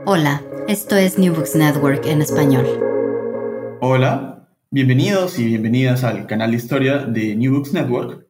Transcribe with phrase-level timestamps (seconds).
[0.00, 2.66] Hola, esto es New Books Network en español.
[3.80, 8.26] Hola, bienvenidos y bienvenidas al canal de historia de New Books Network.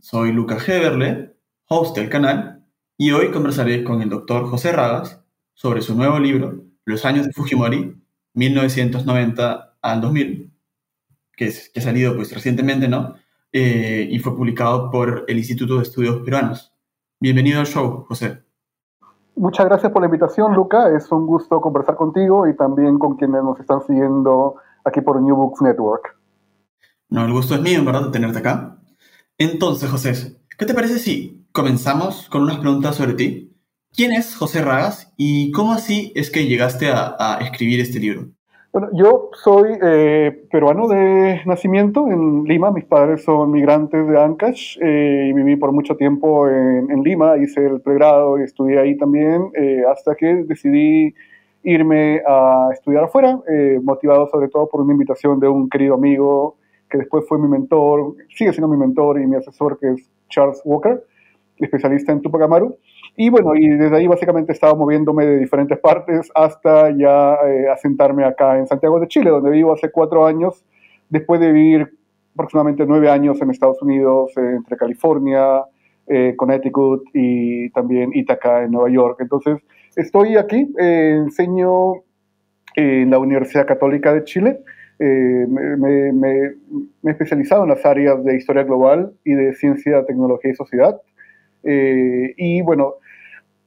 [0.00, 1.36] Soy Luca Heberle,
[1.68, 2.64] host del canal,
[2.96, 7.32] y hoy conversaré con el doctor José Ragas sobre su nuevo libro, Los años de
[7.32, 7.94] Fujimori,
[8.32, 10.50] 1990 al 2000,
[11.36, 13.16] que, es, que ha salido pues recientemente, ¿no?
[13.52, 16.72] Eh, y fue publicado por el Instituto de Estudios Peruanos.
[17.20, 18.45] Bienvenido al show, José.
[19.36, 20.88] Muchas gracias por la invitación, Luca.
[20.96, 25.36] Es un gusto conversar contigo y también con quienes nos están siguiendo aquí por New
[25.36, 26.18] Books Network.
[27.10, 28.78] No, el gusto es mío, en verdad, tenerte acá.
[29.36, 33.54] Entonces, José, ¿qué te parece si comenzamos con unas preguntas sobre ti?
[33.92, 38.35] ¿Quién es José Ragas y cómo así es que llegaste a escribir este libro?
[38.78, 42.70] Bueno, yo soy eh, peruano de nacimiento en Lima.
[42.70, 47.38] Mis padres son migrantes de Ancash eh, y viví por mucho tiempo en, Lima.
[47.38, 51.14] Hice el pregrado y estudié ahí también eh, hasta que decidí
[51.62, 53.40] irme a estudiar afuera,
[53.82, 56.58] motivado sobre todo por una invitación de un querido amigo
[56.90, 60.60] que después fue mi mentor, sigue siendo mi mentor y mi asesor, que es Charles
[60.66, 61.02] Walker,
[61.56, 62.76] especialista en Tupac Amaru.
[63.18, 68.24] Y bueno, y desde ahí básicamente estaba moviéndome de diferentes partes hasta ya eh, asentarme
[68.24, 70.62] acá en Santiago de Chile, donde vivo hace cuatro años,
[71.08, 71.96] después de vivir
[72.34, 75.62] aproximadamente nueve años en Estados Unidos, eh, entre California,
[76.06, 79.16] eh, Connecticut y también Ithaca en Nueva York.
[79.20, 79.60] Entonces,
[79.96, 82.02] estoy aquí, enseño
[82.74, 84.60] en la Universidad Católica de Chile.
[84.98, 86.30] Me, me, me,
[87.04, 91.00] he especializado en las áreas de historia global y de ciencia, tecnología y sociedad.
[91.64, 92.96] y bueno,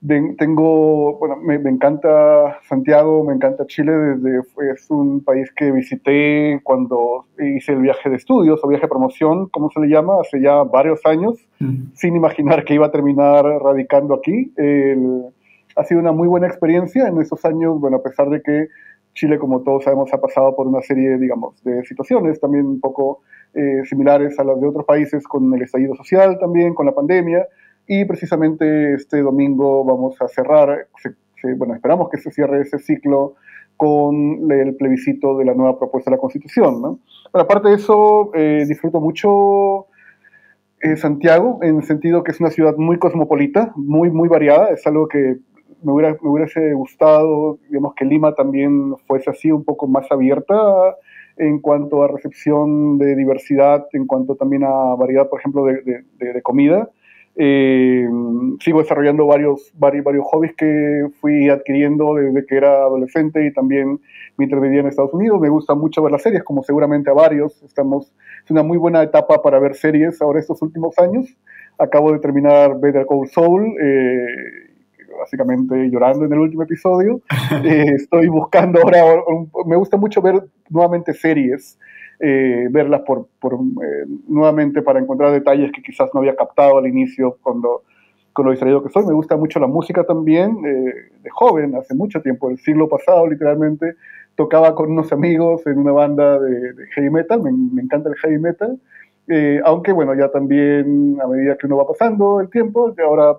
[0.07, 4.39] tengo, bueno, me, encanta Santiago, me encanta Chile, desde,
[4.73, 9.47] es un país que visité cuando hice el viaje de estudios o viaje de promoción,
[9.49, 11.35] como se le llama, hace ya varios años,
[11.93, 14.53] sin imaginar que iba a terminar radicando aquí.
[15.75, 18.67] ha sido una muy buena experiencia en esos años, bueno, a pesar de que
[19.13, 23.21] Chile, como todos sabemos, ha pasado por una serie, digamos, de situaciones también un poco
[23.53, 27.45] eh, similares a las de otros países, con el estallido social también, con la pandemia,
[27.91, 30.87] y precisamente este domingo vamos a cerrar,
[31.57, 33.33] bueno, esperamos que se cierre ese ciclo
[33.75, 36.83] con el plebiscito de la nueva propuesta de la Constitución.
[36.83, 36.99] ¿no?
[37.33, 39.87] Aparte de eso, eh, disfruto mucho
[40.81, 44.69] eh, Santiago, en el sentido que es una ciudad muy cosmopolita, muy, muy variada.
[44.69, 45.37] Es algo que
[45.81, 50.53] me, hubiera, me hubiese gustado, digamos, que Lima también fuese así, un poco más abierta
[51.37, 56.33] en cuanto a recepción de diversidad, en cuanto también a variedad, por ejemplo, de, de,
[56.33, 56.91] de comida.
[57.35, 58.07] Eh,
[58.59, 63.99] sigo desarrollando varios, varios, varios hobbies que fui adquiriendo desde que era adolescente y también
[64.37, 65.39] mientras vivía en Estados Unidos.
[65.39, 67.61] Me gusta mucho ver las series, como seguramente a varios.
[67.63, 68.11] Estamos,
[68.43, 71.27] es una muy buena etapa para ver series ahora estos últimos años.
[71.77, 74.69] Acabo de terminar Better Call Saul, eh,
[75.19, 77.21] básicamente llorando en el último episodio.
[77.63, 79.03] Eh, estoy buscando ahora,
[79.65, 80.35] me gusta mucho ver
[80.69, 81.77] nuevamente series.
[82.21, 87.37] Eh, verlas por, eh, nuevamente para encontrar detalles que quizás no había captado al inicio
[87.41, 87.83] cuando,
[88.33, 89.05] con lo distraído que soy.
[89.05, 90.93] Me gusta mucho la música también, eh,
[91.23, 93.95] de joven, hace mucho tiempo, el siglo pasado literalmente,
[94.35, 98.77] tocaba con unos amigos en una banda de, heavy metal, me, encanta el heavy metal.
[99.63, 103.37] aunque bueno, ya también a medida que uno va pasando el tiempo, ahora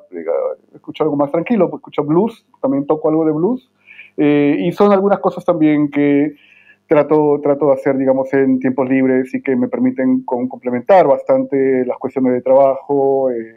[0.75, 3.71] escucho algo más tranquilo, pues escucho blues, también toco algo de blues,
[4.17, 6.35] y son algunas cosas también que
[6.91, 11.97] trato, trato de hacer, digamos, en tiempos libres y que me permiten complementar bastante las
[11.99, 13.55] cuestiones de trabajo, eh,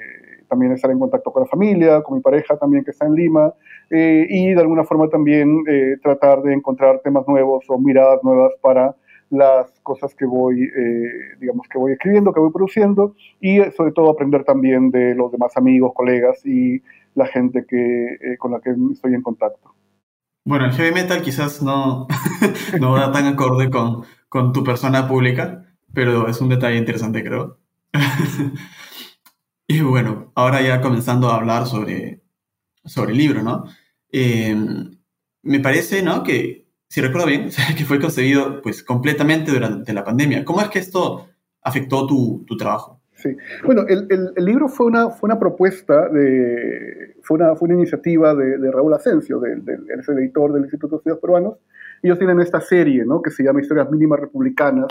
[0.47, 3.51] también estar en contacto con la familia, con mi pareja también que está en Lima,
[3.89, 8.53] eh, y de alguna forma también eh, tratar de encontrar temas nuevos o miradas nuevas
[8.62, 8.95] para
[9.31, 10.69] las cosas que voy,
[11.39, 15.57] digamos, que voy escribiendo, que voy produciendo, y sobre todo aprender también de los demás
[15.57, 16.83] amigos, colegas y
[17.15, 19.74] la gente que, con la que estoy en contacto.
[20.45, 22.07] Bueno, el heavy metal quizás no,
[22.80, 25.63] no va tan acorde con, con tu persona pública,
[25.94, 27.60] pero es un detalle interesante, creo.
[29.68, 32.24] y bueno, ahora ya comenzando a hablar sobre,
[32.84, 33.66] sobre el libro, ¿no?
[34.10, 34.98] Em,
[35.44, 36.24] me parece, ¿no?
[36.24, 40.46] Que, si recuerdo bien, que fue concebido pues completamente durante la pandemia.
[40.46, 41.30] ¿Cómo es que esto
[41.62, 43.02] afectó tu, tu trabajo?
[43.24, 43.38] Sí.
[43.64, 48.70] Bueno, el, libro fue una, fue una propuesta, de, fue, una, fue una iniciativa de,
[48.70, 51.56] Raúl Asensio, del, del, el editor del Instituto de Estudios Peruanos.
[52.02, 53.22] Ellos tienen esta serie ¿no?
[53.22, 54.88] que se llama Historias Mínimas Republicanas,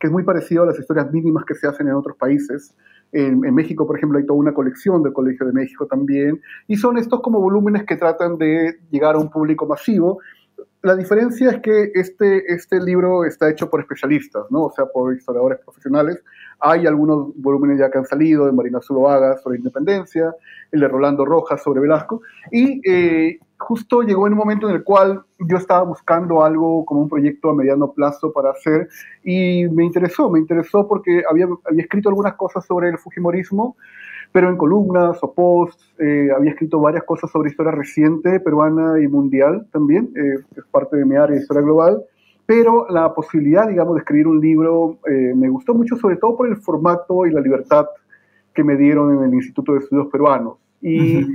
[0.00, 2.74] que es muy parecido a las historias mínimas que se hacen en otros países.
[3.12, 6.76] En, en, México, por ejemplo, hay toda una colección del Colegio de México también, y
[6.76, 10.18] son estos como volúmenes que tratan de llegar a un público masivo.
[10.82, 14.64] La diferencia es que este, este libro está hecho por especialistas, ¿no?
[14.64, 16.22] o sea, por historiadores profesionales,
[16.60, 20.34] hay algunos volúmenes ya que han salido, de Marina Zuloaga sobre Independencia,
[20.72, 24.84] el de Rolando Rojas sobre Velasco, y eh, justo llegó en un momento en el
[24.84, 28.88] cual yo estaba buscando algo como un proyecto a mediano plazo para hacer,
[29.24, 33.76] y me interesó, me interesó porque había, había escrito algunas cosas sobre el Fujimorismo,
[34.36, 39.08] pero en columnas o posts, eh, había escrito varias cosas sobre historia reciente, peruana y
[39.08, 42.02] mundial también, eh, es parte de mi área de historia global,
[42.44, 46.48] pero la posibilidad, digamos, de escribir un libro eh, me gustó mucho, sobre todo por
[46.48, 47.86] el formato y la libertad
[48.52, 50.58] que me dieron en el Instituto de Estudios Peruanos.
[50.82, 51.26] Y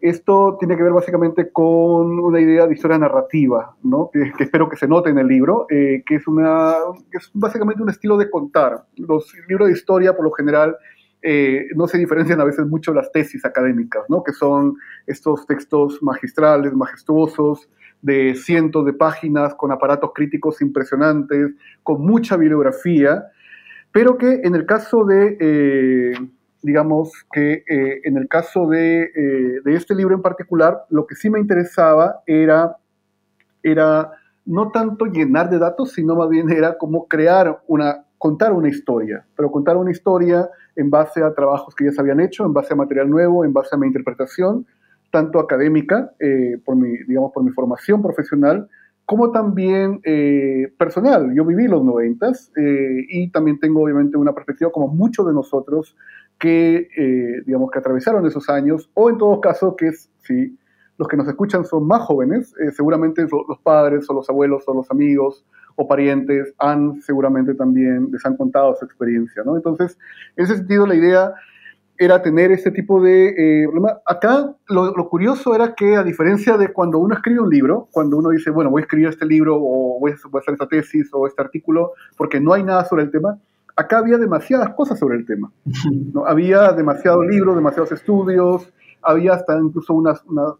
[0.00, 4.10] esto tiene que ver básicamente con una idea de historia narrativa, ¿no?
[4.12, 6.74] que, espero que se note en el libro, eh, que, es una,
[7.08, 8.82] que es básicamente un estilo de contar.
[8.96, 10.76] Los libros de historia, por lo general,
[11.22, 14.24] eh, no se diferencian a veces mucho las tesis académicas, ¿no?
[14.24, 14.76] que son
[15.06, 17.68] estos textos magistrales, majestuosos,
[18.00, 21.52] de cientos de páginas, con aparatos críticos impresionantes,
[21.84, 23.24] con mucha bibliografía,
[23.92, 26.12] pero que en el caso de, eh,
[26.62, 31.30] digamos que eh, en el caso de, de, este libro en particular, lo que sí
[31.30, 32.76] me interesaba era,
[33.62, 34.10] era
[34.44, 39.26] no tanto llenar de datos, sino más bien era como crear una, contar una historia,
[39.34, 42.72] pero contar una historia en base a trabajos que ya se habían hecho, en base
[42.72, 44.64] a material nuevo, en base a mi interpretación,
[45.10, 48.68] tanto académica, eh, por, mi, digamos, por mi formación profesional,
[49.06, 51.34] como también eh, personal.
[51.34, 55.96] Yo viví los noventas eh, y también tengo obviamente una perspectiva como muchos de nosotros
[56.38, 60.56] que, digamos, que atravesaron esos años, o en todo caso que si
[60.96, 64.88] los que nos escuchan son más jóvenes, seguramente los padres o los abuelos o los
[64.92, 65.44] amigos
[65.76, 69.56] o parientes han seguramente también les han contado su experiencia, ¿no?
[69.56, 69.98] Entonces,
[70.36, 71.32] en ese sentido la idea
[71.98, 73.68] era tener este tipo de eh.
[74.06, 78.30] Acá lo, curioso era que a diferencia de cuando uno escribe un libro, cuando uno
[78.30, 81.42] dice, bueno, voy a escribir este libro o voy a, hacer esta tesis o este
[81.42, 83.38] artículo porque no hay nada sobre el tema,
[83.76, 85.52] acá había demasiadas cosas sobre el tema.
[86.12, 86.24] ¿no?
[86.26, 88.72] Había demasiados libros, demasiados estudios,
[89.02, 90.14] había hasta incluso una,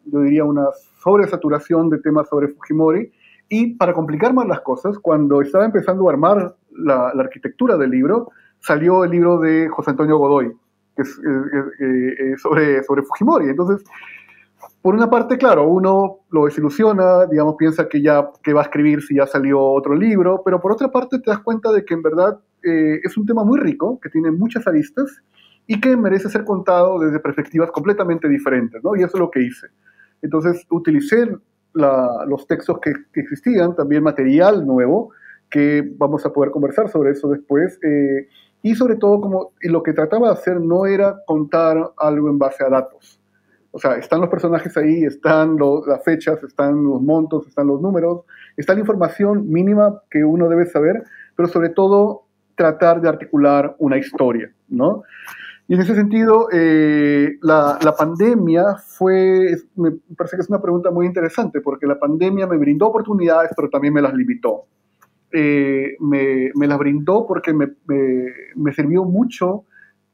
[0.05, 0.67] yo diría una
[1.03, 3.13] sobresaturación de temas sobre Fujimori.
[3.55, 7.91] Y para complicar más las cosas, cuando estaba empezando a armar la, la arquitectura del
[7.91, 10.51] libro, salió el libro de José Antonio Godoy,
[10.97, 13.51] que es, eh, sobre, sobre Fujimori.
[13.51, 13.85] Entonces,
[14.81, 19.03] por una parte, claro, uno lo desilusiona, digamos, piensa que ya que va a escribir
[19.03, 22.03] si ya salió otro libro, pero por otra parte te das cuenta de que en
[22.03, 25.23] verdad eh, es un tema muy rico, que tiene muchas aristas
[25.67, 28.97] y que merece ser contado desde perspectivas completamente diferentes, ¿no?
[28.97, 29.67] Y eso es lo que hice.
[30.23, 31.37] Entonces, utilicé
[31.75, 35.11] los textos que, existían, también material nuevo,
[35.51, 38.29] que vamos a poder conversar sobre eso después, eh,
[38.63, 42.65] y sobre todo, como lo que trataba de hacer no era contar algo en base
[42.65, 43.21] a datos.
[43.73, 48.21] O sea, están los personajes ahí, están las fechas, están los montos, están los números,
[48.57, 51.03] está la información mínima que uno debe saber,
[51.35, 52.25] pero sobre todo
[52.55, 55.03] tratar de articular una historia, ¿no?
[55.73, 60.91] Y en ese sentido, eh, la, la, pandemia fue, me parece que es una pregunta
[60.91, 64.67] muy interesante, porque la pandemia me brindó oportunidades, pero también me las limitó.
[65.33, 69.65] Eh, me, me, la brindó porque me, me, sirvió mucho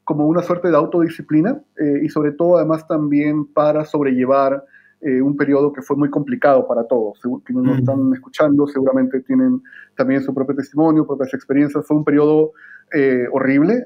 [0.05, 4.63] como una suerte de autodisciplina eh, y sobre todo además también para sobrellevar
[5.01, 7.19] eh, un periodo que fue muy complicado para todos.
[7.43, 9.61] Quienes nos están escuchando seguramente tienen
[9.97, 11.85] también su propio testimonio, propias experiencias.
[11.85, 12.53] Fue un periodo
[13.31, 13.85] horrible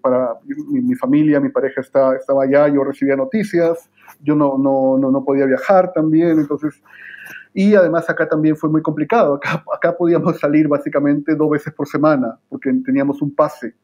[0.00, 4.98] para mi, mi, familia, mi pareja está, estaba allá, yo recibía noticias, yo no, no,
[4.98, 6.82] no, no podía viajar también, entonces
[7.56, 9.34] Y además acá también fue muy complicado.
[9.34, 13.74] Acá, acá podíamos salir básicamente dos veces por semana porque teníamos un pase,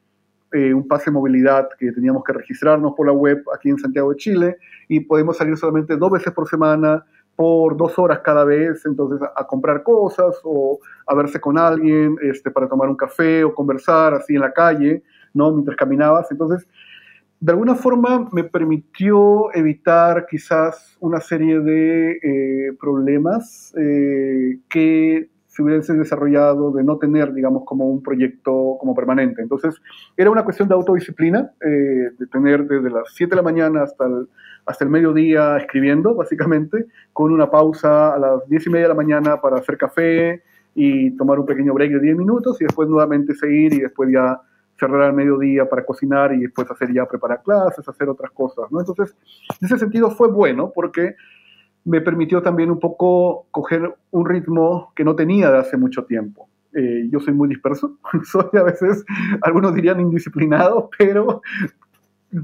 [0.52, 4.10] eh, un pase de movilidad que teníamos que registrarnos por la web aquí en Santiago
[4.10, 4.56] de Chile
[4.88, 7.04] y podemos salir solamente dos veces por semana
[7.40, 12.50] por dos horas cada vez, entonces a, comprar cosas o a verse con alguien este,
[12.50, 15.50] para tomar un café o conversar así en la calle, ¿no?
[15.50, 16.30] Mientras caminabas.
[16.30, 16.68] Entonces,
[17.40, 25.62] de alguna forma me permitió evitar quizás una serie de eh, problemas eh, que se
[25.62, 29.40] hubiesen desarrollado de no tener, digamos, como un proyecto como permanente.
[29.40, 29.80] Entonces,
[30.14, 34.04] era una cuestión de autodisciplina, eh, de tener desde las 7 de la mañana hasta
[34.04, 34.28] el,
[34.66, 38.94] hasta el mediodía escribiendo, básicamente, con una pausa a las 10 y media de la
[38.94, 40.42] mañana para hacer café
[40.74, 44.40] y tomar un pequeño break de 10 minutos y después nuevamente seguir y después ya
[44.78, 48.80] cerrar al mediodía para cocinar y después hacer ya preparar clases, hacer otras cosas, ¿no?
[48.80, 49.14] Entonces,
[49.60, 51.14] en ese sentido fue bueno porque
[51.84, 56.48] me permitió también un poco coger un ritmo que no tenía de hace mucho tiempo.
[56.72, 59.04] Eh, yo soy muy disperso, soy a veces,
[59.42, 61.42] algunos dirían indisciplinado, pero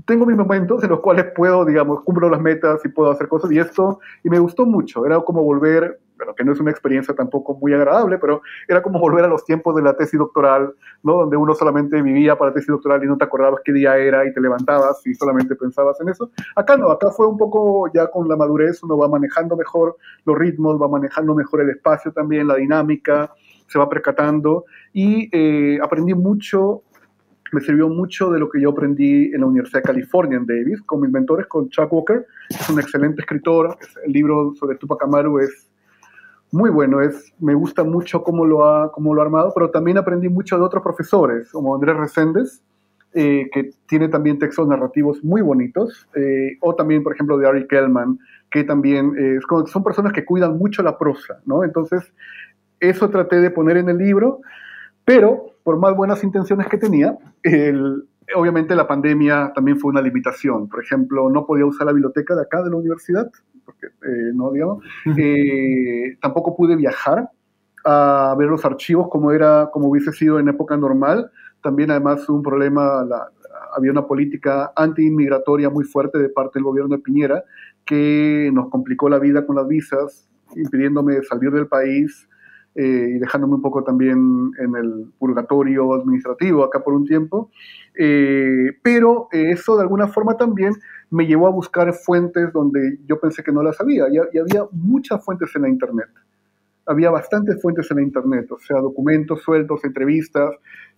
[0.05, 3.53] tengo mis momentos en los cuales puedo, digamos, cumplo las metas y puedo hacer cosas
[3.53, 7.15] y esto, y me gustó mucho, era como volver, bueno, que no es una experiencia
[7.15, 11.19] tampoco muy agradable, pero era como volver a los tiempos de la tesis doctoral, ¿no?
[11.19, 14.27] Donde uno solamente vivía para la tesis doctoral y no te acordabas qué día era
[14.27, 16.31] y te levantabas y solamente pensabas en eso.
[16.57, 20.37] Acá no, acá fue un poco ya con la madurez, uno va manejando mejor los
[20.37, 23.31] ritmos, va manejando mejor el espacio también, la dinámica,
[23.67, 26.83] se va percatando y eh, aprendí mucho
[27.53, 30.83] me sirvió mucho de lo que yo aprendí en la Universidad de California en Davis
[30.83, 35.39] con mis mentores, con Chuck Walker, es un excelente escritor, el libro sobre Tupac Amaru
[35.41, 35.69] es
[36.53, 39.99] muy bueno, es, me gusta mucho cómo lo, ha, cómo lo ha armado, pero también
[39.99, 42.63] aprendí mucho de otros profesores, como Andrés Reséndez,
[43.15, 47.67] eh, que tiene también textos narrativos muy bonitos, eh, o también, por ejemplo, de Ari
[47.67, 48.19] Kellman,
[48.51, 51.65] que también eh, son personas que cuidan mucho la prosa, ¿no?
[51.65, 52.13] Entonces,
[52.81, 54.41] eso traté de poner en el libro,
[55.07, 57.17] pero por más buenas intenciones que tenía,
[58.35, 60.69] obviamente la pandemia también fue una limitación.
[60.69, 63.31] Por ejemplo, no podía usar la biblioteca de acá de la universidad,
[63.65, 64.85] porque eh, no, digamos.
[65.17, 67.31] Eh, tampoco pude viajar
[67.85, 71.31] a ver los archivos como era, como hubiese sido en época normal.
[71.63, 73.07] También además un problema,
[73.77, 77.45] había una política anti-inmigratoria muy fuerte de parte del gobierno de Piñera
[77.85, 82.29] que nos complicó la vida con las visas, impidiéndome salir del país
[82.77, 87.51] eh, y dejándome un poco también en el purgatorio administrativo acá por un tiempo.
[87.99, 90.75] Eh, pero eso de alguna forma también
[91.11, 94.65] me llevó a buscar fuentes donde yo pensé que no las había, y, y había
[94.73, 96.09] muchas fuentes en la Internet.
[96.85, 100.51] Había bastantes fuentes en la Internet, o sea, documentos sueltos, entrevistas,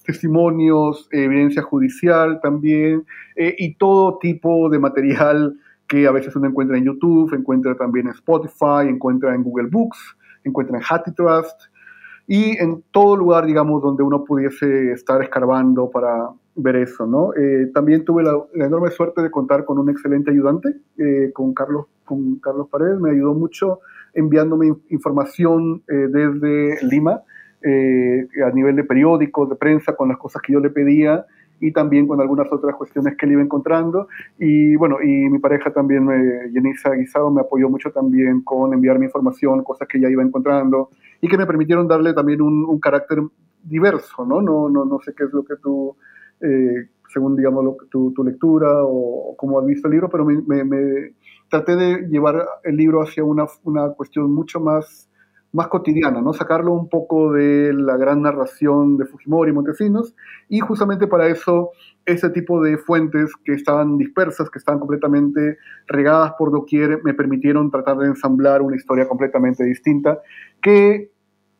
[0.05, 3.05] testimonios, evidencia judicial también,
[3.37, 8.07] eh, y todo tipo de material que a veces uno encuentra en YouTube, encuentra también
[8.07, 11.63] en Spotify, encuentra en Google Books, encuentra en Trust
[12.27, 17.33] y en todo lugar, digamos, donde uno pudiese estar escarbando para ver eso, ¿no?
[17.35, 21.87] Eh, también tuve la, enorme suerte de contar con un excelente ayudante, eh, con, Carlos,
[22.05, 23.81] con Carlos Paredes, me ayudó mucho
[24.13, 27.23] enviándome información eh, desde Lima,
[27.61, 31.27] a nivel de periódicos, de prensa, con las cosas que yo le pedía,
[31.61, 34.09] y también con algunas otras cuestiones que él iba encontrando.
[34.39, 39.07] Y bueno, y mi pareja también, me, Yenisa Guisado, me apoyó mucho también con enviarme
[39.07, 43.21] información, cosas que ella iba encontrando y que me permitieron darle también un, un carácter
[43.63, 44.41] diverso, ¿no?
[44.41, 45.97] No, no, no sé qué es lo que tú,
[46.41, 50.41] eh, según digamos lo, tu, tu, lectura o, cómo has visto el libro, pero me,
[50.43, 51.13] me, me,
[51.49, 55.08] traté de llevar el libro hacia una, una cuestión mucho más
[55.53, 56.33] más cotidiana, ¿no?
[56.33, 60.15] Sacarlo un poco de la gran narración de Fujimori y Montesinos,
[60.49, 61.71] y justamente para eso
[62.05, 67.71] ese tipo de fuentes que estaban dispersas, que estaban completamente regadas por doquier, me permitieron
[67.71, 70.21] tratar de ensamblar una historia completamente distinta,
[70.63, 71.11] que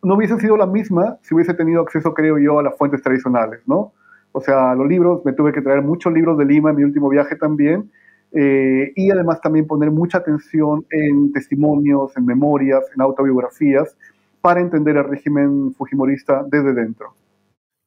[0.03, 3.61] no hubiese sido la misma si hubiese tenido acceso, creo yo, a las fuentes tradicionales,
[3.67, 3.93] ¿no?
[4.33, 7.09] O sea, los libros, me tuve que traer muchos libros de Lima en mi último
[7.09, 7.91] viaje también,
[8.33, 13.97] eh, y además también poner mucha atención en testimonios, en memorias, en autobiografías,
[14.41, 17.15] para entender el régimen fujimorista desde dentro.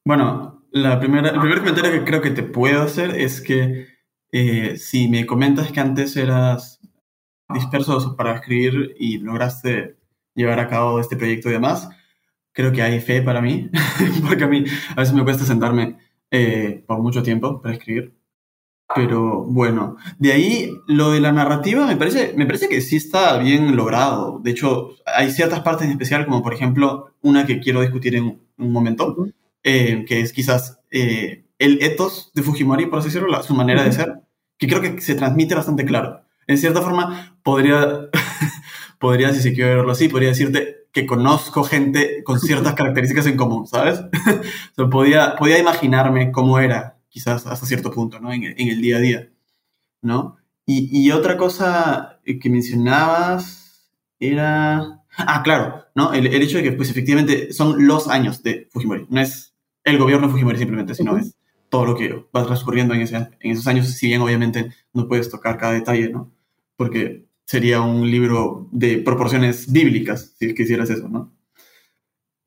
[0.04, 3.86] Bueno, la primera, el primer comentario que creo que te puedo hacer es que
[4.32, 6.80] eh, si me comentas que antes eras
[7.48, 9.96] disperso para escribir y lograste
[10.34, 11.88] llevar a cabo este proyecto y demás,
[12.52, 13.70] creo que hay fe para mí,
[14.26, 14.64] porque a mí
[14.96, 15.98] a veces me cuesta sentarme
[16.30, 18.14] eh, por mucho tiempo para escribir.
[18.94, 23.38] Pero bueno, de ahí lo de la narrativa me parece, me parece que sí está
[23.38, 24.40] bien logrado.
[24.42, 28.40] De hecho, hay ciertas partes en especial, como por ejemplo una que quiero discutir en
[28.58, 29.16] un momento,
[29.62, 33.92] eh, que es quizás eh, el ethos de Fujimori, por así decirlo, su manera de
[33.92, 34.20] ser,
[34.58, 36.22] que creo que se transmite bastante claro.
[36.46, 38.08] En cierta forma, podría,
[38.98, 43.36] podría, si se quiere verlo así, podría decirte que conozco gente con ciertas características en
[43.36, 44.02] común, ¿sabes?
[44.90, 48.32] podía, podía imaginarme cómo era, quizás hasta cierto punto, ¿no?
[48.32, 49.30] En, en el día a día,
[50.00, 50.38] ¿no?
[50.64, 55.04] Y, y, otra cosa que mencionabas era...
[55.18, 56.14] Ah, claro, ¿no?
[56.14, 59.06] El, el, hecho de que, pues, efectivamente, son los años de Fujimori.
[59.10, 59.54] No es
[59.84, 61.36] el gobierno de Fujimori simplemente, sino es
[61.68, 65.30] todo lo que va transcurriendo en, ese, en esos años, si bien obviamente no puedes
[65.30, 66.32] tocar cada detalle, ¿no?
[66.76, 71.32] Porque sería un libro de proporciones bíblicas, si quisieras eso, ¿no?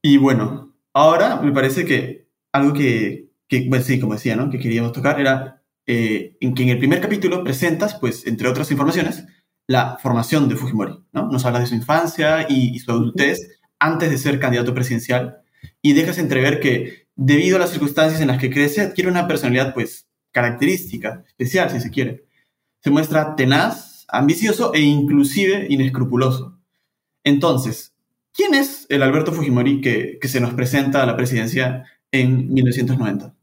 [0.02, 4.50] Y bueno, ahora me parece que algo que, que bueno, sí, como decía, ¿no?
[4.50, 8.72] Que queríamos tocar era eh, en que en el primer capítulo presentas, pues, entre otras
[8.72, 9.26] informaciones,
[9.68, 11.28] la formación de Fujimori, ¿no?
[11.32, 15.38] Nos hablas de su infancia y, y su adultez antes de ser candidato presidencial
[15.82, 19.74] y dejas entrever que debido a las circunstancias en las que crece, adquiere una personalidad,
[19.74, 22.26] pues, característica, especial, si se quiere.
[22.82, 26.60] Se muestra tenaz, ambicioso e inclusive inescrupuloso.
[27.24, 27.96] Entonces,
[28.34, 33.35] ¿quién es el Alberto Fujimori que, que se nos presenta a la presidencia en 1990?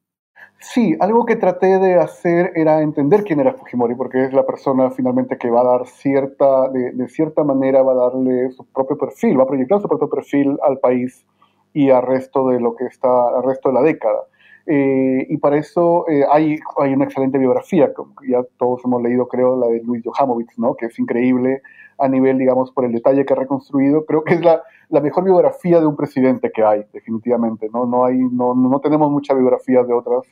[0.62, 4.90] Sí, algo que traté de hacer era entender quién era Fujimori, porque es la persona
[4.92, 8.96] finalmente que va a dar cierta, de, de cierta manera, va a darle su propio
[8.96, 11.26] perfil, va a proyectar su propio perfil al país
[11.74, 14.20] y al resto de lo que está, al resto de la década.
[14.66, 19.26] Eh, y para eso eh, hay, hay una excelente biografía, como ya todos hemos leído,
[19.26, 20.76] creo, la de Luis Johamovich, ¿no?
[20.76, 21.62] que es increíble
[21.98, 24.04] a nivel, digamos, por el detalle que ha reconstruido.
[24.06, 27.70] Creo que es la, la mejor biografía de un presidente que hay, definitivamente.
[27.72, 30.26] No, no, hay, no, no tenemos mucha biografía de otros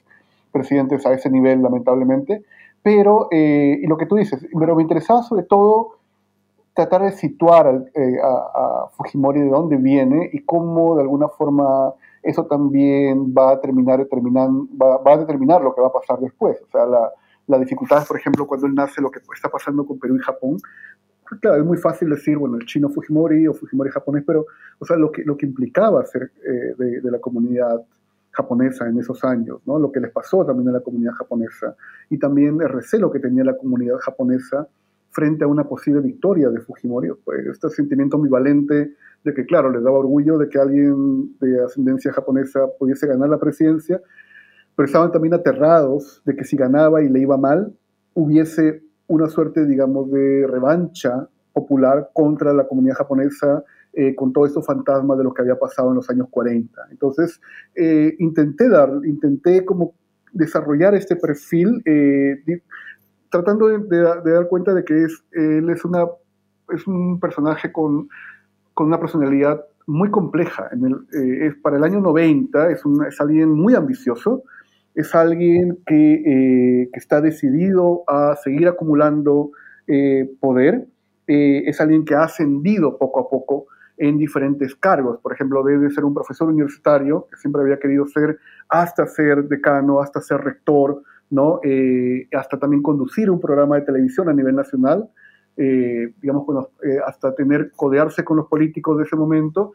[0.52, 2.44] presidentes a ese nivel, lamentablemente.
[2.82, 5.96] Pero, eh, y lo que tú dices, pero me interesaba sobre todo
[6.74, 12.44] tratar de situar eh, a, Fujimori de dónde viene y cómo de alguna forma eso
[12.44, 16.60] también va a terminar, va, va, a determinar lo que va a pasar después.
[16.62, 17.10] O sea, la,
[17.46, 20.58] la dificultad, por ejemplo, cuando él nace, lo que está pasando con Perú y Japón.
[21.40, 24.46] Claro, es muy fácil decir, bueno, el chino Fujimori o Fujimori japonés, pero,
[24.78, 27.80] o sea, lo que, lo que implicaba ser eh, de, de, la comunidad
[28.32, 29.78] japonesa en esos años, ¿no?
[29.78, 31.76] Lo que les pasó también a la comunidad japonesa
[32.08, 34.66] y también el recelo que tenía la comunidad japonesa
[35.10, 37.10] frente a una posible victoria de Fujimori.
[37.24, 42.12] Pues este sentimiento ambivalente de que, claro, les daba orgullo de que alguien de ascendencia
[42.12, 44.00] japonesa pudiese ganar la presidencia,
[44.76, 47.74] pero estaban también aterrados de que si ganaba y le iba mal,
[48.14, 54.64] hubiese una suerte, digamos, de revancha popular contra la comunidad japonesa eh, con todo estos
[54.64, 56.88] fantasmas de lo que había pasado en los años 40.
[56.92, 57.40] Entonces,
[57.74, 59.94] eh, intenté dar, intenté como
[60.32, 62.62] desarrollar este perfil eh,
[63.30, 66.06] tratando de, dar cuenta de que es, él es, una,
[66.72, 68.08] es un personaje con,
[68.74, 70.68] con una personalidad muy compleja.
[70.70, 74.44] En el, eh, es para el año 90 es, un, es alguien muy ambicioso,
[75.00, 79.50] es alguien que, eh, que está decidido a seguir acumulando
[79.86, 80.86] eh, poder,
[81.26, 83.66] es alguien que ha ascendido poco a poco
[84.00, 85.20] en diferentes cargos.
[85.20, 90.00] Por ejemplo, debe ser un profesor universitario, que siempre había querido ser, hasta ser decano,
[90.00, 91.60] hasta ser rector, ¿no?
[91.62, 95.10] Eh, hasta también conducir un programa de televisión a nivel nacional,
[95.58, 96.46] eh, digamos,
[96.82, 99.74] eh, hasta tener, codearse con los políticos de ese momento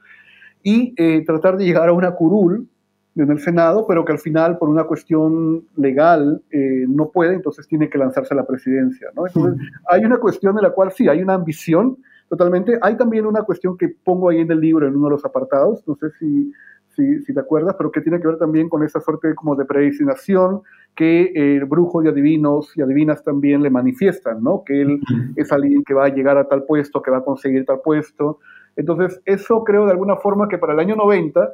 [0.63, 2.67] y tratar de llegar a una curul
[3.15, 6.41] en el Senado, pero que al final, por una cuestión legal,
[6.87, 9.25] no puede, entonces tiene que lanzarse a la presidencia, ¿no?
[9.27, 11.97] Entonces, hay una cuestión en la cual sí, hay una ambición,
[12.27, 12.77] totalmente.
[12.81, 15.87] Hay también una cuestión que pongo ahí en el libro, en uno de los apartados,
[15.87, 16.51] no sé si,
[16.89, 19.65] si, si te acuerdas, pero que tiene que ver también con esa suerte como de
[19.65, 20.61] predestinación
[20.95, 24.63] que el brujo y adivinos y adivinas también le manifiestan, ¿no?
[24.65, 24.99] Que él
[25.35, 28.39] es alguien que va a llegar a tal puesto, que va a conseguir tal puesto.
[28.75, 31.53] Entonces, eso creo de alguna forma que para el año 90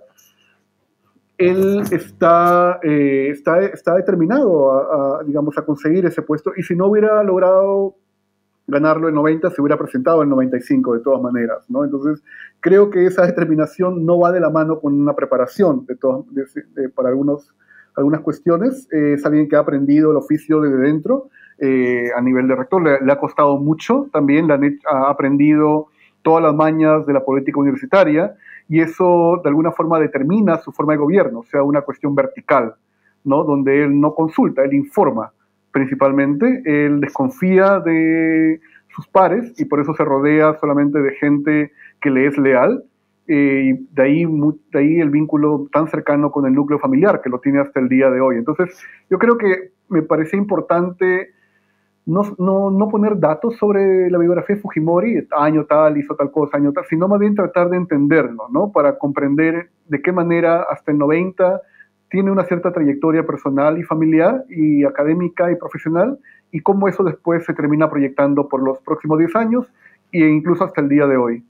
[1.49, 6.87] él está, eh, está, está determinado a, digamos, a conseguir ese puesto y si no
[6.87, 7.95] hubiera logrado
[8.67, 11.83] ganarlo en 90, se hubiera presentado en 95 de todas maneras, ¿no?
[11.83, 12.23] Entonces,
[12.59, 15.97] creo que esa determinación no va de la mano con una preparación de,
[16.75, 17.51] de, para algunos
[17.95, 18.87] algunas cuestiones.
[18.91, 22.81] Eh, es alguien que ha aprendido el oficio desde dentro eh, a nivel de rector.
[22.81, 25.87] Le, ha costado mucho también, le ha aprendido
[26.21, 28.35] todas las mañas de la política universitaria
[28.71, 32.73] y eso de alguna forma determina su forma de gobierno, o sea, una cuestión vertical,
[33.25, 33.43] ¿no?
[33.43, 35.33] donde él no consulta, él informa
[35.73, 38.61] principalmente, él desconfía de
[38.95, 42.85] sus pares y por eso se rodea solamente de gente que le es leal
[43.27, 47.29] eh, y de ahí, de ahí el vínculo tan cercano con el núcleo familiar que
[47.29, 48.37] lo tiene hasta el día de hoy.
[48.37, 51.31] Entonces, yo creo que me parecía importante
[52.05, 56.57] no, no, no, poner datos sobre la biografía de Fujimori, año tal, hizo tal cosa,
[56.57, 58.71] año tal, sino más bien tratar de entenderlo, ¿no?
[58.71, 61.61] Para comprender de qué manera hasta el 90
[62.09, 66.19] tiene una cierta trayectoria personal y familiar y académica y profesional
[66.51, 69.65] y cómo eso después se termina proyectando por los próximos 10 años
[70.11, 71.45] e incluso hasta el día de hoy.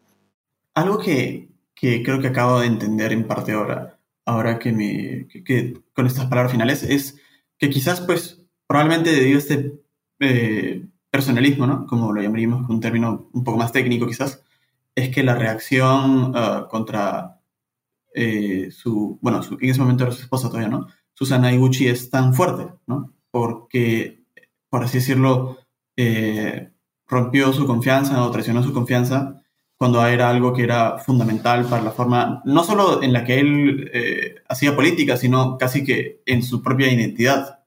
[0.76, 5.74] Algo que, que creo que acabo de entender en parte ahora, ahora que, me, que,
[5.94, 7.20] con estas palabras finales, es
[7.58, 9.81] que quizás, pues, probablemente debido a este
[10.22, 11.86] eh, personalismo, ¿no?
[11.86, 14.44] Como lo llamaríamos con un término un poco más técnico quizás,
[14.96, 17.42] es que la reacción uh, contra
[18.14, 20.88] eh, su, bueno, su, en ese momento era su esposa todavía, ¿no?
[21.14, 23.14] Susana Iguchi es tan fuerte, ¿no?
[23.32, 24.24] Porque,
[24.70, 25.58] por así decirlo,
[25.96, 26.72] eh,
[27.08, 29.42] rompió su confianza o traicionó su confianza
[29.78, 33.90] cuando era algo que era fundamental para la forma, no solo en la que él
[33.94, 37.61] eh, hacía política, sino casi que en su propia identidad.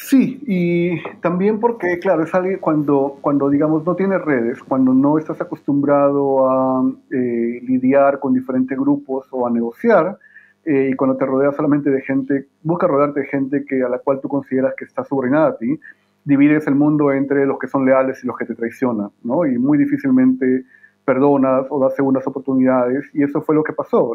[0.00, 5.18] Sí, y también porque, claro, es alguien cuando, cuando, digamos, no tienes redes, cuando no
[5.18, 10.16] estás acostumbrado a eh, lidiar con diferentes grupos o a negociar,
[10.64, 13.98] eh, y cuando te rodeas solamente de gente, busca rodearte de gente que, a la
[13.98, 15.80] cual tú consideras que está subordinada a ti,
[16.24, 19.46] divides el mundo entre los que son leales y los que te traicionan, ¿no?
[19.46, 20.64] Y muy difícilmente
[21.04, 24.12] perdonas o das segundas oportunidades, y eso fue lo que pasó.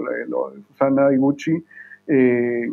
[0.70, 1.62] Susana Iguchi
[2.08, 2.72] eh,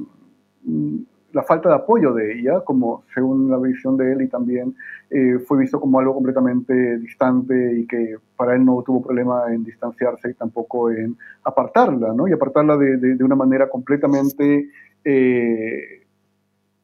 [1.32, 4.74] la falta de apoyo de ella, como según la visión de él, y también
[5.10, 9.64] eh, fue visto como algo completamente distante y que para él no tuvo problema en
[9.64, 12.28] distanciarse y tampoco en apartarla, ¿no?
[12.28, 14.68] Y apartarla de, de, una manera completamente
[15.04, 16.02] eh,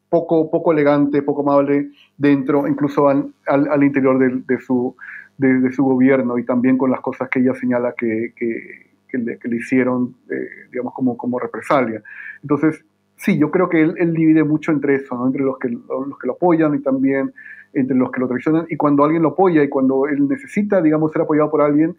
[0.08, 4.96] poco, poco elegante, poco amable dentro, incluso al, al, interior de, de su,
[5.38, 9.38] de, su gobierno y también con las cosas que ella señala que, que, que, le,
[9.42, 12.02] le, hicieron, eh, digamos, como, como represalia.
[12.42, 12.84] Entonces,
[13.16, 15.26] sí, yo creo que él, divide mucho entre eso, ¿no?
[15.26, 17.32] entre los que, los que lo apoyan y también
[17.72, 18.66] entre los que lo traicionan.
[18.68, 21.96] Y cuando alguien lo apoya y cuando él necesita, digamos, ser apoyado por alguien,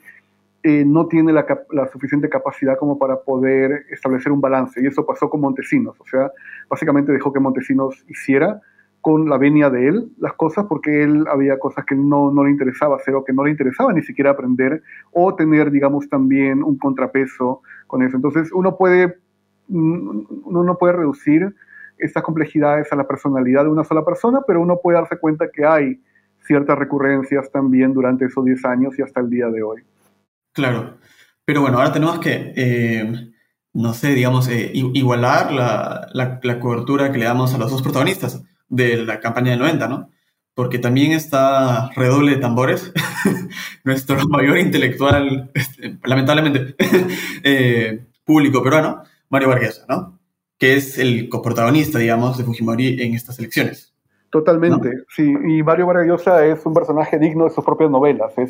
[0.63, 4.81] eh, no tiene la, la, suficiente capacidad como para poder establecer un balance.
[4.81, 5.95] Y eso pasó con Montesinos.
[5.99, 6.31] O sea,
[6.69, 8.61] básicamente dejó que Montesinos hiciera
[9.01, 12.51] con la venia de él las cosas porque él había cosas que no, no le
[12.51, 16.77] interesaba hacer o que no le interesaba ni siquiera aprender o tener, digamos, también un
[16.77, 18.15] contrapeso con eso.
[18.15, 19.15] Entonces uno puede
[19.69, 21.53] uno no puede reducir
[21.97, 25.65] estas complejidades a la personalidad de una sola persona, pero uno puede darse cuenta que
[25.65, 26.01] hay
[26.45, 29.83] ciertas recurrencias también durante esos 10 años y hasta el día de hoy.
[30.53, 30.97] Claro,
[31.45, 33.31] pero bueno, ahora tenemos que, eh,
[33.73, 38.43] no sé, digamos, eh, igualar la, la, cobertura que le damos a los dos protagonistas
[38.67, 40.09] de la campaña del 90, ¿no?
[40.53, 42.91] Porque también está redoble de tambores,
[43.83, 46.75] nuestro mayor intelectual, este, lamentablemente,
[47.43, 50.19] eh, público peruano, Mario Vargas, ¿no?
[50.57, 53.93] Que es el coprotagonista, digamos, de Fujimori en estas elecciones.
[54.29, 55.33] Totalmente, sí.
[55.47, 58.33] Y Mario Vargas es un personaje digno de sus propias novelas.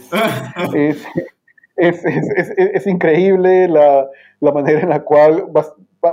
[1.78, 4.10] Es, es, es, es increíble la,
[4.40, 5.46] la, manera en la cual,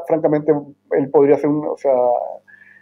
[0.07, 0.53] francamente,
[0.91, 1.67] él podría ser un.
[1.67, 1.93] O sea,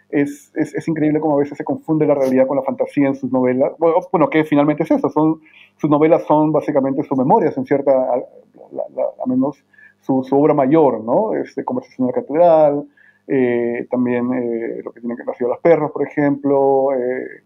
[0.09, 0.51] es,
[0.85, 3.71] increíble cómo a veces se confunde la realidad con la fantasía en sus novelas.
[3.77, 5.09] Bueno, que finalmente es eso.
[5.09, 5.39] Son,
[5.77, 7.91] sus novelas son básicamente sus memorias, en cierta.
[7.91, 9.63] A, a menos
[10.05, 11.33] su, obra mayor, ¿no?
[11.35, 12.83] Este, Conversación de la Catedral,
[13.27, 17.43] eh, también eh, lo que tiene que nacer los perros, por ejemplo, eh,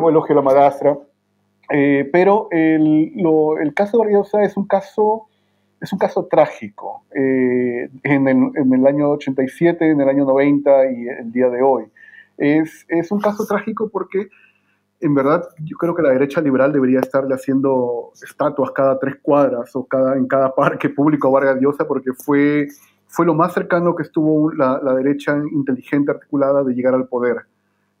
[0.00, 0.98] o Elogio de la Madrastra.
[1.68, 3.12] pero el,
[3.60, 5.26] el, caso de Barriosa es un caso,
[5.80, 11.08] es un caso trágico en el, en, el, año 87, en el año 90 y
[11.08, 11.84] el día de hoy.
[12.36, 14.28] Es, es un caso trágico porque
[15.00, 19.74] en verdad yo creo que la derecha liberal debería estarle haciendo estatuas cada tres cuadras
[19.76, 22.68] o cada, en cada parque público a Vargas Llosa porque fue,
[23.06, 27.46] fue lo más cercano que estuvo la, la derecha inteligente, articulada de llegar al poder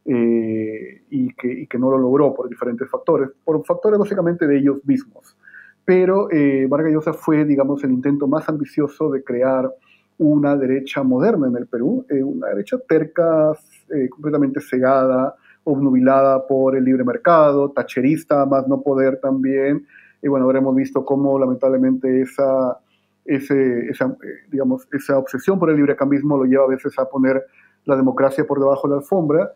[0.04, 4.58] eh, y, que, y, que, no lo logró por diferentes factores, por factores básicamente de
[4.58, 5.36] ellos mismos.
[5.84, 9.70] Pero eh, Vargas Llosa fue, digamos, el intento más ambicioso de crear
[10.18, 13.52] una derecha moderna en el Perú, eh, una derecha terca,
[13.94, 15.34] eh, completamente cegada,
[15.68, 19.86] obnubilada por el libre mercado, tacherista, más no poder también.
[20.22, 22.78] Y bueno, ahora hemos visto cómo lamentablemente esa,
[23.24, 27.44] ese, esa, eh, digamos, esa obsesión por el librecambismo lo lleva a veces a poner
[27.84, 29.52] la democracia por debajo de la alfombra.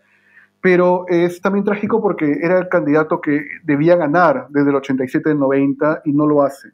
[0.60, 6.02] Pero es también trágico porque era el candidato que debía ganar desde el 87 90
[6.04, 6.68] y no lo hace.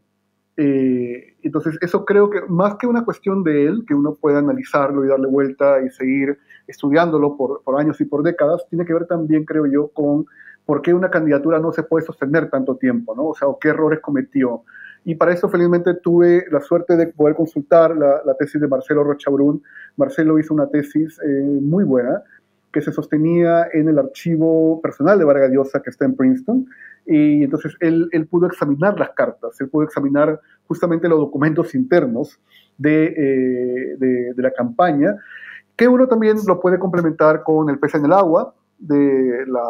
[0.57, 5.05] Eh, entonces, eso creo que más que una cuestión de él, que uno puede analizarlo
[5.05, 9.07] y darle vuelta y seguir estudiándolo por, por, años y por décadas, tiene que ver
[9.07, 10.27] también, creo yo, con
[10.65, 13.29] por qué una candidatura no se puede sostener tanto tiempo, ¿no?
[13.29, 14.63] O sea, o qué errores cometió.
[15.05, 19.03] Y para eso, felizmente, tuve la suerte de poder consultar la, la tesis de Marcelo
[19.03, 19.63] Rochabrún.
[19.97, 22.23] Marcelo hizo una tesis eh, muy buena
[22.73, 26.67] que se sostenía en el archivo personal de Vargas Llosa, que está en Princeton,
[27.07, 32.39] y entonces él, él, pudo examinar las cartas, él pudo examinar justamente los documentos internos
[32.77, 35.17] de, eh, de, la campaña,
[35.79, 39.63] que uno también lo puede complementar con El pez en el agua, de la,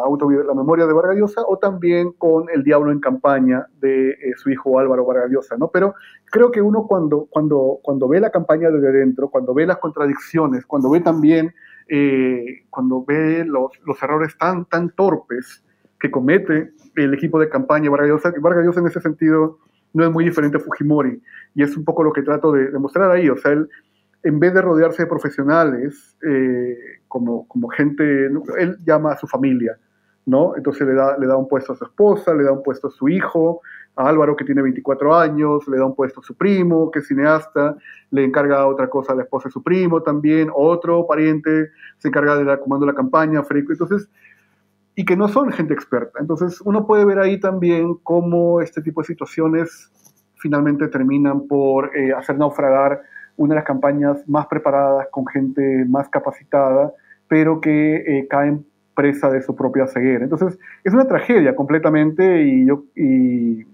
[0.47, 4.51] la memoria de Vargas Llosa, o también con El Diablo en Campaña de eh, su
[4.51, 5.69] hijo Álvaro Vargas Llosa, ¿no?
[5.69, 5.95] Pero
[6.31, 10.65] creo que uno cuando, cuando, cuando ve la campaña desde dentro, cuando ve las contradicciones,
[10.65, 11.55] cuando ve también,
[11.89, 15.63] eh, cuando ve los, los, errores tan, tan torpes
[16.01, 19.59] que comete el equipo de campaña Vargas Llosa, Vargas Llosa en ese sentido
[19.93, 21.21] no es muy diferente a Fujimori,
[21.55, 23.69] y es un poco lo que trato de, de mostrar ahí, o sea, él
[24.23, 26.77] en vez de rodearse de profesionales, eh,
[27.07, 29.79] como, como gente, él llama a su familia,
[30.27, 30.57] ¿no?
[30.57, 32.91] Entonces le da, le da un puesto a su esposa, le da un puesto a
[32.91, 33.61] su hijo,
[33.97, 37.09] a Álvaro que tiene 24 años, le da un puesto a su primo, que es
[37.09, 37.77] cineasta,
[38.11, 42.37] le encarga otra cosa a la esposa de su primo también, otro pariente se encarga
[42.37, 44.09] de la comando de la campaña, Freco, entonces,
[44.95, 46.19] y que no son gente experta.
[46.21, 49.91] Entonces uno puede ver ahí también cómo este tipo de situaciones
[50.37, 53.03] finalmente terminan por eh, hacer naufragar
[53.39, 56.93] una de las campañas más preparadas, con gente más capacitada,
[57.29, 60.25] pero que eh, caen presa de su propia ceguera.
[60.25, 63.65] Entonces, es una tragedia completamente y yo y,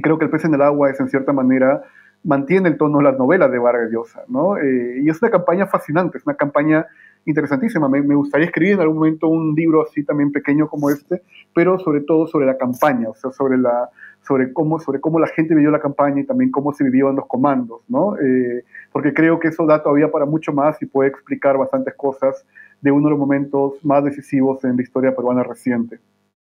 [0.00, 1.82] creo que El pez en el agua es en cierta manera
[2.22, 4.56] mantiene el tono de las novelas de Vargas Llosa, ¿no?
[4.56, 6.86] Eh, y es una campaña fascinante, es una campaña
[7.24, 7.88] interesantísima.
[7.88, 11.22] Me, me, gustaría escribir en algún momento un libro así también pequeño como este,
[11.54, 13.90] pero sobre todo sobre la campaña, o sea, sobre la,
[14.26, 17.16] sobre cómo, sobre cómo la gente vivió la campaña y también cómo se vivió en
[17.16, 18.16] los comandos, ¿no?
[18.18, 22.44] Eh, porque creo que eso da todavía para mucho más y puede explicar bastantes cosas
[22.80, 25.98] de uno de los momentos más decisivos en la historia peruana reciente.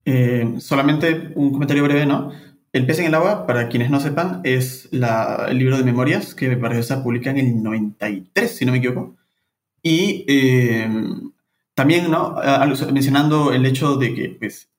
[0.05, 2.31] Eh, solamente un comentario breve, ¿no?
[2.71, 6.35] El pez en el agua, para quienes no sepan, es la, el libro de memorias
[6.35, 9.15] que se publica en el 93, si no me equivoco.
[9.81, 10.87] Y eh,
[11.73, 12.35] también, ¿no?
[12.91, 14.69] mencionando el hecho de que pues,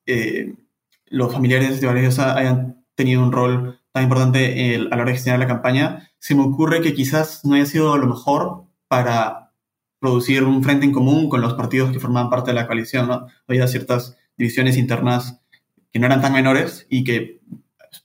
[1.07, 5.39] los familiares de Vargas hayan tenido un rol tan importante a la hora de gestionar
[5.39, 9.51] la campaña, se me ocurre que quizás no haya sido lo mejor para
[9.99, 13.07] producir un frente en común con los partidos que formaban parte de la coalición.
[13.07, 13.27] ¿no?
[13.47, 15.41] Había ciertas divisiones internas
[15.91, 17.41] que no eran tan menores y que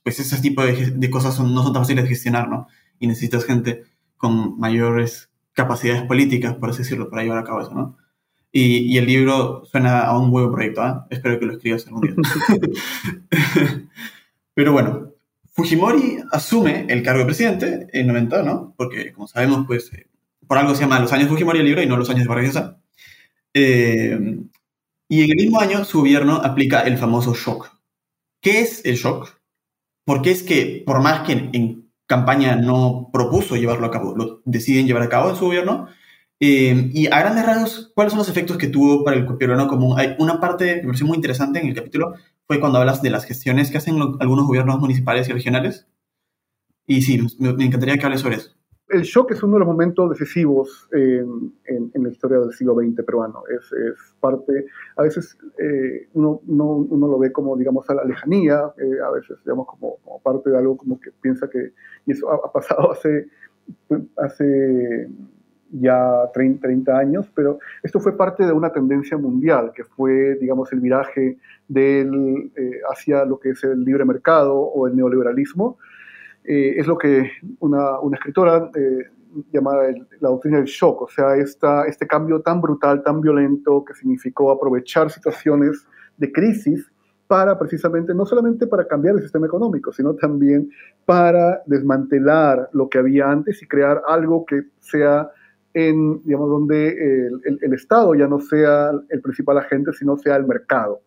[0.03, 2.67] pues ese tipo de, cosas no son tan fáciles de gestionar, ¿no?
[2.99, 3.83] Y necesitas gente
[4.17, 7.97] con mayores capacidades políticas, por así decirlo, para llevar a cabo eso, ¿no?
[8.51, 10.93] Y, el libro suena a un buen proyecto, ¿eh?
[11.09, 12.15] Espero que lo escribas algún día.
[14.57, 15.13] Pero bueno,
[15.51, 18.73] Fujimori asume el cargo de presidente en 90, ¿no?
[18.75, 20.07] Porque, como sabemos, pues, eh,
[20.47, 22.73] por algo se llama Los años Fujimori el libro y no Los años de Vargas.
[23.53, 24.17] Eh,
[25.07, 27.69] y en el mismo año su gobierno aplica el famoso shock.
[28.41, 29.39] ¿Qué es el shock?
[30.03, 34.87] Porque es que, por más que en, campaña no propuso llevarlo a cabo, lo deciden
[34.87, 35.87] llevar a cabo en su gobierno.
[36.39, 39.99] Eh, y a grandes rasgos, ¿cuáles son los efectos que tuvo para el peruano común?
[39.99, 42.15] Hay una parte que me pareció muy interesante en el capítulo
[42.47, 45.87] fue cuando hablas de las gestiones que hacen algunos gobiernos municipales y regionales.
[46.85, 48.51] Y sí, me, encantaría que hables sobre eso.
[48.87, 53.03] El shock es uno de los momentos decisivos en, en, la historia del siglo XX
[53.05, 53.43] peruano.
[53.49, 58.71] Es, es parte, a veces eh, uno, uno, lo ve como, digamos, a la lejanía,
[58.77, 61.73] eh, a veces, digamos, como, como, parte de algo como que piensa que,
[62.05, 63.27] y eso ha, ha pasado hace,
[64.15, 65.09] hace
[65.71, 70.71] ya 30, 30, años, pero esto fue parte de una tendencia mundial, que fue, digamos,
[70.73, 75.77] el viraje del, eh, hacia lo que es el libre mercado o el neoliberalismo.
[76.43, 79.09] Eh, es lo que una, una escritora eh,
[79.51, 83.93] llamada la doctrina del shock, o sea, esta, este cambio tan brutal, tan violento, que
[83.93, 85.85] significó aprovechar situaciones
[86.17, 86.89] de crisis
[87.27, 90.69] para precisamente, no solamente para cambiar el sistema económico, sino también
[91.05, 95.29] para desmantelar lo que había antes y crear algo que sea
[95.77, 97.29] en, digamos, donde
[97.61, 101.01] el, Estado ya no sea el principal agente, sino sea el mercado,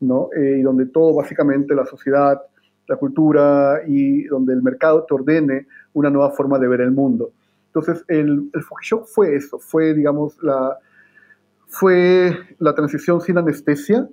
[0.00, 0.30] ¿no?
[0.36, 2.42] Eh, y donde todo, básicamente, la sociedad,
[2.88, 7.30] la cultura y donde el mercado te ordene una nueva forma de ver el mundo.
[7.68, 8.62] Entonces, el, el
[9.04, 10.76] fue eso, fue, digamos, la,
[11.68, 14.08] fue la transición sin anestesia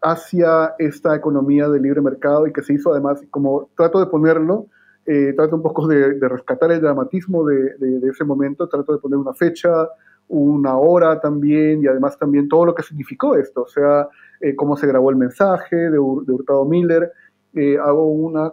[0.00, 4.66] hacia esta economía de libre mercado y que se hizo además, como trato de ponerlo,
[5.12, 7.74] eh, trato un poco de, rescatar el dramatismo de,
[8.08, 9.88] ese momento, trato de poner una fecha,
[10.28, 14.08] una hora también, y además también todo lo que significó esto, o sea,
[14.40, 17.10] eh, cómo se grabó el mensaje de, Hurtado Miller.
[17.54, 18.52] Eh, hago una,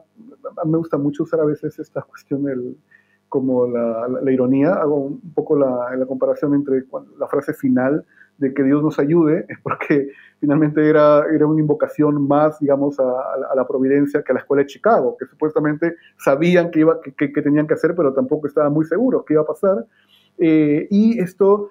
[0.66, 2.76] me gusta mucho usar a veces esta cuestión del,
[3.30, 6.86] como la, ironía, hago un poco la, la comparación entre
[7.20, 8.04] la frase final
[8.38, 13.56] de que Dios nos ayude, es porque finalmente era, era una invocación más, digamos, a,
[13.56, 17.68] la providencia que a la escuela de Chicago, que supuestamente sabían que, iba, que, tenían
[17.68, 19.86] que hacer, pero tampoco estaban muy seguros que iba a pasar.
[20.38, 21.70] Eh, y esto,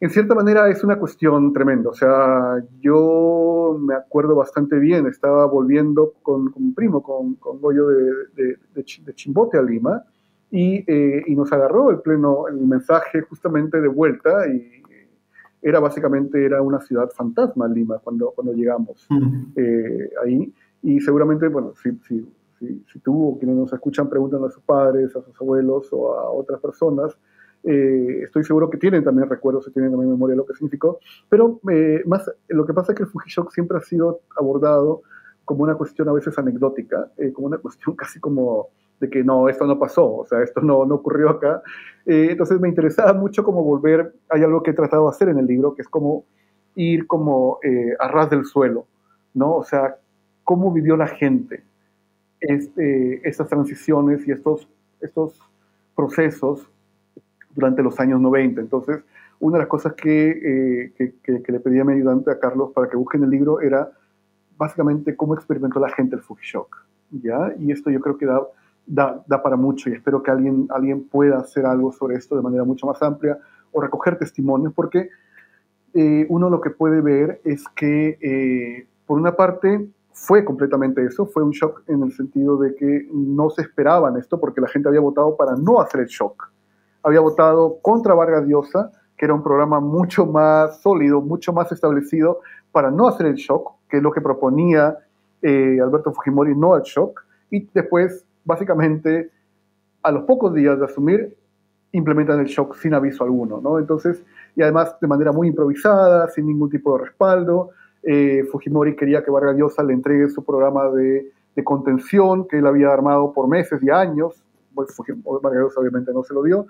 [0.00, 1.90] en cierta manera, es una cuestión tremenda.
[1.90, 7.60] O sea, yo me acuerdo bastante bien, estaba volviendo con, con un primo, con, con
[7.60, 10.04] Goyo de, de, de, Chimbote a Lima,
[10.50, 14.46] y, eh, y, nos agarró el pleno, el mensaje justamente de vuelta,
[15.62, 19.06] era básicamente era una ciudad fantasma Lima cuando, cuando llegamos
[19.56, 20.52] eh, ahí.
[20.82, 25.14] Y seguramente, bueno, si, si, si, tú o quienes nos escuchan preguntan a sus padres,
[25.14, 27.16] a sus abuelos o a otras personas,
[27.62, 30.98] eh, estoy seguro que tienen también recuerdos y tienen también memoria de lo que significó.
[31.28, 35.02] Pero eh, más, lo que pasa es que el Fujishok siempre ha sido abordado
[35.44, 38.70] como una cuestión a veces anecdótica, como una cuestión casi como
[39.02, 41.60] de que no, esto no pasó, o sea, esto no, no ocurrió acá.
[42.06, 45.38] Eh, entonces me interesaba mucho como volver, hay algo que he tratado de hacer en
[45.38, 46.24] el libro, que es como
[46.76, 48.86] ir como eh, a ras del suelo,
[49.34, 49.56] ¿no?
[49.56, 49.96] O sea,
[50.44, 51.64] cómo vivió la gente
[52.40, 54.68] este, estas transiciones y estos,
[55.00, 55.40] estos
[55.96, 56.68] procesos
[57.56, 58.60] durante los años 90.
[58.60, 59.02] Entonces,
[59.40, 62.70] una de las cosas que, eh, que, que, le pedí a mi ayudante, a Carlos,
[62.72, 63.90] para que busque en el libro era
[64.56, 67.52] básicamente cómo experimentó la gente el Fujishock, ¿ya?
[67.58, 68.40] Y esto yo creo que da
[68.86, 72.64] da, para mucho y espero que alguien, alguien pueda hacer algo sobre esto de manera
[72.64, 73.38] mucho más amplia
[73.72, 75.08] o recoger testimonios, porque
[75.94, 81.26] eh, uno lo que puede ver es que, eh, por una parte, fue completamente eso,
[81.26, 84.88] fue un shock en el sentido de que no se esperaban esto porque la gente
[84.88, 86.50] había votado para no hacer el shock.
[87.02, 92.40] Había votado contra Vargas Llosa, que era un programa mucho más sólido, mucho más establecido
[92.70, 94.98] para no hacer el shock, que es lo que proponía
[95.40, 97.24] eh, Alberto Fujimori, no al shock.
[97.50, 99.30] Y después básicamente
[100.02, 101.36] a los pocos días de asumir
[101.92, 103.78] implementan el shock sin aviso alguno, ¿no?
[103.78, 104.24] Entonces,
[104.56, 107.70] y además de manera muy improvisada, sin ningún tipo de respaldo,
[108.02, 111.30] eh, Fujimori quería que Vargas Llosa le entregue su programa de,
[111.64, 114.42] contención que él había armado por meses y años,
[114.74, 114.88] pues
[115.42, 116.66] Vargas Llosa obviamente no se lo dio,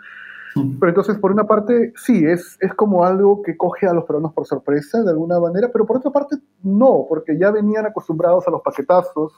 [0.55, 4.33] pero entonces, por una parte, sí, es, es como algo que coge a los peruanos
[4.35, 8.51] por sorpresa, de alguna manera, pero por otra parte, no, porque ya venían acostumbrados a
[8.51, 9.33] los paquetazos,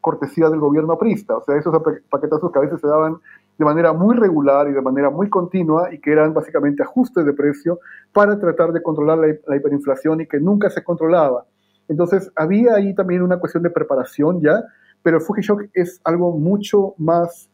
[0.00, 1.74] cortesía del gobierno aprista, o sea, esos
[2.08, 3.18] paquetazos que a veces se daban
[3.58, 7.34] de manera muy regular y de manera muy continua y que eran básicamente ajustes de
[7.34, 7.78] precio
[8.12, 11.44] para tratar de controlar la, hiperinflación y que nunca se controlaba.
[11.86, 14.64] Entonces, había ahí también una cuestión de preparación ya,
[15.02, 17.50] pero el Fuji Shock es algo mucho más,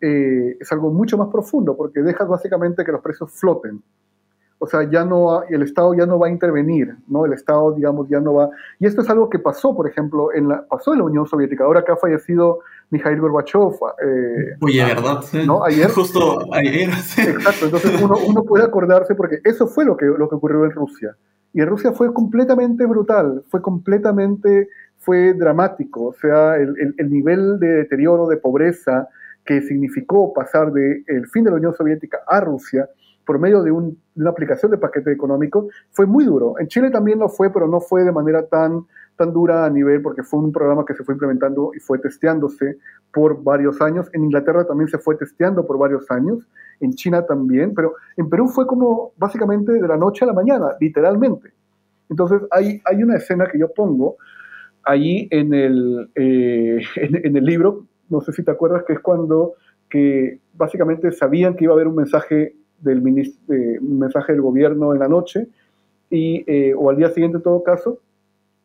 [0.00, 3.82] eh, es algo mucho más profundo porque dejas básicamente que los precios floten
[4.62, 7.24] o sea, ya no, el Estado ya no va a intervenir, ¿no?
[7.24, 8.50] El Estado, digamos, ya no va...
[8.78, 11.64] Y esto es algo que pasó, por ejemplo, en la, pasó en la Unión Soviética.
[11.64, 12.58] Ahora que ha fallecido
[12.90, 13.72] Mikhail Gorbachev.
[14.04, 15.20] Eh, Oye, ¿verdad?
[15.46, 15.64] ¿no?
[15.64, 15.88] Ayer.
[15.94, 16.90] Justo ayer.
[16.90, 20.72] Exacto, entonces uno, uno, puede acordarse porque eso fue lo que, lo que ocurrió en
[20.72, 21.16] Rusia.
[21.54, 24.68] Y en Rusia fue completamente brutal, fue completamente,
[24.98, 26.08] fue dramático.
[26.08, 29.08] O sea, el, el, el nivel de deterioro, de pobreza
[29.46, 32.86] que significó pasar del el fin de la Unión Soviética a Rusia
[33.30, 36.58] por medio de, una aplicación de paquete económico, fue muy duro.
[36.58, 40.02] En Chile también lo fue, pero no fue de manera tan, tan dura a nivel,
[40.02, 42.78] porque fue un programa que se fue implementando y fue testeándose
[43.14, 44.08] por varios años.
[44.14, 46.44] En Inglaterra también se fue testeando por varios años,
[46.80, 50.70] en China también, pero en Perú fue como básicamente de la noche a la mañana,
[50.80, 51.52] literalmente.
[52.08, 54.16] Entonces hay, hay una escena que yo pongo
[54.82, 59.54] ahí en el, eh, en el libro, no sé si te acuerdas, que es cuando
[59.88, 63.02] que básicamente sabían que iba a haber un mensaje del
[63.80, 65.48] mensaje del gobierno en la noche,
[66.10, 67.98] y, eh, o al día siguiente en todo caso,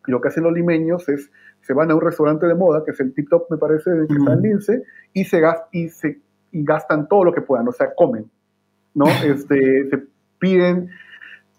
[0.06, 1.30] lo que hacen los limeños es,
[1.62, 4.14] se van a un restaurante de moda, que es el Tip Top, me parece, que
[4.14, 6.20] está en Lince, y, se, y, se,
[6.52, 8.30] y gastan todo lo que puedan, o sea, comen,
[8.94, 9.06] ¿no?
[9.26, 10.04] Este, se
[10.40, 10.90] piden,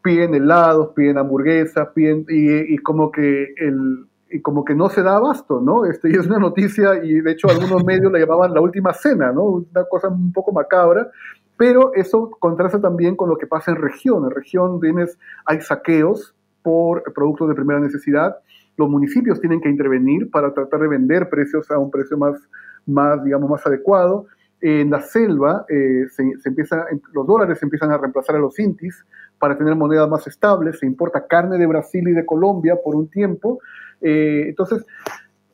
[0.03, 5.03] piden helados, piden hamburguesas, piden, y, y como que el, y como que no se
[5.03, 5.85] da abasto, ¿no?
[5.85, 9.33] Este, y es una noticia, y de hecho algunos medios la llamaban la última cena,
[9.33, 9.45] ¿no?
[9.45, 11.11] Una cosa un poco macabra,
[11.57, 14.25] pero eso contrasta también con lo que pasa en región.
[14.25, 18.37] En región tienes, hay saqueos por productos de primera necesidad.
[18.77, 22.37] Los municipios tienen que intervenir para tratar de vender precios a un precio más,
[22.85, 24.27] más digamos, más adecuado.
[24.61, 29.05] En la selva eh, se, empieza, los dólares empiezan a reemplazar a los intis
[29.39, 30.79] para tener monedas más estables.
[30.79, 33.61] Se importa carne de Brasil y de Colombia por un tiempo.
[34.03, 34.85] Eh, entonces,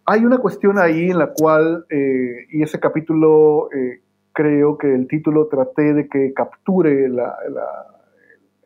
[0.05, 3.69] hay una cuestión ahí en la cual, eh, y ese capítulo
[4.33, 7.21] creo que el título traté de que capture el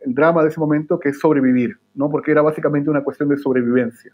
[0.06, 2.10] drama de ese momento, que es sobrevivir, ¿no?
[2.10, 4.12] porque era básicamente una cuestión de sobrevivencia.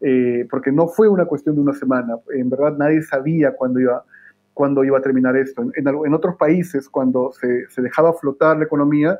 [0.00, 4.04] Eh, porque no fue una cuestión de una semana, en verdad nadie sabía cuándo iba,
[4.52, 5.62] cuándo iba a terminar esto.
[5.62, 9.18] En, en, otros países, cuando se, dejaba flotar la economía,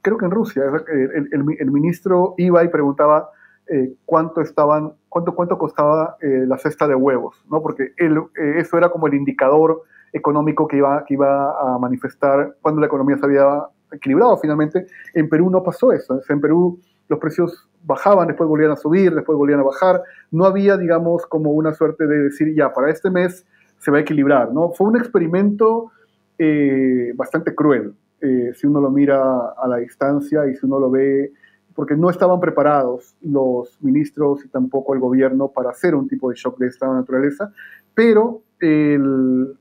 [0.00, 3.30] creo que en Rusia, el, ministro iba y preguntaba
[3.66, 7.60] eh, cuánto, estaban, cuánto, cuánto costaba eh, la cesta de huevos, ¿no?
[7.60, 9.82] porque eso era como el indicador
[10.12, 14.86] económico que iba, que iba a manifestar cuando la economía se había equilibrado finalmente.
[15.14, 16.20] En Perú no pasó eso.
[16.28, 20.02] En Perú los precios bajaban, después volvían a subir, después volvían a bajar.
[20.30, 23.46] No había, digamos, como una suerte de decir, ya, para este mes
[23.78, 24.52] se va a equilibrar.
[24.52, 24.70] ¿no?
[24.70, 25.90] Fue un experimento
[26.38, 30.90] eh, bastante cruel, eh, si uno lo mira a la distancia y si uno lo
[30.90, 31.32] ve
[31.74, 36.36] porque no estaban preparados los ministros y tampoco el gobierno para hacer un tipo de
[36.36, 37.52] shock de esta naturaleza,
[37.94, 39.56] pero el,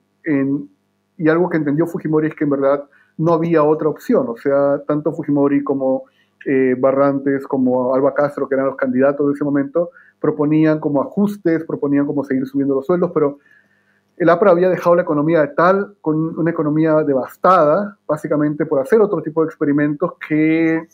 [1.17, 2.83] y algo que entendió Fujimori es que en verdad
[3.17, 6.05] no había otra opción, o sea, tanto Fujimori como
[6.45, 11.63] eh, Barrantes, como Alba Castro, que eran los candidatos de ese momento, proponían como ajustes,
[11.65, 13.39] proponían como seguir subiendo los sueldos, pero
[14.17, 19.01] el APRA había dejado la economía de tal, con una economía devastada, básicamente por hacer
[19.01, 20.87] otro tipo de experimentos que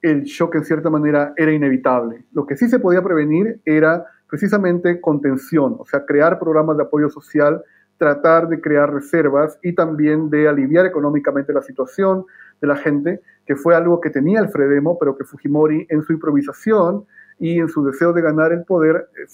[0.00, 2.24] el shock en cierta manera era inevitable.
[2.32, 7.10] Lo que sí se podía prevenir era precisamente contención, o sea, crear programas de apoyo
[7.10, 7.62] social,
[7.98, 12.24] tratar de crear reservas y también de aliviar económicamente la situación
[12.60, 16.12] de la gente, que fue algo que tenía el Fredemo, pero que Fujimori en su
[16.12, 17.06] improvisación
[17.38, 19.26] y en su deseo de ganar el poder eh,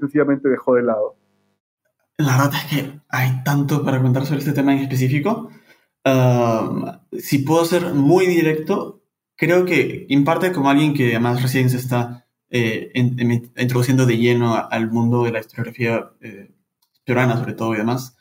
[0.00, 1.16] sencillamente dejó de lado.
[2.18, 5.50] La verdad es que hay tanto para contar sobre este tema en específico.
[7.12, 9.02] si puedo ser muy directo,
[9.36, 14.54] creo que en parte como alguien que además recién se está eh, introduciendo de lleno
[14.56, 16.52] al mundo de la historiografía eh,
[17.06, 18.16] peruana sobre todo y demás,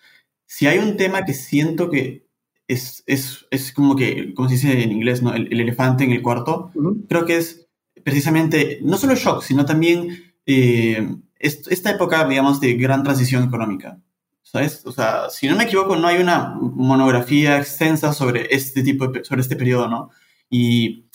[0.45, 2.27] si hay un tema que siento que
[2.67, 5.33] es, es, es como que, como se dice en inglés, ¿no?
[5.33, 6.71] el, elefante en el cuarto,
[7.09, 7.67] creo que es
[8.03, 13.99] precisamente no solo shock, sino también eh, esta época, digamos, de gran transición económica.
[14.41, 14.86] ¿Sabes?
[14.86, 19.25] O sea, si no me equivoco, no hay una monografía extensa sobre este tipo de,
[19.25, 20.11] sobre este periodo, ¿no?
[20.49, 21.07] Y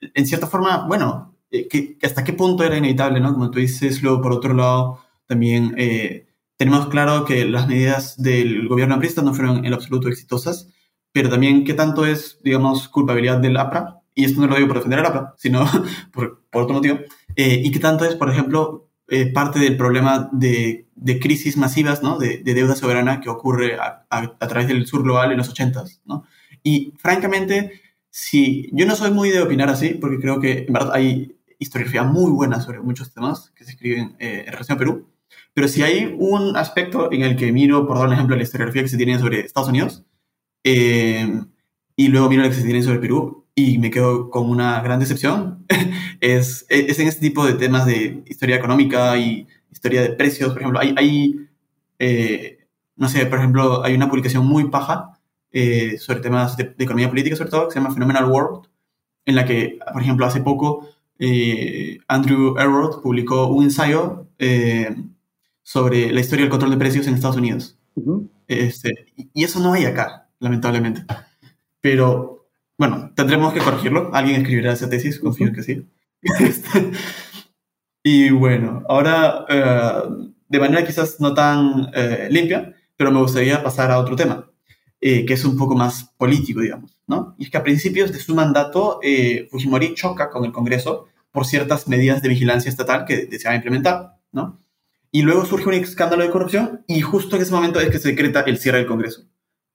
[0.00, 3.32] en cierta forma, bueno, eh, que, hasta qué punto era inevitable, ¿no?
[3.32, 6.26] Como tú dices, luego por otro lado, también eh,
[6.62, 10.68] tenemos claro que las medidas del gobierno aprista no fueron en absoluto exitosas,
[11.10, 14.76] pero también qué tanto es, digamos, culpabilidad del APRA, y esto no lo digo por
[14.76, 15.66] defender al APRA, sino
[16.12, 17.00] por, por otro motivo,
[17.34, 18.90] eh, y qué tanto es, por ejemplo,
[19.34, 22.16] parte del problema de, de, crisis masivas, ¿no?
[22.16, 26.00] De, de, deuda soberana que ocurre a, a, través del sur global en los 80s,
[26.04, 26.24] ¿no?
[26.62, 30.94] Y francamente, si yo no soy muy de opinar así, porque creo que en verdad
[30.94, 35.11] hay historiografía muy buena sobre muchos temas que se escriben eh, en relación a Perú,
[35.54, 38.82] pero si hay un aspecto en el que miro, por dar un ejemplo, la historiografía
[38.82, 40.04] que se tiene sobre Estados Unidos,
[40.64, 41.40] eh,
[41.96, 45.00] y luego miro la que se tiene sobre Perú, y me quedo con una gran
[45.00, 45.66] decepción,
[46.20, 50.62] es, es, en este tipo de temas de historia económica y historia de precios, por
[50.62, 51.36] ejemplo, hay, hay
[51.98, 52.62] eh,
[52.96, 55.18] no sé, por ejemplo, hay una publicación muy paja
[55.50, 58.68] eh, sobre temas de, economía política, sobre todo, que se llama Phenomenal World,
[59.24, 60.88] en la que, por ejemplo, hace poco
[61.18, 64.94] eh, Andrew Elrod publicó un ensayo eh,
[65.72, 67.78] sobre la historia del control de precios en Estados Unidos.
[68.46, 71.04] este, y eso no hay acá, lamentablemente.
[71.80, 74.10] Pero, bueno, tendremos que corregirlo.
[74.12, 75.86] Alguien escribirá esa tesis, confío que sí.
[76.40, 76.92] Este,
[78.04, 79.44] y bueno, ahora,
[80.48, 81.90] de manera quizás no tan
[82.30, 84.52] limpia, pero me gustaría pasar a otro tema
[85.04, 87.34] eh, que es un poco más político, digamos, ¿no?
[87.36, 91.44] Y es que a principios de su mandato, eh, Fujimori choca con el Congreso por
[91.44, 94.61] ciertas medidas de vigilancia estatal que deseaba implementar, ¿no?
[95.12, 98.08] Y luego surge un escándalo de corrupción y justo en ese momento es que se
[98.08, 99.22] decreta el cierre del Congreso.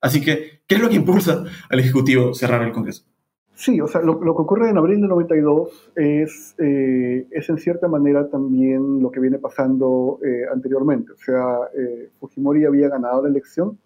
[0.00, 3.04] Así que, ¿qué es lo que impulsa al Ejecutivo cerrar el Congreso?
[3.54, 7.88] Sí, o sea, lo, que ocurre en abril del 92 es, eh, es en cierta
[7.88, 10.20] manera también lo que viene pasando
[10.52, 11.12] anteriormente.
[11.12, 11.58] O sea,
[12.20, 13.78] Fujimori había ganado la elección,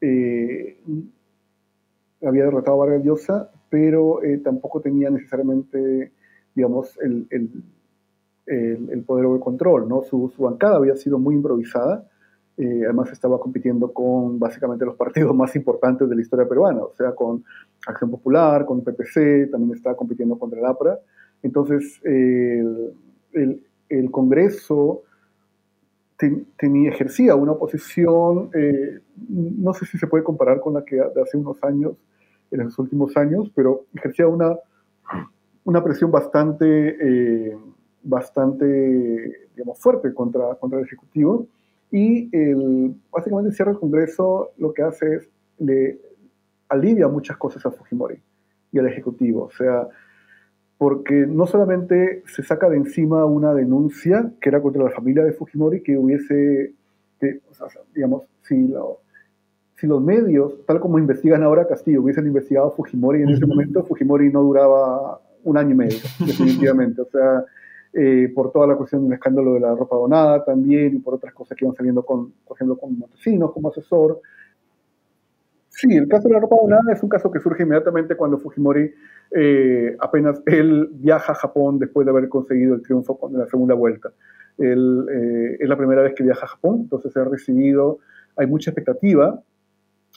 [0.00, 0.78] eh,
[2.22, 6.12] había derrotado a Vargas Llosa, pero eh, tampoco tenía necesariamente,
[6.54, 7.26] digamos, el,
[8.46, 10.02] el, poder o el control, ¿no?
[10.02, 12.06] Su, bancada había sido muy improvisada,
[12.56, 16.92] eh, además estaba compitiendo con básicamente los partidos más importantes de la historia peruana, o
[16.94, 17.44] sea, con
[17.86, 20.98] Acción Popular, con PPC, también estaba compitiendo contra el APRA.
[21.42, 22.92] Entonces, el,
[23.88, 25.04] el Congreso
[26.56, 31.22] tenía, ejercía una posición, eh, no sé si se puede comparar con la que de
[31.22, 31.94] hace unos años,
[32.50, 34.56] en los últimos años, pero ejercía una,
[35.64, 37.56] una presión bastante, eh,
[38.02, 41.46] bastante digamos, fuerte contra, contra el Ejecutivo.
[41.90, 45.28] Y el, básicamente el cierre del Congreso lo que hace es
[45.58, 45.98] le
[46.68, 48.18] alivia muchas cosas a Fujimori
[48.72, 49.44] y al Ejecutivo.
[49.44, 49.88] O sea,
[50.78, 55.32] porque no solamente se saca de encima una denuncia que era contra la familia de
[55.32, 56.72] Fujimori, que hubiese,
[57.94, 58.72] digamos, si,
[59.76, 63.84] si los medios, tal como investigan ahora Castillo, hubiesen investigado a Fujimori en ese momento,
[63.84, 67.02] Fujimori no duraba un año y medio, definitivamente.
[67.02, 67.44] O sea,
[67.92, 71.34] eh, por toda la cuestión del escándalo de la ropa donada también y por otras
[71.34, 74.20] cosas que iban saliendo, con, por ejemplo, con Montesinos como asesor.
[75.68, 78.92] Sí, el caso de la ropa donada es un caso que surge inmediatamente cuando Fujimori
[79.32, 83.74] eh, apenas él viaja a Japón después de haber conseguido el triunfo en la segunda
[83.74, 84.10] vuelta.
[84.58, 87.98] Él, eh, es la primera vez que viaja a Japón, entonces se ha recibido,
[88.36, 89.42] hay mucha expectativa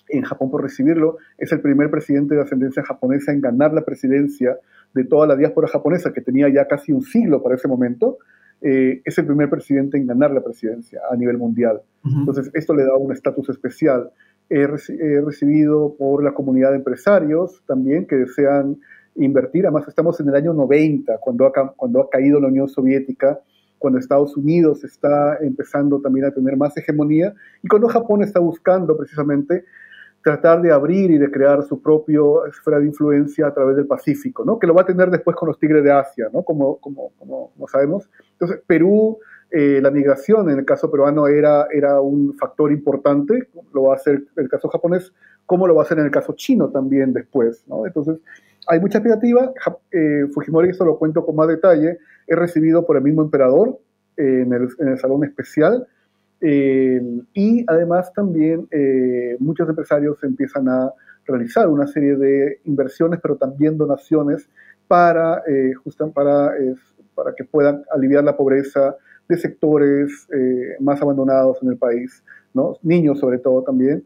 [0.09, 1.17] en Japón por recibirlo.
[1.37, 4.57] Es el primer presidente de ascendencia japonesa en ganar la presidencia
[4.93, 8.17] de toda la diáspora japonesa, que tenía ya casi un siglo para ese momento,
[8.61, 11.81] eh, es el primer presidente en ganar la presidencia a nivel mundial.
[12.05, 14.09] Entonces, esto le da un estatus especial.
[14.49, 18.77] He, recibido por la comunidad de empresarios también que desean
[19.15, 19.65] invertir.
[19.65, 23.39] Además, estamos en el año 90, cuando ha, cuando ha caído la Unión Soviética,
[23.79, 28.95] cuando Estados Unidos está empezando también a tener más hegemonía y cuando Japón está buscando
[28.95, 29.65] precisamente
[30.23, 34.45] tratar de abrir y de crear su propia esfera de influencia a través del Pacífico,
[34.45, 34.57] ¿no?
[34.57, 36.43] que lo va a tener después con los tigres de Asia, ¿no?
[36.43, 38.09] como, como, como, sabemos.
[38.31, 39.19] Entonces, Perú,
[39.51, 43.97] eh, la migración en el caso peruano era, era un factor importante, lo va a
[43.97, 45.11] hacer en el caso japonés,
[45.45, 47.65] como lo va a hacer en el caso chino también después.
[47.67, 47.85] ¿no?
[47.85, 48.17] Entonces,
[48.67, 49.51] hay mucha expectativa.
[49.91, 53.77] Eh, Fujimori, eso lo cuento con más detalle, es recibido por el mismo emperador
[54.15, 55.85] eh, en, el, en el salón especial
[56.45, 57.01] eh,
[57.33, 60.91] y además también eh, muchos empresarios empiezan a
[61.25, 64.49] realizar una serie de inversiones, pero también donaciones
[64.89, 65.71] para, eh,
[66.13, 66.51] para,
[67.15, 68.97] para que puedan aliviar la pobreza
[69.29, 70.27] de sectores
[70.81, 72.21] más abandonados en el país,
[72.53, 72.77] ¿no?
[72.83, 74.03] niños sobre todo también,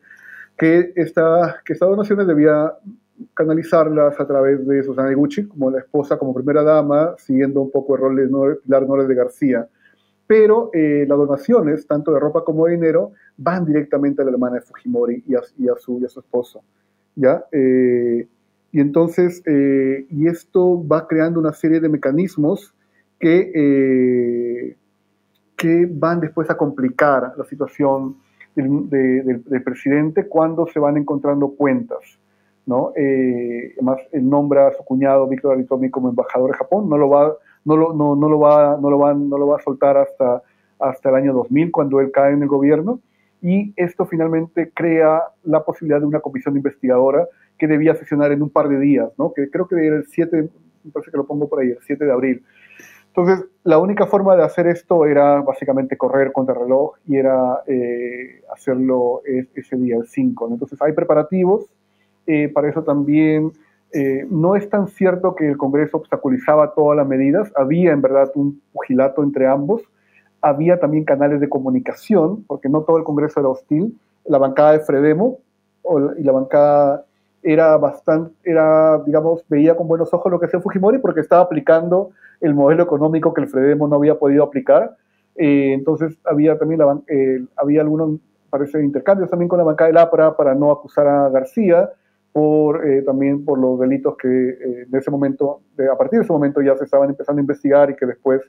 [0.56, 2.72] que, esta, que estas donaciones debía
[3.34, 7.96] canalizarlas a través de Susana Gucci, como la esposa, como primera dama, siguiendo un poco
[7.96, 9.68] el rol de Pilar Nores de García
[10.28, 14.56] pero eh, las donaciones, tanto de ropa como de dinero, van directamente a la hermana
[14.56, 15.42] de Fujimori y a,
[15.78, 16.62] su, su, esposo.
[17.16, 17.46] ¿ya?
[17.52, 18.28] Eh,
[18.74, 22.74] y entonces, eh, y esto va creando una serie de mecanismos
[23.18, 24.76] que,
[25.56, 28.18] que van después a complicar la situación
[28.54, 32.20] del, presidente cuando se van encontrando cuentas.
[32.66, 32.92] ¿no?
[32.96, 37.34] además, él nombra a su cuñado Víctor Aritomi como embajador de Japón, no lo va
[37.68, 40.42] no lo, no, no lo, va, no, lo va, no lo va a soltar hasta,
[40.80, 43.02] hasta el año 2000, cuando él cae en el gobierno,
[43.42, 48.50] y esto finalmente crea la posibilidad de una comisión investigadora que debía sesionar en un
[48.50, 49.34] par de días, ¿no?
[49.34, 50.50] que creo que era el 7,
[50.84, 52.44] me que lo pongo por ahí, el 7 de abril.
[53.08, 57.64] Entonces, la única forma de hacer esto era básicamente correr contra el reloj y era
[57.68, 60.50] eh, hacerlo ese día, el 5.
[60.52, 61.66] Entonces, hay preparativos,
[62.28, 63.52] eh, para eso también
[63.94, 68.32] eh, no es tan cierto que el Congreso obstaculizaba todas las medidas, había en verdad
[68.36, 69.82] un pugilato entre ambos,
[70.42, 74.80] había también canales de comunicación, porque no todo el Congreso era hostil, la bancada de
[74.82, 75.40] Fredemo
[76.18, 77.06] y la bancada
[77.42, 82.10] era bastante, era, digamos, veía con buenos ojos lo que hacía Fujimori porque estaba aplicando
[82.42, 84.98] el modelo económico que el Fredemo no había podido aplicar.
[85.36, 88.20] Eh, entonces había también la, eh, había algunos,
[88.50, 91.90] parece, intercambios también con la bancada del APRA para no acusar a García
[92.38, 95.62] por, eh, también por los delitos que eh, de ese momento,
[95.92, 98.44] a partir de ese momento ya se estaban empezando a investigar y que después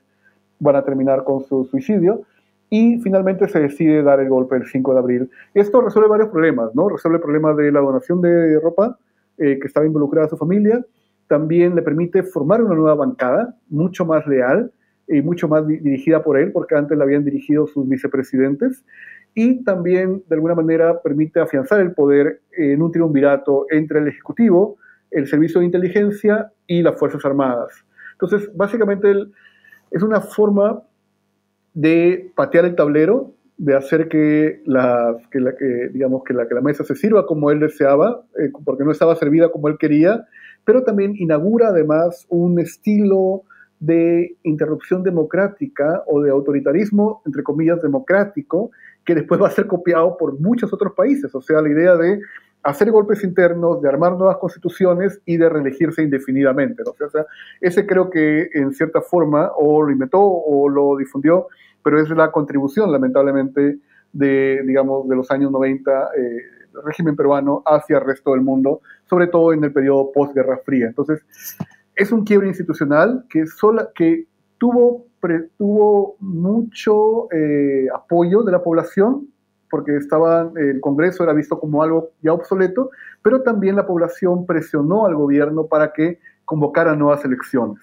[0.58, 2.20] van a terminar con su suicidio.
[2.68, 5.30] Y finalmente se decide dar el golpe el 5 de abril.
[5.54, 6.90] Esto resuelve varios problemas, ¿no?
[6.90, 8.98] Resuelve el problema de la donación de ropa
[9.38, 10.84] eh, que estaba involucrada su familia.
[11.26, 14.70] También le permite formar una nueva bancada, mucho más leal
[15.06, 18.84] y mucho más dirigida por él, porque antes la habían dirigido sus vicepresidentes
[19.34, 24.76] y también de alguna manera permite afianzar el poder en un triunvirato entre el Ejecutivo,
[25.10, 27.84] el Servicio de Inteligencia y las Fuerzas Armadas.
[28.12, 29.12] Entonces, básicamente
[29.90, 30.82] es una forma
[31.74, 35.38] de patear el tablero, de hacer que la, que
[35.92, 39.16] digamos, que la, que la mesa se sirva como él deseaba, eh, porque no estaba
[39.16, 40.26] servida como él quería,
[40.64, 43.42] pero también inaugura además un estilo
[43.80, 48.70] de interrupción democrática o de autoritarismo, entre comillas, democrático,
[49.04, 51.34] que después va a ser copiado por muchos otros países.
[51.34, 52.20] O sea, la idea de
[52.62, 56.82] hacer golpes internos, de armar nuevas constituciones y de reelegirse indefinidamente.
[56.82, 57.24] O, sea,
[57.60, 61.46] ese creo que en cierta forma o lo inventó o lo difundió,
[61.82, 63.78] pero es la contribución, lamentablemente,
[64.12, 66.20] de, digamos, de los años 90 eh,
[66.74, 70.86] del régimen peruano hacia el resto del mundo, sobre todo en el periodo postguerra fría.
[70.86, 71.24] Entonces,
[71.98, 74.26] es un quiebre institucional que, sola, que
[74.56, 75.08] tuvo
[75.56, 79.28] tuvo mucho eh, apoyo de la población,
[79.70, 82.90] porque estaba, el Congreso era visto como algo ya obsoleto,
[83.22, 87.80] pero también la población presionó al gobierno para que convocara nuevas elecciones.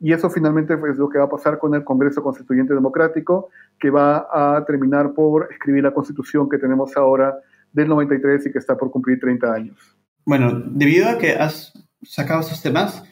[0.00, 3.90] Y eso finalmente es lo que va a pasar con el Congreso Constituyente Democrático, que
[3.90, 7.38] va a terminar por escribir la constitución que tenemos ahora
[7.72, 9.96] del 93 y que está por cumplir 30 años.
[10.24, 11.72] Bueno, debido a que has
[12.02, 13.04] sacado esos temas,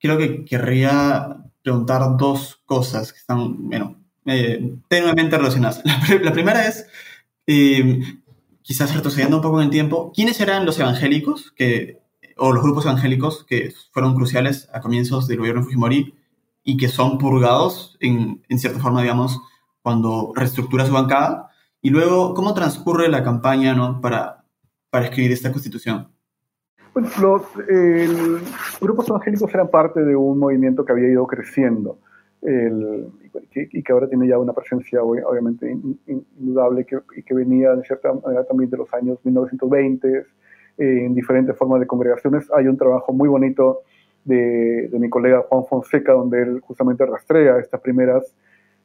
[0.00, 3.96] creo que querría preguntar dos cosas que están, bueno,
[4.26, 5.82] eh, tenuemente relacionadas.
[6.22, 6.86] La, primera es,
[7.46, 8.00] eh,
[8.62, 12.00] quizás retrocediendo un poco en el tiempo, ¿quiénes eran los evangélicos que,
[12.36, 16.14] o los grupos evangélicos que fueron cruciales a comienzos del gobierno de Fujimori
[16.64, 19.38] y que son purgados en, en cierta forma, digamos,
[19.82, 21.50] cuando reestructura su bancada?
[21.82, 24.00] Y luego, ¿cómo transcurre la campaña ¿no?
[24.00, 24.44] para,
[24.90, 26.08] para escribir esta constitución?
[26.92, 27.42] Pues los
[28.80, 31.98] grupos evangélicos eran parte de un movimiento que había ido creciendo
[32.42, 35.70] y que ahora tiene ya una presencia obviamente
[36.06, 36.86] indudable
[37.16, 40.26] y que venía de cierta manera también de los años 1920
[40.80, 42.50] eh, en diferentes formas de congregaciones.
[42.56, 43.82] Hay un trabajo muy bonito
[44.24, 48.34] de, mi colega Juan Fonseca donde él justamente rastrea estas primeras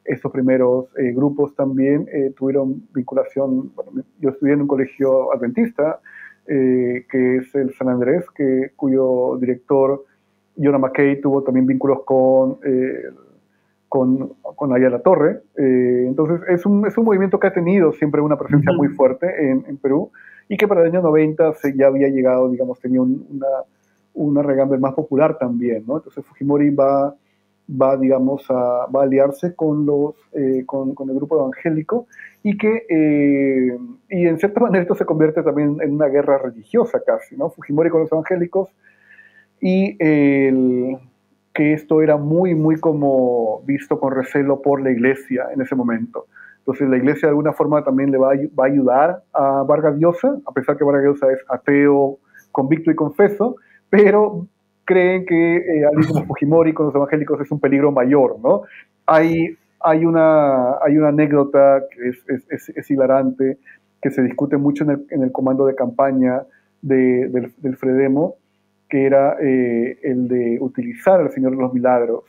[0.04, 3.72] estos primeros eh, grupos también eh, tuvieron vinculación,
[4.20, 5.98] yo estudié en un colegio adventista,
[6.46, 10.04] que es el San Andrés, que, cuyo director,
[10.56, 12.58] Jonah McKay, tuvo también vínculos con
[13.88, 15.42] con, con La Torre.
[15.56, 19.26] Eh, entonces, es un, es un movimiento que ha tenido siempre una presencia muy fuerte
[19.50, 20.10] en, en, Perú
[20.48, 23.46] y que para el año 90 se, ya había llegado, digamos, tenía una,
[24.14, 25.96] una regambre más popular también, ¿no?
[25.96, 27.14] Entonces, Fujimori va,
[27.68, 32.06] va digamos, a, va a aliarse con, los, eh, con, con, el grupo evangélico
[32.42, 33.76] y que, eh,
[34.08, 37.50] y en cierta manera esto se convierte también en una guerra religiosa casi, ¿no?
[37.50, 38.70] Fujimori con los evangélicos
[39.60, 40.98] y el
[41.54, 46.26] que esto era muy, muy como visto con recelo por la iglesia en ese momento.
[46.58, 49.96] Entonces la iglesia de alguna forma también le va a, va a ayudar a Vargas
[49.98, 52.18] Llosa, a pesar que Vargas Llosa es ateo,
[52.52, 53.56] convicto y confeso,
[53.88, 54.46] pero
[54.86, 58.62] creen que eh, alguien como Fujimori con los evangélicos es un peligro mayor, ¿no?
[59.04, 63.58] Hay, hay, una, hay una anécdota que es, es, es, hilarante,
[64.00, 66.42] que se discute mucho en el, en el comando de campaña
[66.80, 68.36] de, del, del Fredemo,
[68.88, 72.24] que era eh, el de utilizar al Señor de los Milagros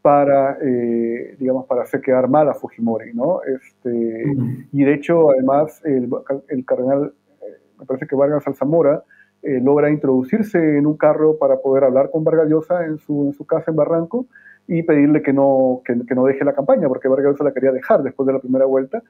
[0.00, 3.40] para, eh, digamos, para hacer quedar mal a Fujimori, ¿no?
[3.42, 4.24] Este,
[4.72, 6.10] Y de hecho, además, el,
[6.48, 7.12] el cardenal,
[7.42, 7.44] eh,
[7.78, 9.04] me parece que Vargas Alzamora,
[9.42, 13.44] logra introducirse en un carro para poder hablar con Vargas Llosa en su, en su
[13.44, 14.26] casa en Barranco
[14.68, 18.02] y pedirle que no, que, no deje la campaña, porque Vargas Llosa la quería dejar
[18.02, 19.02] después de la primera vuelta.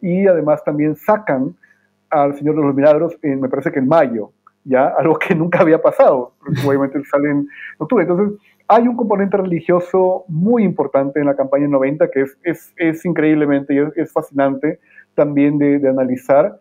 [0.00, 1.54] Y además también sacan
[2.10, 4.32] al Señor de los Milagros, en, me parece que en mayo,
[4.64, 6.32] ya algo que nunca había pasado,
[6.66, 8.04] obviamente sale en octubre.
[8.04, 13.04] Entonces, hay un componente religioso muy importante en la campaña 90 que es, es, es
[13.04, 14.78] increíblemente y es, fascinante
[15.14, 16.60] también de, analizar.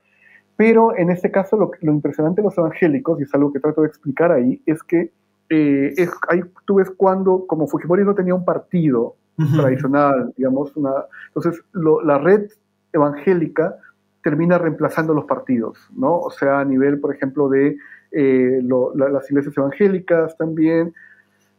[0.60, 3.82] Pero en este caso, lo, lo, impresionante de los evangélicos, y es algo que trato
[3.82, 5.10] de explicar ahí, es que
[5.48, 9.16] eh, es, ahí tú ves cuando, como Fujimori no tenía un partido
[9.56, 10.92] tradicional, digamos, una,
[11.28, 12.50] entonces lo, la red
[12.92, 13.78] evangélica
[14.22, 16.20] termina reemplazando los partidos, ¿no?
[16.20, 17.78] O sea, a nivel, por ejemplo, de
[18.12, 20.94] eh, las iglesias evangélicas también,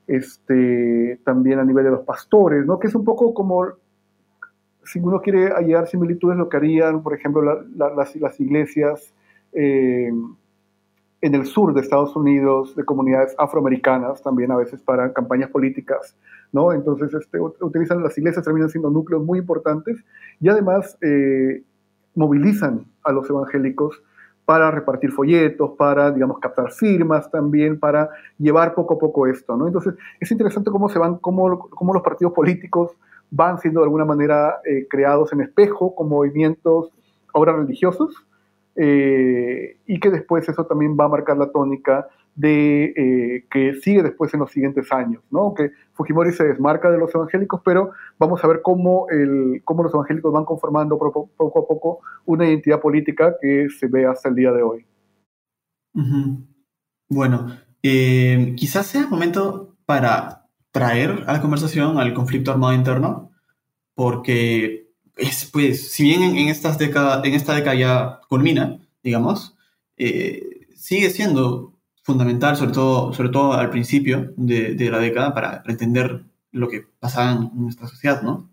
[0.08, 2.78] este, también a nivel de los pastores, ¿no?
[2.78, 3.64] Que es un poco como,
[4.84, 9.12] si uno quiere hallar similitudes, lo que harían, por ejemplo, las, iglesias
[9.52, 10.10] eh,
[11.22, 16.16] en el sur de Estados Unidos, de comunidades afroamericanas, también a veces para campañas políticas,
[16.52, 16.72] ¿no?
[16.72, 20.02] Entonces, este, utilizan las iglesias, terminan siendo núcleos muy importantes
[20.40, 21.62] y además eh,
[22.14, 24.02] movilizan a los evangélicos
[24.46, 29.66] para repartir folletos, para, digamos, captar firmas también, para llevar poco a poco esto, ¿no?
[29.66, 32.96] Entonces, es interesante cómo se van, cómo, cómo los partidos políticos
[33.30, 36.90] van siendo de alguna manera eh, creados en espejo con movimientos
[37.32, 38.14] ahora religiosos
[38.76, 44.02] eh, y que después eso también va a marcar la tónica de eh, que sigue
[44.02, 45.52] después en los siguientes años, ¿no?
[45.52, 49.92] Que Fujimori se desmarca de los evangélicos, pero vamos a ver cómo, el, cómo los
[49.92, 54.52] evangélicos van conformando poco, a poco una identidad política que se ve hasta el día
[54.52, 54.86] de hoy.
[57.08, 57.48] Bueno,
[57.82, 60.39] quizás sea momento para
[60.70, 63.30] traer a la conversación al conflicto armado interno,
[63.94, 69.56] porque es, pues, si bien en, estas décadas, en esta década ya culmina, digamos,
[69.96, 76.24] eh, sigue siendo fundamental, sobre todo, sobre todo al principio de, la década, para, entender
[76.52, 78.50] lo que pasaba en nuestra sociedad, ¿no?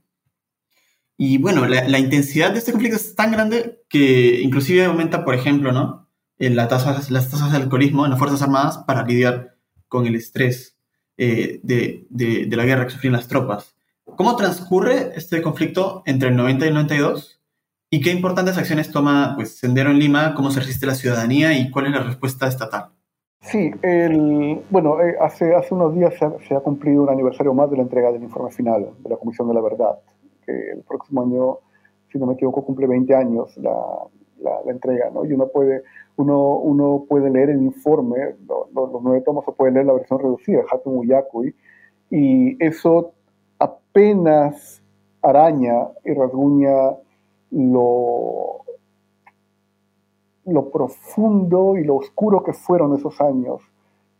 [1.19, 5.33] Y bueno, la, la, intensidad de este conflicto es tan grande que inclusive aumenta, por
[5.33, 6.07] ejemplo, ¿no?
[6.37, 9.55] En la tasa, las tasas de alcoholismo en las Fuerzas Armadas para lidiar
[9.87, 10.76] con el estrés
[11.17, 13.75] eh, de, de, la guerra que sufrían las tropas.
[14.15, 17.41] ¿Cómo transcurre este conflicto entre el 90 y el 92?
[17.89, 20.33] ¿Y qué importantes acciones toma pues, Sendero en Lima?
[20.35, 21.57] ¿Cómo se resiste la ciudadanía?
[21.57, 22.89] ¿Y cuál es la respuesta estatal?
[23.41, 26.13] Sí, el, bueno, eh, hace, hace unos días
[26.47, 29.47] se ha, cumplido un aniversario más de la entrega del informe final de la Comisión
[29.47, 29.99] de la Verdad,
[30.45, 31.59] que el próximo año,
[32.11, 33.73] si no me equivoco, cumple 20 años la,
[34.41, 35.23] la, entrega, ¿no?
[35.23, 35.83] Y uno puede,
[36.17, 40.63] uno, uno puede leer el informe, los nueve tomos, o puede leer la versión reducida,
[40.69, 41.55] Hatun Uyakui,
[42.09, 43.13] y eso
[43.59, 44.81] apenas
[45.21, 46.95] araña y rasguña
[47.51, 48.61] lo,
[50.45, 53.61] lo profundo y lo oscuro que fueron esos años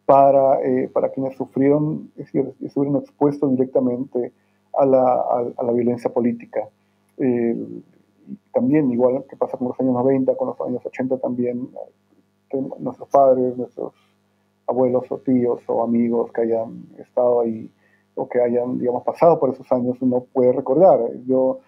[0.05, 4.31] para, eh, para quienes sufrieron, es decir, estuvieron expuestos directamente
[4.77, 5.03] a la,
[5.57, 6.69] a, la violencia política.
[8.53, 11.69] También, igual que pasa con los años 90, con los años 80 también,
[12.79, 13.93] nuestros padres, nuestros
[14.67, 17.71] abuelos o tíos o amigos que hayan estado ahí
[18.15, 20.99] o que hayan, digamos, pasado por esos años, uno puede recordar.
[21.27, 21.59] Yo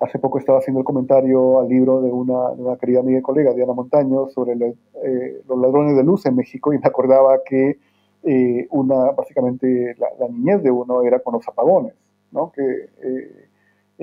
[0.00, 3.52] hace poco estaba haciendo el comentario al libro de una, una querida amiga y colega,
[3.52, 7.78] Diana Montaño, sobre eh, los ladrones de luz en México y me acordaba que
[8.24, 11.94] eh, una, básicamente la, niñez de uno era con los apagones,
[12.30, 12.50] ¿no?
[12.52, 13.48] que eh,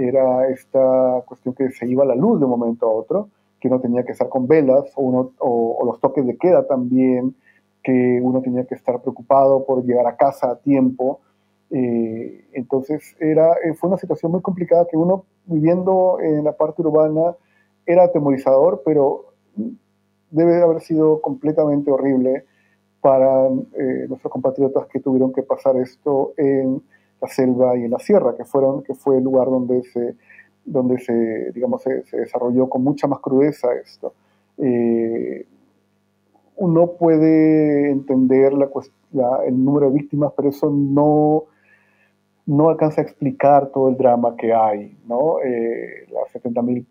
[0.07, 3.29] era esta cuestión que se iba la luz de un momento a otro,
[3.59, 7.35] que uno tenía que estar con velas o los toques de queda también,
[7.83, 11.19] que uno tenía que estar preocupado por llegar a casa a tiempo.
[11.71, 16.81] Eh, entonces era, eh, fue una situación muy complicada que uno viviendo en la parte
[16.81, 17.35] urbana
[17.85, 19.33] era atemorizador, pero
[20.31, 22.45] debe haber sido completamente horrible
[23.01, 26.81] para eh, nuestros compatriotas que tuvieron que pasar esto en
[27.21, 30.15] la selva y en la sierra, que, fueron, que fue el lugar donde se,
[30.65, 34.13] donde se, digamos, se, desarrolló con mucha más crudeza esto.
[36.57, 38.69] uno puede entender la,
[39.45, 41.45] el número de víctimas, pero eso no
[42.49, 45.39] no alcanza a explicar todo el drama que hay, ¿no?
[45.39, 46.83] Eh, las 70.000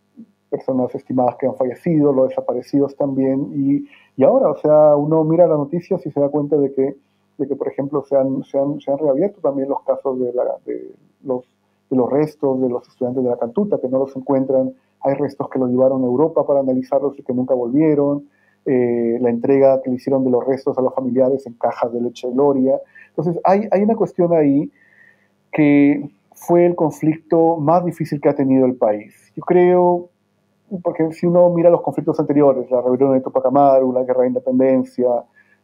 [0.49, 5.49] personas estimadas que han fallecido, los desaparecidos también, y, y, ahora, o sea, uno mira
[5.49, 6.97] las noticias y se da cuenta de que,
[7.39, 10.33] de que por ejemplo, se han, se han, se han reabierto también los casos de,
[10.33, 10.93] la, de,
[11.25, 11.45] los,
[11.89, 15.49] de los restos de los estudiantes de la Cantuta, que no los encuentran, hay restos
[15.49, 18.29] que los llevaron a Europa para analizarlos y que nunca volvieron,
[18.67, 22.01] eh, la entrega que le hicieron de los restos a los familiares en cajas de
[22.01, 22.81] leche de gloria.
[23.11, 24.71] Entonces, hay, hay una cuestión ahí
[25.53, 29.33] que fue el conflicto más difícil que ha tenido el país.
[29.37, 30.11] Yo creo,
[30.83, 34.29] porque si uno mira los conflictos anteriores, la rebelión de Tupac Amaru, la guerra de
[34.29, 35.09] independencia,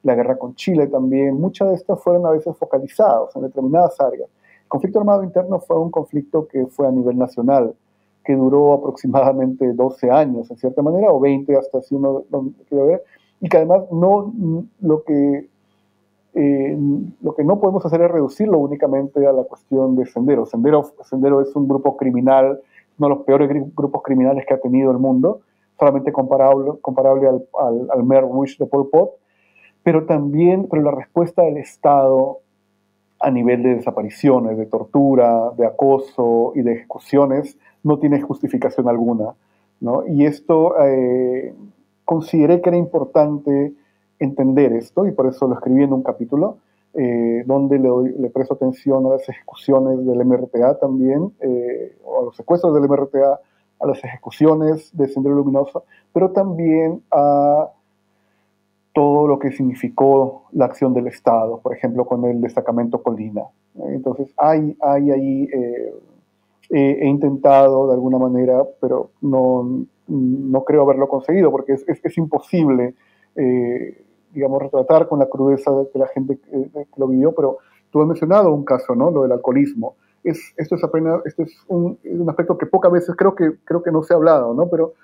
[0.04, 4.28] la guerra con Chile también, muchas de estas fueron a veces focalizadas en determinadas áreas.
[4.62, 7.74] El conflicto armado interno fue un conflicto que fue a nivel nacional,
[8.22, 12.84] que duró aproximadamente 12 años, en cierta manera, o 20 hasta si uno lo quiere
[12.84, 13.04] ver,
[13.40, 14.32] y que además no
[14.80, 15.48] lo que
[16.36, 16.76] eh,
[17.22, 20.46] lo que no podemos hacer es reducirlo únicamente a la cuestión de Sendero.
[20.46, 20.84] Sendero.
[21.02, 22.60] Sendero es un grupo criminal,
[22.98, 25.40] uno de los peores grupos criminales que ha tenido el mundo,
[25.78, 29.12] solamente comparable, comparable al, al, al de Pol Pot,
[29.84, 32.40] pero también pero la respuesta del Estado
[33.20, 39.34] a nivel de desapariciones, de tortura, de acoso y de ejecuciones no tiene justificación alguna.
[39.80, 40.06] ¿no?
[40.06, 41.54] Y esto eh,
[42.04, 43.72] consideré que era importante
[44.18, 46.58] entender esto y por eso lo escribí en un capítulo
[46.94, 52.24] eh, donde le, le, presto atención a las ejecuciones del MRTA también, eh, o a
[52.26, 53.40] los secuestros del MRTA,
[53.80, 57.68] a las ejecuciones de Sendero Luminoso, pero también a
[58.94, 63.42] todo lo que significó la acción del Estado, por ejemplo, con el destacamento Colina.
[63.88, 65.94] Entonces, hay, hay ahí, eh,
[66.70, 72.16] he intentado de alguna manera, pero no, no creo haberlo conseguido, porque es, es, es
[72.16, 72.94] imposible
[73.36, 74.00] eh,
[74.32, 77.58] digamos, retratar con la crudeza de la gente que, lo vivió, pero
[77.90, 79.10] tú has mencionado un caso, ¿no?
[79.10, 79.96] Lo del alcoholismo.
[80.24, 83.82] Es, esto es apenas, esto es un, un, aspecto que pocas veces creo que, creo
[83.82, 84.68] que no se ha hablado, ¿no?
[84.68, 84.94] Pero,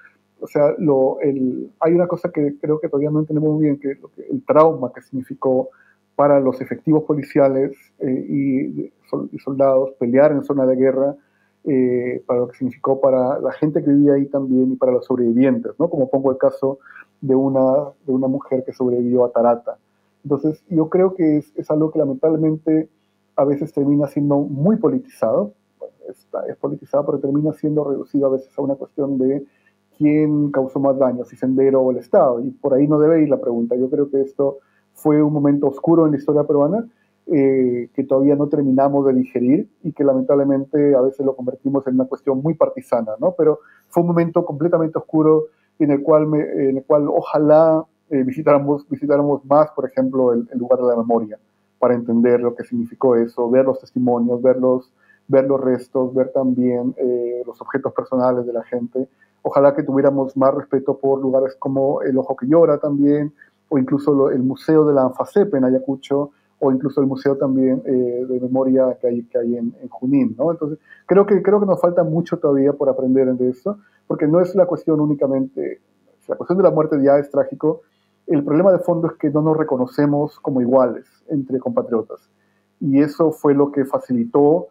[0.41, 3.79] o sea, lo, el, hay una cosa que creo que todavía no entendemos muy bien,
[3.79, 5.71] que, que el trauma que significó
[6.17, 8.93] para los efectivos policiales eh, y,
[9.39, 11.17] soldados pelear en zona de guerra,
[11.65, 15.07] eh, para lo que significó para la gente que vivía ahí también y para los
[15.07, 15.89] sobrevivientes, ¿no?
[15.89, 16.79] Como pongo el caso
[17.21, 19.79] de una, de una mujer que sobrevivió a Tarata.
[20.23, 22.89] Entonces, yo creo que es, es algo que lamentablemente
[23.37, 25.55] a veces termina siendo muy politizado,
[26.09, 29.45] está, es politizado, pero termina siendo reducido a veces a una cuestión de
[30.01, 32.41] quién causó más daño, si Sendero o el Estado.
[32.41, 33.77] Y por ahí no debe ir la pregunta.
[33.77, 34.61] Yo creo que esto
[34.95, 36.87] fue un momento oscuro en la historia peruana
[37.27, 41.97] eh, que todavía no terminamos de digerir y que lamentablemente a veces lo convertimos en
[41.97, 43.35] una cuestión muy partisana, ¿no?
[43.37, 45.45] Pero fue un momento completamente oscuro
[45.79, 50.49] en el cual, me, en el cual ojalá eh, visitáramos, visitáramos más, por ejemplo, el,
[50.55, 51.39] lugar de la memoria,
[51.79, 54.91] para entender lo que significó eso, ver los testimonios, ver los,
[55.29, 59.07] ver los restos, ver también eh, los objetos personales de la gente.
[59.43, 63.33] Ojalá que tuviéramos más respeto por lugares como el Ojo que Llora también,
[63.69, 67.83] o incluso lo, el Museo de la Anfacep en Ayacucho, o incluso el museo también
[67.87, 70.51] eh, de memoria que hay, que hay en, en, Junín, ¿no?
[70.51, 74.41] Entonces, creo que, creo que nos falta mucho todavía por aprender de eso, porque no
[74.41, 75.81] es la cuestión únicamente,
[76.29, 77.81] la cuestión de la muerte ya es trágico,
[78.27, 82.21] el problema de fondo es que no nos reconocemos como iguales entre compatriotas,
[82.79, 84.69] y eso fue lo que facilitó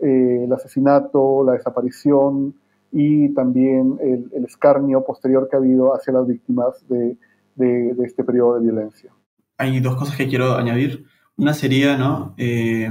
[0.00, 2.54] eh, el asesinato, la desaparición
[2.92, 7.16] y también el, el, escarnio posterior que ha habido hacia las víctimas de,
[7.54, 9.12] de, de este periodo de violencia.
[9.56, 11.06] Hay dos cosas que quiero añadir.
[11.36, 12.34] Una sería, ¿no?
[12.36, 12.90] Eh,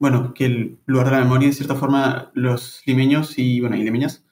[0.00, 3.84] bueno, que el lugar de la memoria, de cierta forma, los limeños y, bueno, y
[3.84, 4.24] limeñas,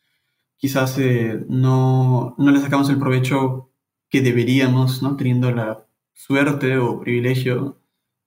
[0.57, 3.70] quizás eh, no, no le sacamos el provecho
[4.09, 5.16] que deberíamos, ¿no?
[5.16, 7.80] Teniendo la suerte o privilegio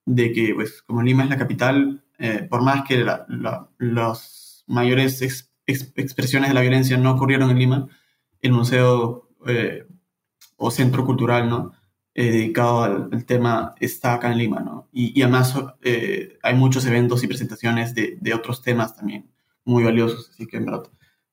[0.06, 3.04] de que, pues, como Lima es la capital, eh, por más que
[3.78, 5.20] las mayores
[5.66, 7.88] expresiones de la violencia no ocurrieron en Lima,
[8.40, 9.86] el museo eh,
[10.56, 11.72] o centro cultural, ¿no?
[12.14, 14.88] Eh, dedicado al, tema está acá en Lima, ¿no?
[14.92, 15.54] Y, además
[16.42, 19.30] hay muchos eventos y presentaciones de, de, otros temas también
[19.64, 20.90] muy valiosos, así que en verdad,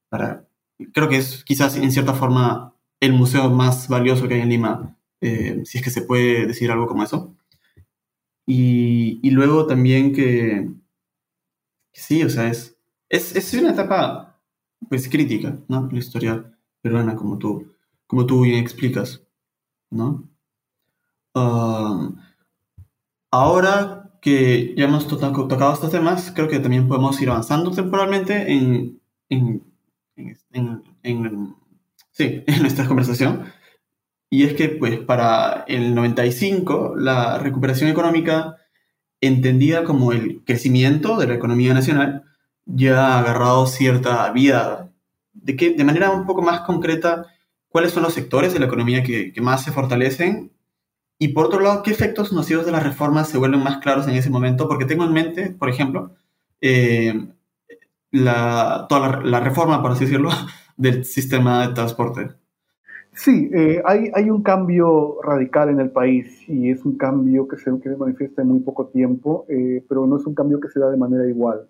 [0.07, 0.47] para,
[0.93, 4.95] creo que es quizás en cierta forma el museo más valioso que hay en Lima,
[5.21, 7.35] si es que se puede decir algo como eso.
[8.45, 10.69] Y, y luego también que,
[11.93, 12.68] sí, o sea, es,
[13.09, 14.39] es, es, una etapa
[14.87, 15.89] pues crítica, ¿no?
[15.91, 16.45] La historia
[16.81, 17.73] peruana, como tú,
[18.07, 19.21] como tú bien explicas,
[19.89, 20.29] ¿no?
[21.33, 22.15] Um,
[23.31, 28.51] ahora que ya hemos tocado, tocado estos temas, creo que también podemos ir avanzando temporalmente
[28.51, 29.63] en, en,
[30.51, 31.55] en, en,
[32.11, 33.45] sí, nuestra conversación.
[34.29, 38.57] Y es que, pues, para el 95, la recuperación económica,
[39.21, 42.28] entendida como el crecimiento de la economía nacional,
[42.75, 44.91] ya ha agarrado cierta vida.
[45.33, 47.25] De, que, de manera un poco más concreta,
[47.69, 50.51] ¿cuáles son los sectores de la economía que, que más se fortalecen?
[51.17, 54.15] Y por otro lado, ¿qué efectos nocivos de las reformas se vuelven más claros en
[54.15, 54.69] ese momento?
[54.69, 56.11] Porque tengo en mente, por ejemplo,
[56.61, 57.13] eh,
[58.11, 60.29] la, toda la, reforma, por así decirlo,
[60.77, 62.29] del sistema de transporte.
[63.11, 67.57] Sí, eh, hay, hay, un cambio radical en el país y es un cambio que
[67.57, 70.79] se, que manifiesta en muy poco tiempo, eh, pero no es un cambio que se
[70.79, 71.67] da de manera igual.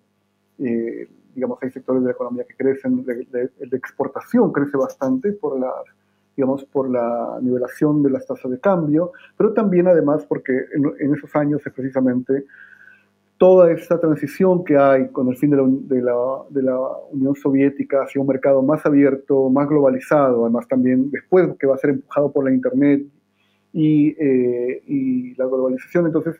[0.62, 5.58] Eh, digamos, hay sectores de la economía que crecen, de, de, exportación crece bastante por
[5.58, 5.72] la,
[6.36, 11.14] digamos, por la nivelación de las tasas de cambio, pero también además porque en, en
[11.14, 12.46] esos años es precisamente
[13.40, 16.14] toda esta transición que hay con el fin de la, de, la,
[16.50, 16.78] de la,
[17.10, 21.78] Unión Soviética hacia un mercado más abierto, más globalizado, además también después que va a
[21.78, 23.02] ser empujado por la Internet
[23.72, 26.36] y, eh, y la globalización, entonces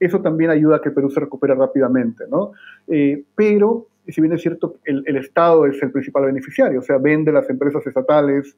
[0.00, 2.52] eso también ayuda a que Perú se recupere rápidamente, ¿no?
[2.88, 6.98] Eh, pero, si bien es cierto, el, el, Estado es el principal beneficiario, o sea,
[6.98, 8.56] vende las empresas estatales,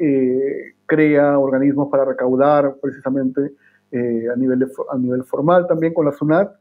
[0.00, 3.52] eh, crea organismos para recaudar precisamente
[3.92, 6.52] a, nivel a nivel formal también con la SUNAT,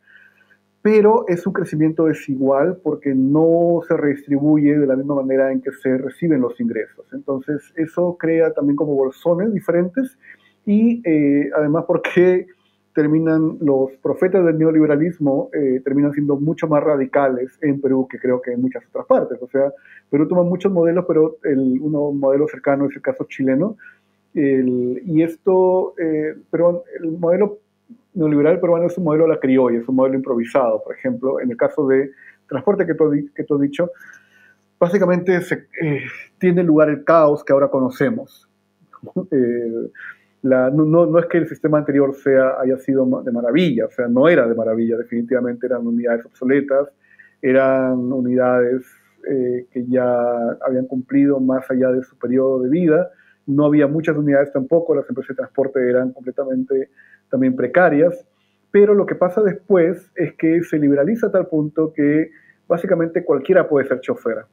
[0.81, 5.71] pero es un crecimiento desigual porque no se redistribuye de la misma manera en que
[5.71, 7.05] se reciben los ingresos.
[7.11, 10.17] Entonces, eso crea también como bolsones diferentes
[10.65, 12.47] y eh, además porque
[12.93, 18.41] terminan los profetas del neoliberalismo eh, terminan siendo mucho más radicales en Perú que creo
[18.41, 19.37] que en muchas otras partes.
[19.41, 19.71] O sea,
[20.09, 23.77] Perú toma muchos modelos, pero el, uno modelo cercano es el caso chileno.
[24.33, 27.59] El, y esto, eh, pero el modelo
[28.13, 30.83] neoliberal peruano es un modelo a la criolla, es un modelo improvisado.
[30.83, 32.11] Por ejemplo, en el caso de
[32.47, 33.91] transporte que tú, que tú has dicho,
[34.79, 36.03] básicamente se, eh,
[36.39, 38.49] tiene lugar el caos que ahora conocemos.
[40.41, 44.29] No, no, es que el sistema anterior sea, haya sido de maravilla, o sea, no
[44.29, 46.87] era de maravilla, definitivamente eran unidades obsoletas,
[47.41, 48.85] eran unidades
[49.29, 50.01] eh, que ya
[50.65, 53.09] habían cumplido más allá de su periodo de vida,
[53.47, 56.89] no había muchas unidades tampoco, las empresas de transporte eran completamente
[57.29, 58.25] también precarias,
[58.71, 62.31] pero lo que pasa después es que se liberaliza a tal punto que
[62.67, 64.45] básicamente cualquiera puede ser chofer,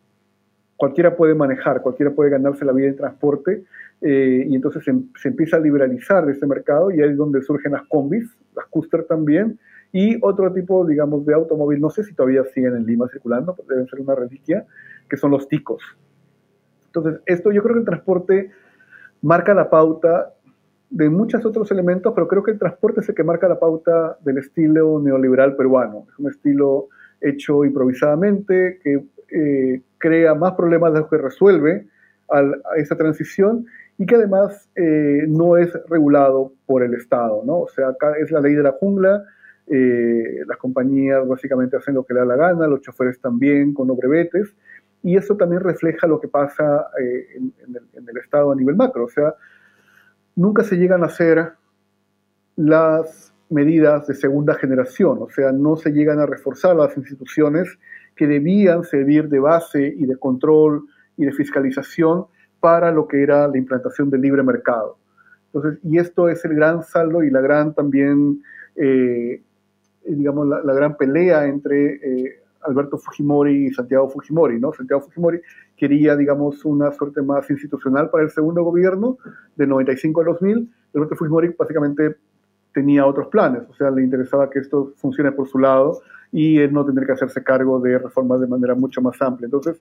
[0.76, 3.64] cualquiera puede manejar, cualquiera puede ganarse la vida en transporte,
[4.02, 7.82] eh, y entonces se, empieza a liberalizar ese mercado y ahí es donde surgen las
[7.88, 9.58] combis, las Custer también,
[9.92, 13.68] y otro tipo, digamos, de automóvil, no sé si todavía siguen en Lima circulando, pero
[13.68, 14.66] deben ser una reliquia,
[15.08, 15.82] que son los ticos.
[16.86, 18.50] Entonces, esto yo creo que el transporte
[19.22, 20.34] marca la pauta
[20.90, 24.18] de muchos otros elementos, pero creo que el transporte es el que marca la pauta
[24.20, 26.06] del estilo neoliberal peruano.
[26.12, 26.88] Es un estilo
[27.20, 31.86] hecho improvisadamente, que eh, crea más problemas de los que resuelve
[32.28, 33.66] al, a esa transición
[33.98, 37.42] y que además eh, no es regulado por el Estado.
[37.44, 37.60] ¿no?
[37.60, 39.24] O sea, acá es la ley de la jungla,
[39.68, 43.88] eh, las compañías básicamente hacen lo que le da la gana, los choferes también con
[43.88, 44.54] los brevetes,
[45.02, 48.76] y eso también refleja lo que pasa en, en, el, en el Estado a nivel
[48.76, 49.04] macro.
[49.04, 49.34] O sea,
[50.34, 51.52] nunca se llegan a hacer
[52.56, 57.78] las medidas de segunda generación, o sea, no se llegan a reforzar las instituciones
[58.16, 60.86] que debían servir de base y de control
[61.16, 62.26] y de fiscalización
[62.60, 64.96] para lo que era la implantación del libre mercado.
[65.52, 68.42] Entonces, y esto es el gran saldo y la gran también,
[68.74, 69.42] eh,
[70.06, 74.72] digamos, la, la, gran pelea entre eh, Alberto Fujimori y Santiago Fujimori, ¿no?
[74.72, 75.40] Santiago Fujimori
[75.76, 79.18] quería, digamos, una suerte más institucional para el segundo gobierno,
[79.54, 80.70] de 95 a 2000.
[80.94, 82.16] Alberto Fujimori básicamente
[82.76, 86.74] tenía otros planes, o sea, le interesaba que esto funcione por su lado y él
[86.74, 89.46] no tener que hacerse cargo de reformas de manera mucho más amplia.
[89.46, 89.80] Entonces,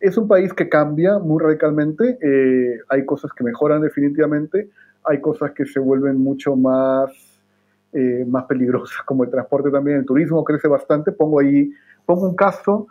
[0.00, 4.70] es un país que cambia muy radicalmente, eh, hay cosas que mejoran definitivamente,
[5.04, 7.10] hay cosas que se vuelven mucho más,
[7.92, 11.12] eh, más peligrosas, como el transporte también, el turismo crece bastante.
[11.12, 11.70] Pongo ahí,
[12.06, 12.86] pongo un caso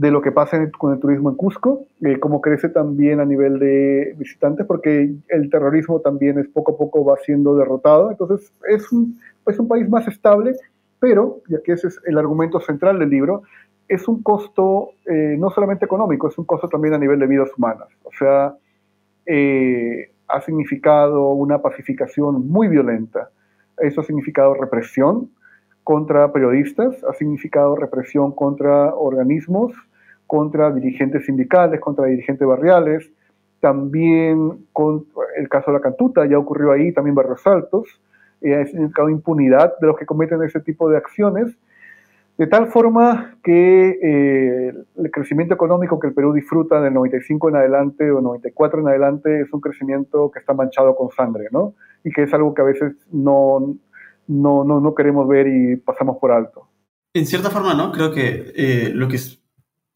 [0.00, 3.58] de lo que pasa con el turismo en Cusco, eh, cómo crece también a nivel
[3.58, 8.10] de visitantes, porque el terrorismo también es poco a poco va siendo derrotado.
[8.10, 10.56] Entonces es un, un país más estable,
[11.00, 13.42] pero, ya que ese es el argumento central del libro,
[13.88, 17.50] es un costo eh, no solamente económico, es un costo también a nivel de vidas
[17.58, 17.88] humanas.
[18.04, 18.54] O sea,
[19.26, 23.28] eh, ha significado una pacificación muy violenta.
[23.76, 25.28] Eso ha significado represión
[25.84, 29.74] contra periodistas, ha significado represión contra organismos,
[30.30, 33.10] contra dirigentes sindicales, contra dirigentes barriales,
[33.58, 35.06] también con
[35.36, 38.00] el caso de la Cantuta, ya ocurrió ahí, también Barrios Altos,
[38.40, 41.48] eh, significado impunidad de los que cometen ese tipo de acciones
[42.38, 47.56] de tal forma que eh, el crecimiento económico que el Perú disfruta del 95 en
[47.56, 51.74] adelante o 94 en adelante es un crecimiento que está manchado con sangre, ¿no?
[52.04, 53.74] Y que es algo que a veces no,
[54.28, 56.68] no, no, no queremos ver y pasamos por alto.
[57.12, 57.90] En cierta forma, ¿no?
[57.90, 59.18] Creo que eh, lo que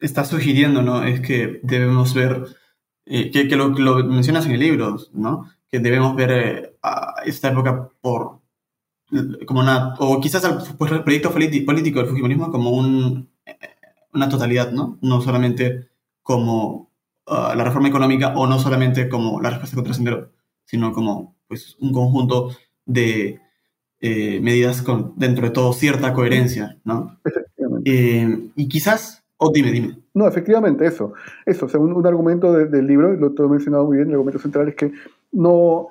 [0.04, 1.02] está sugiriendo, ¿no?
[1.04, 2.44] Es que debemos ver,
[3.06, 5.50] eh, que, que lo, lo, mencionas en el libro, ¿no?
[5.70, 8.40] Que debemos ver a esta época por
[9.46, 13.30] como una, o quizás el, pues, proyecto político del Fujimorismo como un,
[14.12, 14.98] una totalidad, ¿no?
[15.02, 15.88] No solamente
[16.22, 16.90] como
[17.26, 20.32] uh, la reforma económica o no solamente como la respuesta contra Sendero,
[20.64, 23.40] sino como pues, un conjunto de
[24.00, 27.20] eh, medidas con, dentro de todo, cierta coherencia, ¿no?
[27.84, 29.98] Eh, y quizás, oh, dime, dime.
[30.14, 31.12] No, efectivamente, eso.
[31.44, 34.38] Eso, según un, un argumento de, del libro, lo he mencionado muy bien, el argumento
[34.38, 34.92] central es que
[35.32, 35.90] no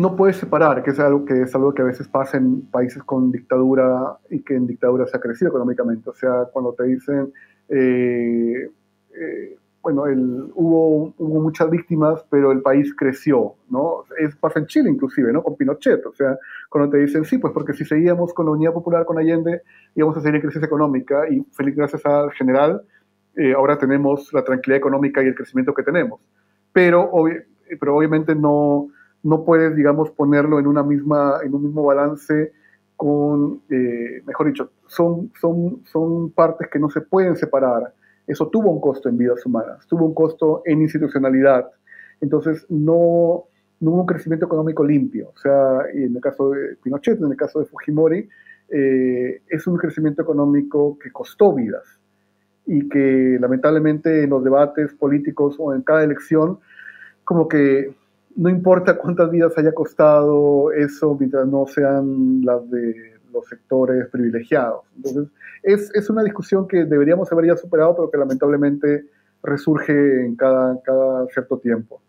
[0.00, 3.02] no puedes separar, que es algo que es algo que a veces pasa en países
[3.02, 6.08] con dictadura y que en dictadura se ha crecido económicamente.
[6.08, 7.30] O sea, cuando te dicen,
[7.68, 8.70] eh,
[9.14, 14.04] eh, bueno, el, hubo, hubo muchas víctimas, pero el país creció, ¿no?
[14.18, 15.42] Es, pasa en Chile inclusive, ¿no?
[15.42, 16.04] Con Pinochet.
[16.06, 19.18] O sea, cuando te dicen, sí, pues porque si seguíamos con la Unidad Popular, con
[19.18, 19.62] Allende,
[19.94, 22.82] íbamos a seguir en crisis económica y feliz gracias al general,
[23.36, 26.20] eh, ahora tenemos la tranquilidad económica y el crecimiento que tenemos.
[26.72, 27.10] Pero,
[27.80, 28.88] pero obviamente no
[29.22, 32.52] no puedes, digamos, ponerlo en, una misma, en un mismo balance
[32.96, 37.94] con, eh, mejor dicho, son, son, son partes que no se pueden separar.
[38.30, 41.68] Eso tuvo un costo en vidas humanas, tuvo un costo en institucionalidad.
[42.20, 43.44] Entonces, no,
[43.80, 45.32] no hubo un crecimiento económico limpio.
[45.34, 48.28] O sea, en el caso de Pinochet, en el caso de Fujimori,
[48.68, 51.98] eh, es un crecimiento económico que costó vidas
[52.66, 56.60] y que lamentablemente en los debates políticos o en cada elección,
[57.24, 57.92] como que
[58.36, 64.84] no importa cuántas vidas haya costado eso mientras no sean las de los sectores privilegiados.
[64.96, 65.28] Entonces,
[65.62, 69.06] es, es una discusión que deberíamos haber ya superado, pero que lamentablemente
[69.42, 72.02] resurge en cada, cada cierto tiempo.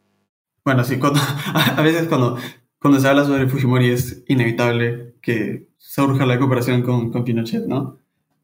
[0.64, 1.20] Bueno, sí, cuando,
[1.54, 2.38] a veces cuando,
[2.80, 7.98] cuando se habla sobre Fujimori es inevitable que surja la cooperación con, con Pinochet, ¿no?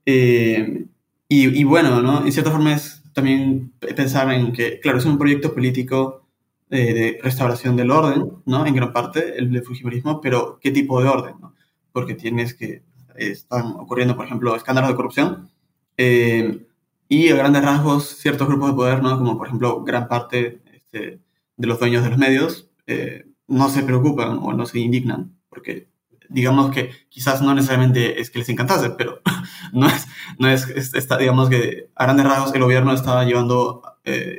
[0.05, 0.85] Eh,
[1.27, 2.25] y, y, bueno, ¿no?
[2.25, 6.27] En cierta forma es también pensar en que, claro, es un proyecto político
[6.69, 8.65] eh, de restauración del orden, ¿no?
[8.65, 11.35] En gran parte, el de Fujimorismo, pero ¿qué tipo de orden?
[11.41, 11.53] ¿no?
[11.97, 12.83] Porque tienes que,
[13.15, 15.49] están ocurriendo, por ejemplo, escándalos de corrupción
[15.97, 16.63] eh,
[17.09, 19.17] y a grandes rasgos ciertos grupos de poder, ¿no?
[19.17, 21.19] Como por ejemplo gran parte este,
[21.55, 25.89] de los dueños de los medios, eh, no se preocupan o no se indignan, porque
[26.29, 29.21] digamos que quizás no necesariamente es que les encantase, pero
[29.73, 30.05] no es,
[30.37, 33.81] no es, está, digamos que a grandes rasgos el gobierno está llevando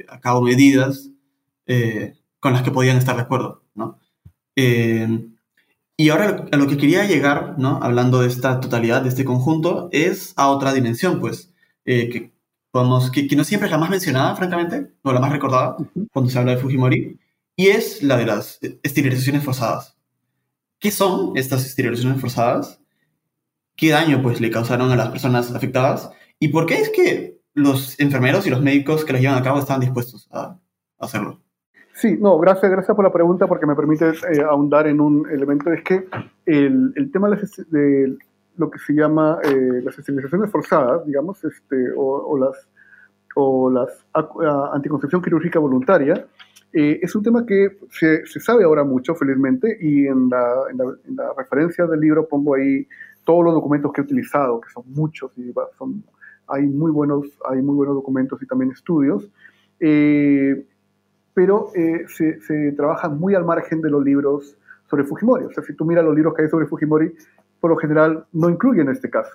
[0.09, 1.11] a cabo medidas
[1.67, 3.99] eh, con las que podían estar de acuerdo, ¿no?
[6.01, 7.81] Y ahora a lo que quería llegar, ¿no?
[7.83, 11.53] Hablando de esta totalidad, de este conjunto, es a otra dimensión, pues,
[11.85, 12.33] eh, que,
[12.71, 15.77] podemos, que, no siempre es la más mencionada, francamente, o la más recordada
[16.13, 17.19] cuando se habla de Fujimori,
[17.57, 19.97] y es la de las esterilizaciones forzadas.
[20.79, 22.81] ¿Qué son estas esterilizaciones forzadas?
[23.77, 26.11] ¿Qué daño, pues, le causaron a las personas afectadas?
[26.39, 29.59] ¿Y por qué es que los enfermeros y los médicos que las llevan a cabo
[29.59, 30.61] estaban dispuestos a
[31.01, 31.43] hacerlo?
[31.99, 35.73] Sí, no, gracias, gracias por la pregunta porque me permite eh, ahondar en un elemento.
[35.73, 36.07] Es que
[36.47, 38.17] el, el tema de,
[38.57, 42.69] lo que se llama eh, las esterilizaciones forzadas, digamos, este, o, las,
[43.35, 44.07] o las
[44.73, 46.25] anticoncepción quirúrgica voluntaria,
[46.73, 50.79] eh, es un tema que se, se, sabe ahora mucho, felizmente, y en la, en,
[50.79, 52.87] la, en la, referencia del libro pongo ahí
[53.25, 56.05] todos los documentos que he utilizado, que son muchos, y son,
[56.47, 59.29] hay, muy buenos, hay muy buenos documentos y también estudios.
[59.81, 60.65] Eh,
[61.39, 64.59] pero eh, se, se, trabaja muy al margen de los libros
[64.91, 65.45] sobre Fujimori.
[65.45, 67.15] O sea, si tú miras los libros que hay sobre Fujimori,
[67.61, 69.31] por lo general no incluyen este caso.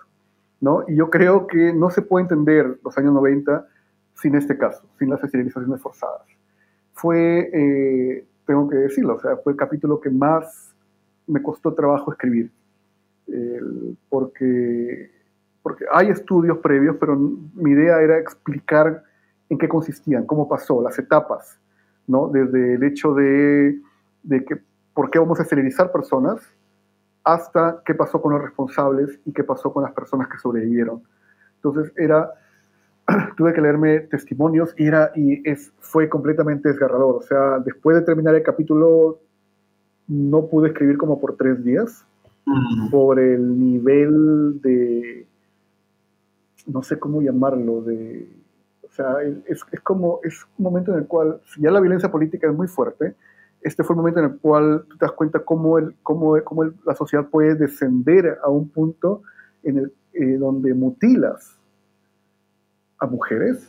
[0.60, 0.84] ¿no?
[0.86, 3.66] Y yo creo que no se puede entender los años 90
[4.16, 6.28] sin este caso, sin las esterilizaciones forzadas.
[6.92, 10.76] Fue, eh, tengo que decirlo, o sea, fue el capítulo que más
[11.26, 12.52] me costó trabajo escribir,
[14.10, 15.10] porque,
[15.62, 19.06] porque hay estudios previos, pero mi idea era explicar
[19.48, 21.62] en qué consistían, cómo pasó, las etapas,
[22.08, 22.28] ¿no?
[22.30, 23.80] Desde el hecho de,
[24.24, 24.58] de que
[24.94, 26.42] por qué vamos a esterilizar personas
[27.24, 31.02] hasta qué pasó con los responsables y qué pasó con las personas que sobrevivieron.
[31.56, 32.32] Entonces era,
[33.38, 37.16] tuve que leerme testimonios y, era, y es, fue completamente desgarrador.
[37.16, 39.20] O sea, después de terminar el capítulo
[40.08, 42.06] no pude escribir como por tres días
[42.46, 42.90] mm.
[42.90, 45.26] por el nivel de,
[46.68, 48.28] no sé cómo llamarlo, de,
[48.94, 49.16] sea,
[49.48, 52.68] es, como, es un momento en el cual, si ya la violencia política es muy
[52.68, 53.16] fuerte,
[53.62, 56.66] este fue el momento en el cual tú te das cuenta cómo, el, cómo, cómo
[56.86, 59.24] la sociedad puede descender a un punto
[59.64, 61.58] en el, eh, donde mutilas
[63.00, 63.68] a mujeres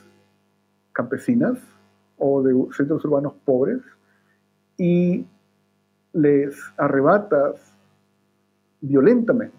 [0.92, 1.58] campesinas
[2.18, 3.80] o de centros urbanos pobres
[4.76, 5.26] y
[6.12, 7.76] les arrebatas
[8.80, 9.56] violentamente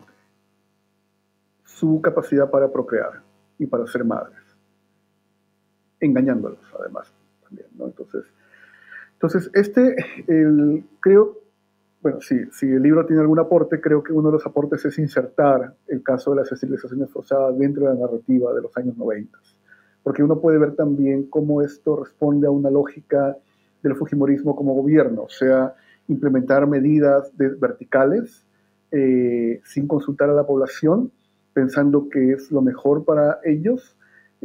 [1.63, 3.22] su capacidad para procrear
[3.57, 4.39] y para ser madres,
[6.05, 7.11] engañándolos además
[7.43, 7.85] también, ¿no?
[7.85, 8.25] Entonces,
[9.13, 9.95] entonces, este,
[10.27, 11.39] el, creo,
[12.01, 14.99] bueno, si, si el libro tiene algún aporte, creo que uno de los aportes es
[14.99, 19.37] insertar el caso de las esterilizaciones forzadas dentro de la narrativa de los años 90,
[20.03, 23.35] porque uno puede ver también cómo esto responde a una lógica
[23.81, 25.73] del Fujimorismo como gobierno, o sea,
[26.07, 28.45] implementar medidas verticales
[28.91, 31.11] eh, sin consultar a la población,
[31.53, 33.94] pensando que es lo mejor para ellos,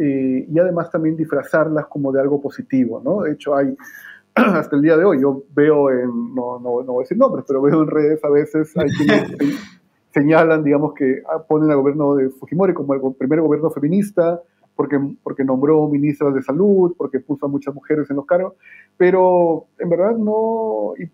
[0.03, 3.22] eh, y además también disfrazarlas como de algo positivo, ¿no?
[3.22, 3.76] De hecho, hay
[4.34, 5.20] hasta el día de hoy.
[5.20, 8.30] Yo veo en, no, no, no voy a decir nombres, pero veo en redes a
[8.30, 9.30] veces hay quienes
[10.14, 14.40] señalan, digamos, que ponen al gobierno de Fujimori como el primer gobierno feminista,
[14.74, 18.55] porque, porque nombró ministras de salud, porque puso a muchas mujeres en los cargos,
[18.96, 21.11] pero en verdad no, y,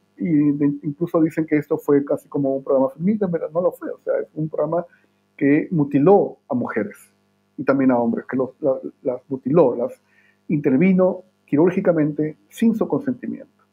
[0.84, 3.91] incluso dicen que esto fue casi como un programa feminista, en verdad no lo fue,
[3.91, 4.87] o sea, es un programa
[5.37, 6.97] que mutiló a mujeres
[7.57, 8.51] y también a hombres, que los,
[9.03, 9.93] las mutiló, las
[10.49, 13.65] intervino quirúrgicamente sin su consentimiento.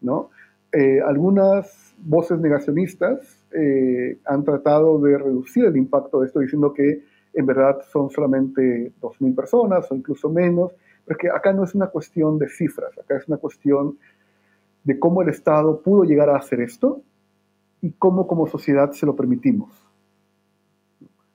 [0.00, 0.30] ¿no?
[0.72, 7.02] Eh, algunas voces negacionistas eh, han tratado de reducir el impacto de esto diciendo que
[7.32, 10.72] en verdad son solamente 2.000 personas o incluso menos,
[11.04, 13.98] pero que acá no es una cuestión de cifras, acá es una cuestión
[14.84, 17.02] de cómo el Estado pudo llegar a hacer esto
[17.80, 19.70] y cómo como sociedad se lo permitimos.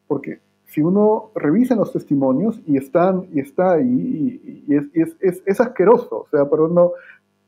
[0.08, 0.40] Porque
[0.72, 4.86] si uno revisa los testimonios y están y está ahí y, es,
[5.20, 6.94] es, es, asqueroso, o sea, perdón, no,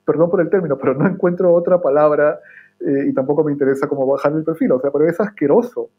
[0.03, 2.41] perdón por el término, pero no encuentro otra palabra
[2.81, 5.89] eh, y tampoco me interesa cómo bajar el perfil, o sea, pero es asqueroso,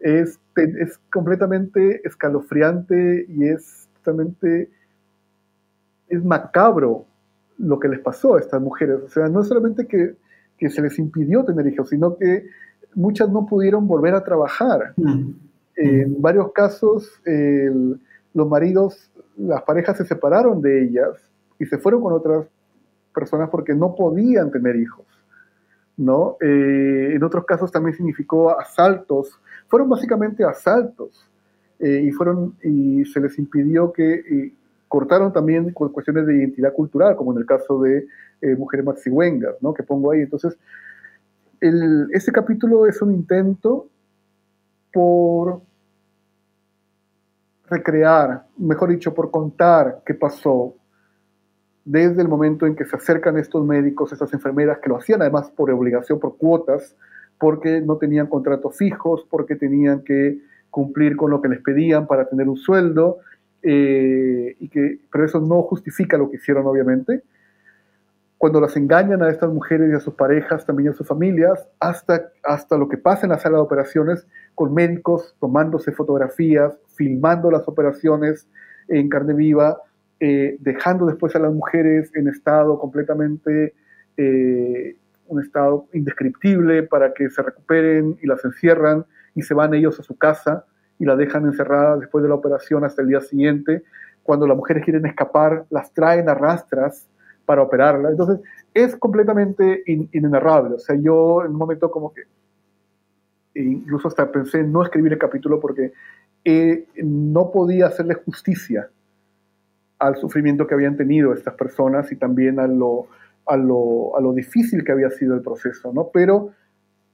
[0.00, 4.70] es, es completamente escalofriante y es totalmente,
[6.08, 7.04] es macabro
[7.58, 10.14] lo que les pasó a estas mujeres, o sea, no solamente que,
[10.56, 12.46] que se les impidió tener hijos, sino que
[12.94, 14.94] muchas no pudieron volver a trabajar.
[14.96, 15.32] Mm.
[15.76, 17.20] En varios casos,
[18.34, 21.10] los maridos, las parejas se separaron de ellas
[21.58, 22.46] y se fueron con otras
[23.14, 25.06] personas porque no podían tener hijos.
[25.96, 26.36] ¿no?
[26.40, 29.40] Eh, en otros casos también significó asaltos.
[29.68, 31.24] Fueron básicamente asaltos
[31.78, 34.52] eh, y, fueron, y se les impidió que
[34.88, 38.06] cortaron también con cuestiones de identidad cultural, como en el caso de
[38.40, 39.72] eh, Mujeres Maxihuengas, ¿no?
[39.74, 40.20] que pongo ahí.
[40.20, 40.56] Entonces,
[41.60, 43.88] el, este capítulo es un intento
[44.94, 45.60] por
[47.68, 50.76] recrear, mejor dicho, por contar qué pasó
[51.84, 55.50] desde el momento en que se acercan estos médicos, estas enfermeras, que lo hacían además
[55.50, 56.96] por obligación, por cuotas,
[57.38, 60.38] porque no tenían contratos fijos, porque tenían que
[60.70, 63.18] cumplir con lo que les pedían para tener un sueldo,
[63.62, 67.22] eh, y que, pero eso no justifica lo que hicieron, obviamente
[68.44, 72.30] cuando las engañan a estas mujeres y a sus parejas, también a sus familias, hasta,
[72.42, 77.66] hasta lo que pasa en la sala de operaciones con médicos tomándose fotografías, filmando las
[77.66, 78.46] operaciones
[78.88, 79.78] en carne viva,
[80.20, 83.72] eh, dejando después a las mujeres en estado completamente,
[84.18, 84.94] eh,
[85.28, 90.02] un estado indescriptible para que se recuperen y las encierran y se van ellos a
[90.02, 90.66] su casa
[90.98, 93.84] y la dejan encerrada después de la operación hasta el día siguiente.
[94.22, 97.08] Cuando las mujeres quieren escapar, las traen a rastras
[97.44, 98.10] para operarla.
[98.10, 98.40] Entonces,
[98.72, 100.76] es completamente in, inenarrable.
[100.76, 102.22] O sea, yo en un momento como que
[103.54, 105.92] incluso hasta pensé en no escribir el capítulo porque
[106.44, 108.90] eh, no podía hacerle justicia
[109.98, 113.06] al sufrimiento que habían tenido estas personas y también a lo,
[113.46, 116.10] a lo, a lo difícil que había sido el proceso, ¿no?
[116.12, 116.50] Pero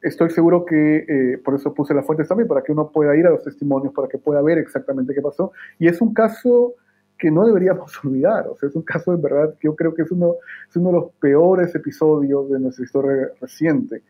[0.03, 3.27] estoy seguro que, eh, por eso puse las fuentes también, para que uno pueda ir
[3.27, 5.53] a los testimonios, para que pueda ver exactamente qué pasó.
[5.79, 6.75] Y es un caso
[7.21, 8.49] que no deberíamos olvidar.
[8.49, 10.37] O sea, es un caso de verdad que yo creo que es uno,
[10.69, 14.03] es uno de los peores episodios de nuestra historia reciente,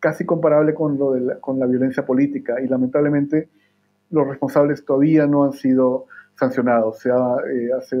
[0.00, 3.48] casi comparable con, lo de la, con la violencia política y lamentablemente
[4.10, 6.98] los responsables todavía no han sido sancionados.
[6.98, 7.96] Se ha, eh, hace,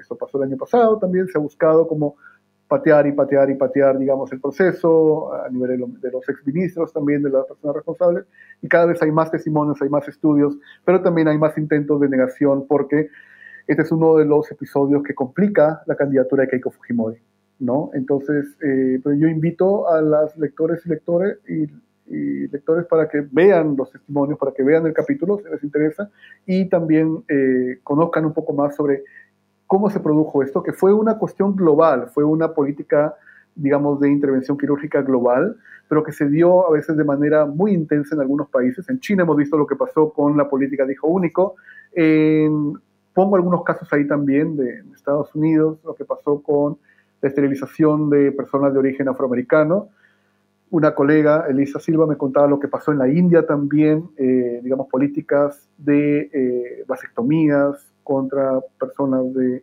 [0.00, 2.16] esto pasó el año pasado también, se ha buscado como
[2.66, 7.28] patear y patear y patear, digamos, el proceso a nivel de, los exministros también, de
[7.28, 8.24] las personas responsables,
[8.62, 12.08] y cada vez hay más testimonios, hay más estudios, pero también hay más intentos de
[12.08, 13.10] negación porque
[13.66, 17.18] este es uno de los episodios que complica la candidatura de Keiko Fujimori,
[17.60, 17.90] ¿no?
[17.94, 21.66] Entonces, eh, pero yo invito a las lectores y lectores y,
[22.06, 26.10] lectores para que vean los testimonios, para que vean el capítulo, si les interesa,
[26.46, 29.02] y también eh, conozcan un poco más sobre
[29.66, 33.16] cómo se produjo esto, que fue una cuestión global, fue una política,
[33.54, 35.56] digamos, de intervención quirúrgica global,
[35.88, 38.88] pero que se dio a veces de manera muy intensa en algunos países.
[38.88, 41.56] En China hemos visto lo que pasó con la política de hijo único.
[41.92, 42.74] En
[43.14, 46.78] Pongo algunos casos ahí también de, Estados Unidos, lo que pasó con
[47.20, 49.88] la esterilización de personas de origen afroamericano.
[50.70, 54.88] Una colega, Elisa Silva, me contaba lo que pasó en la India también, eh, digamos,
[54.88, 59.62] políticas de eh, vasectomías contra personas de,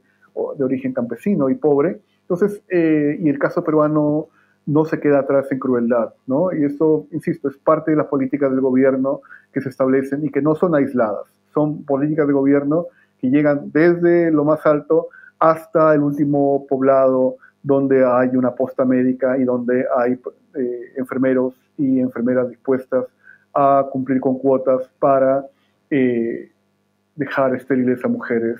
[0.58, 2.00] de, origen campesino y pobre.
[2.22, 4.28] Entonces, eh, y el caso peruano
[4.66, 6.54] no se queda atrás en crueldad, ¿no?
[6.54, 9.22] Y eso, insisto, es parte de las políticas del gobierno
[9.52, 12.88] que se establecen y que no son aisladas, son políticas de gobierno
[13.22, 15.08] que llegan desde lo más alto
[15.40, 22.00] hasta el último poblado donde hay una posta médica y donde hay eh, enfermeros y
[22.00, 23.06] enfermeras dispuestas
[23.54, 25.46] a cumplir con cuotas para
[25.90, 26.52] eh,
[27.16, 28.58] dejar estériles a mujeres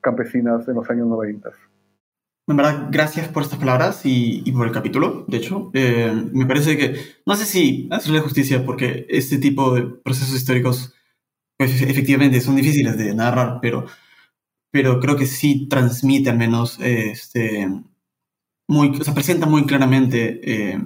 [0.00, 1.50] campesinas en los años 90.
[2.48, 5.24] En verdad, gracias por estas palabras y, por el capítulo.
[5.26, 6.94] De hecho, eh, me parece que,
[7.26, 10.94] no sé si hacerle justicia, porque este tipo de procesos históricos
[11.56, 13.86] pues efectivamente son difíciles de narrar, pero,
[14.70, 17.68] pero creo que sí transmite al menos, este,
[18.68, 20.78] muy, o sea, presenta muy claramente eh,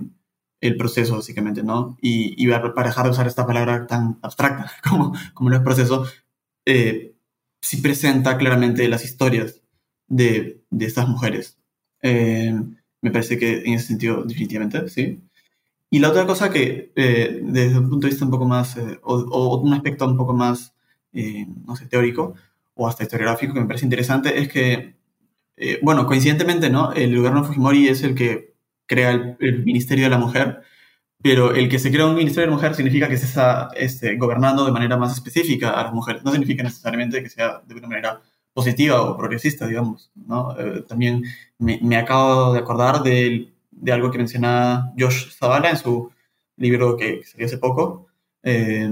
[0.61, 1.97] el proceso, básicamente, ¿no?
[2.01, 6.07] Y, y, para dejar de usar esta palabra tan abstracta como, como el proceso,
[6.67, 7.15] eh,
[7.63, 9.63] sí presenta claramente las historias
[10.09, 11.59] de, de estas mujeres.
[12.03, 12.55] Eh,
[13.03, 15.21] me parece que en ese sentido, definitivamente, sí.
[15.91, 19.01] Y la otra cosa que, eh, desde un punto de vista un poco más, eh,
[19.03, 20.73] o, un aspecto un poco más,
[21.13, 22.35] eh, no sé, teórico
[22.75, 24.97] o hasta historiográfico que me parece interesante es que,
[25.83, 26.93] bueno, coincidentemente, ¿no?
[26.93, 28.55] El gobierno Fujimori es el que
[28.87, 30.63] crea el, Ministerio de la Mujer,
[31.23, 34.17] pero el que se crea un Ministerio de la Mujer significa que se está este,
[34.17, 36.25] gobernando de manera más específica a las mujeres.
[36.25, 38.23] No significa necesariamente que sea de una manera
[38.55, 40.55] positiva o progresista, digamos, ¿no?
[40.89, 41.25] también
[41.59, 46.11] me, me acabo de acordar del de algo que menciona Josh Zavala en su
[46.57, 48.07] libro que salió hace poco,
[48.43, 48.91] eh,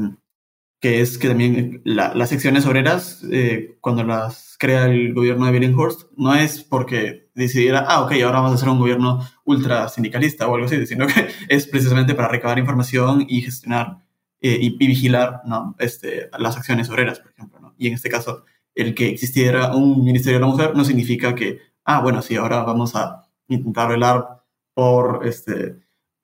[0.81, 6.11] que es que también las secciones obreras, eh, cuando las crea el gobierno de Billinghurst,
[6.17, 10.55] no es porque decidiera, ah, ok, ahora vamos a hacer un gobierno ultra sindicalista o
[10.55, 13.99] algo así, sino que es precisamente para recabar información y gestionar
[14.41, 15.75] eh, y, vigilar ¿no?
[15.79, 17.75] este, las acciones obreras, por ejemplo.
[17.77, 18.45] Y en este caso,
[18.75, 22.63] el que existiera un Ministerio de la Mujer no significa que, ah, bueno, sí, ahora
[22.63, 24.38] vamos a intentar velar
[24.79, 25.75] por este,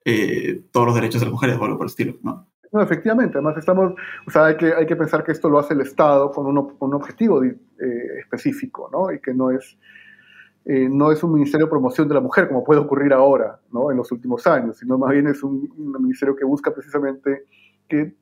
[0.05, 2.47] eh, todos los derechos de las mujeres o algo por el estilo, ¿no?
[2.71, 3.93] No, efectivamente, además estamos,
[4.25, 6.77] o sea, hay que, hay que pensar que esto lo hace el Estado con un,
[6.79, 7.57] un objetivo eh,
[8.17, 9.11] específico, ¿no?
[9.11, 9.77] Y que no es,
[10.63, 13.91] eh, no es un ministerio de promoción de la mujer como puede ocurrir ahora, ¿no?
[13.91, 17.43] En los últimos años, sino más bien es un, un ministerio que busca precisamente
[17.89, 18.15] que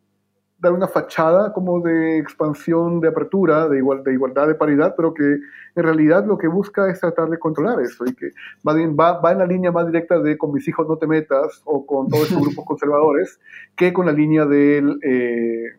[0.64, 5.14] dar una fachada como de expansión, de apertura, de, igual, de igualdad, de paridad, pero
[5.14, 8.32] que en realidad lo que busca es tratar de controlar eso y que
[8.66, 11.62] va, va, va en la línea más directa de con mis hijos no te metas
[11.66, 13.42] o con todos esos grupos conservadores
[13.76, 15.76] que con la línea del, eh,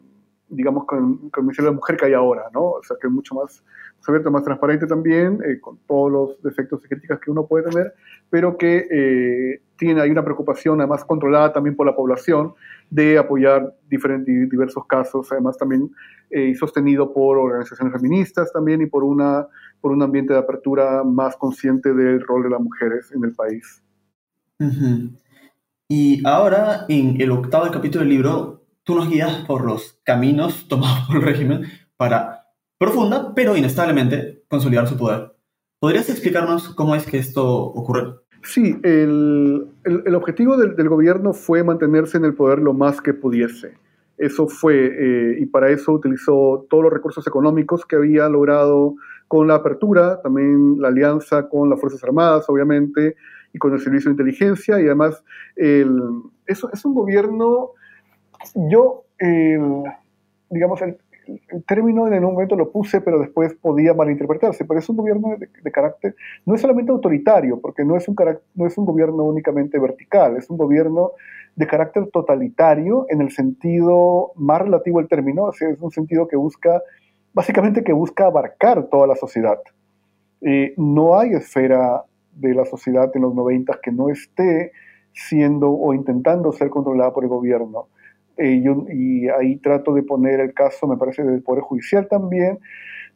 [0.49, 2.73] digamos, con, con el de la Mujer que hay ahora, ¿no?
[2.73, 3.65] O sea, que es mucho más
[4.07, 7.95] abierto, más transparente también, eh, con todos los defectos y críticas que uno puede tener,
[8.29, 12.53] pero que eh, tiene ahí una preocupación además controlada también por la población
[12.91, 15.91] de apoyar diferentes diversos casos, además también
[16.31, 19.47] eh, sostenido por organizaciones feministas también y por, una,
[19.81, 23.83] por un ambiente de apertura más consciente del rol de las mujeres en el país.
[25.89, 31.07] Y ahora, en el octavo capítulo del libro, tú nos guías por los caminos tomados
[31.07, 31.65] por el régimen
[31.97, 32.49] para,
[32.79, 35.37] profunda, pero inestablemente, consolidar su poder.
[35.79, 38.24] ¿Podrías explicarnos cómo es que esto ocurre?
[38.45, 43.15] Sí, el, el, objetivo del, del, gobierno fue mantenerse en el poder lo más que
[43.15, 43.73] pudiese.
[44.19, 48.95] Eso fue, eh, y para eso utilizó todos los recursos económicos que había logrado
[49.29, 53.17] con la apertura, también la alianza con las Fuerzas Armadas, obviamente,
[53.53, 55.25] y con el Servicio de Inteligencia, y además,
[55.57, 56.01] el,
[56.47, 57.71] eso es un gobierno,
[58.71, 59.83] yo, el,
[60.51, 64.89] digamos, el, el término en un momento lo puse, pero después podía malinterpretarse, pero es
[64.89, 66.15] un gobierno de, carácter,
[66.45, 68.17] no es solamente autoritario, porque no es, un
[68.55, 71.13] no es un gobierno únicamente vertical, es un gobierno
[71.57, 76.27] de carácter totalitario en el sentido más relativo al término, o sea, es un sentido
[76.27, 76.83] que busca,
[77.33, 79.59] básicamente que busca abarcar toda la sociedad.
[80.41, 84.73] Eh, no hay esfera de la sociedad en los 90 que no esté
[85.13, 87.87] siendo o intentando ser controlada por el gobierno.
[88.37, 92.59] Eh, y ahí trato de poner el caso, me parece, del Poder Judicial también,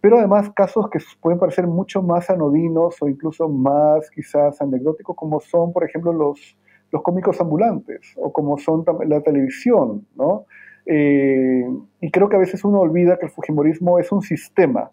[0.00, 5.40] pero además casos que pueden parecer mucho más anodinos o incluso más quizás anecdóticos, como
[5.40, 6.56] son, por ejemplo, los,
[6.92, 10.46] los cómicos ambulantes o como son la televisión, ¿no?
[10.86, 11.68] Eh,
[12.00, 14.90] y creo que a veces uno olvida que el Fujimorismo es un sistema,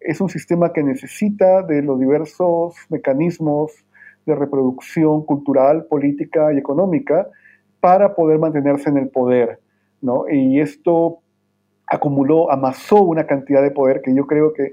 [0.00, 3.72] es un sistema que necesita de los diversos mecanismos
[4.26, 7.28] de reproducción cultural, política y económica
[7.84, 9.60] para poder mantenerse en el poder,
[10.00, 10.24] ¿no?
[10.26, 11.18] Y esto
[11.86, 14.72] acumuló, amasó una cantidad de poder que yo creo que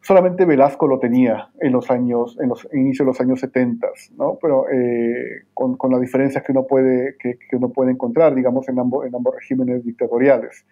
[0.00, 4.38] solamente Velasco lo tenía en los años, en los inicios de los años 70, ¿no?
[4.40, 8.68] Pero eh, con, con, las diferencias que uno puede, que, que uno puede encontrar, digamos,
[8.68, 10.64] en ambos, en ambos regímenes dictatoriales.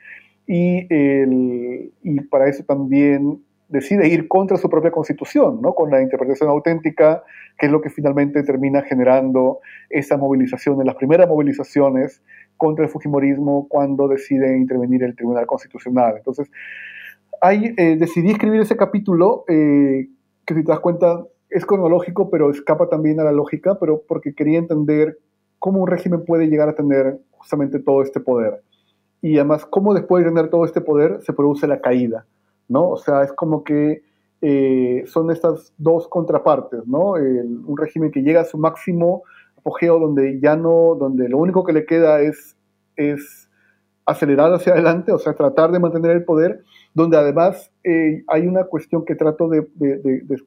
[0.46, 3.42] Y, el, y para eso también
[3.74, 5.74] decide ir contra su propia constitución, ¿no?
[5.74, 7.24] con la interpretación auténtica,
[7.59, 9.59] que es lo que finalmente termina generando
[9.90, 12.22] esa movilización, en las primeras movilizaciones
[12.56, 16.14] contra el Fujimorismo cuando decide intervenir el Tribunal Constitucional.
[16.18, 16.48] Entonces,
[17.40, 20.06] hay, eh, decidí escribir ese capítulo, eh,
[20.46, 24.34] que si te das cuenta es cronológico, pero escapa también a la lógica, pero porque
[24.34, 25.18] quería entender
[25.59, 28.62] cómo un régimen puede llegar a tener justamente todo este poder.
[29.20, 32.24] Y además, cómo después de tener todo este poder se produce la caída
[32.68, 32.90] ¿no?
[32.90, 34.02] O sea, es como que
[34.42, 37.12] eh, son estas dos contrapartes, ¿no?
[37.12, 39.22] un régimen que llega a su máximo
[39.56, 42.54] apogeo donde ya no, donde lo único que le queda es,
[42.96, 43.48] es
[44.06, 46.62] acelerar hacia adelante, o sea, tratar de mantener el poder,
[46.92, 49.66] donde además eh, hay una cuestión que trato de,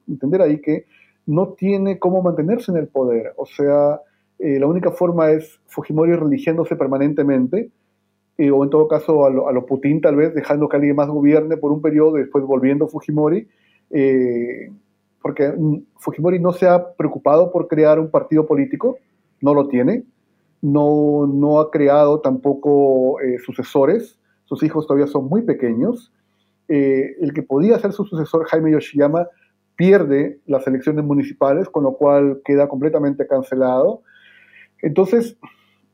[0.06, 0.86] entender ahí, que
[1.26, 4.00] no tiene cómo mantenerse en el poder, o sea,
[4.38, 7.70] eh, la única forma es Fujimori religiéndose permanentemente,
[8.38, 11.72] o en todo caso a lo, Putin tal vez, dejando que alguien más gobierne por
[11.72, 13.48] un periodo después volviendo Fujimori,
[13.90, 14.70] eh,
[15.20, 15.52] porque
[15.96, 18.98] Fujimori no se ha preocupado por crear un partido político,
[19.40, 20.04] no lo tiene,
[20.62, 26.12] no, no ha creado tampoco eh, sucesores, sus hijos todavía son muy pequeños,
[26.68, 29.26] eh, el que podía ser su sucesor, Jaime Yoshiyama,
[29.74, 34.02] pierde las elecciones municipales, con lo cual queda completamente cancelado.
[34.82, 35.36] Entonces,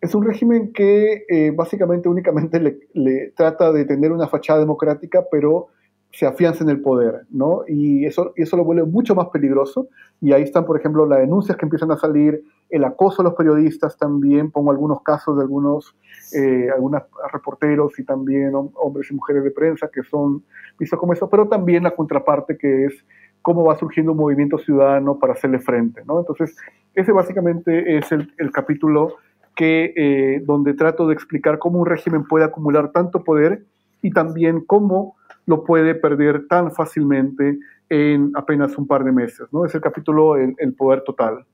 [0.01, 2.61] es un régimen que eh, básicamente únicamente
[2.93, 5.69] le, trata de tener una fachada democrática, pero
[6.13, 7.63] se afianza en el poder, ¿no?
[7.67, 9.89] Y eso, eso lo vuelve mucho más peligroso.
[10.21, 13.35] Y ahí están, por ejemplo, las denuncias que empiezan a salir, el acoso a los
[13.35, 15.97] periodistas también, pongo algunos casos de algunos,
[16.33, 17.03] eh, algunos
[17.33, 20.45] reporteros y también hombres y mujeres de prensa que son
[20.79, 23.05] vistos como eso, pero también la contraparte que es
[23.43, 26.21] cómo va surgiendo un movimiento ciudadano para hacerle frente, ¿no?
[26.21, 26.57] Entonces,
[26.95, 29.17] ese básicamente es el, el capítulo
[29.55, 33.65] que, eh, donde trato de explicar cómo un régimen puede acumular tanto poder
[34.03, 35.17] y también cómo
[35.47, 37.59] lo puede perder tan fácilmente
[37.89, 39.47] en apenas un par de meses.
[39.53, 39.65] ¿no?
[39.65, 41.47] Es el capítulo El, poder total.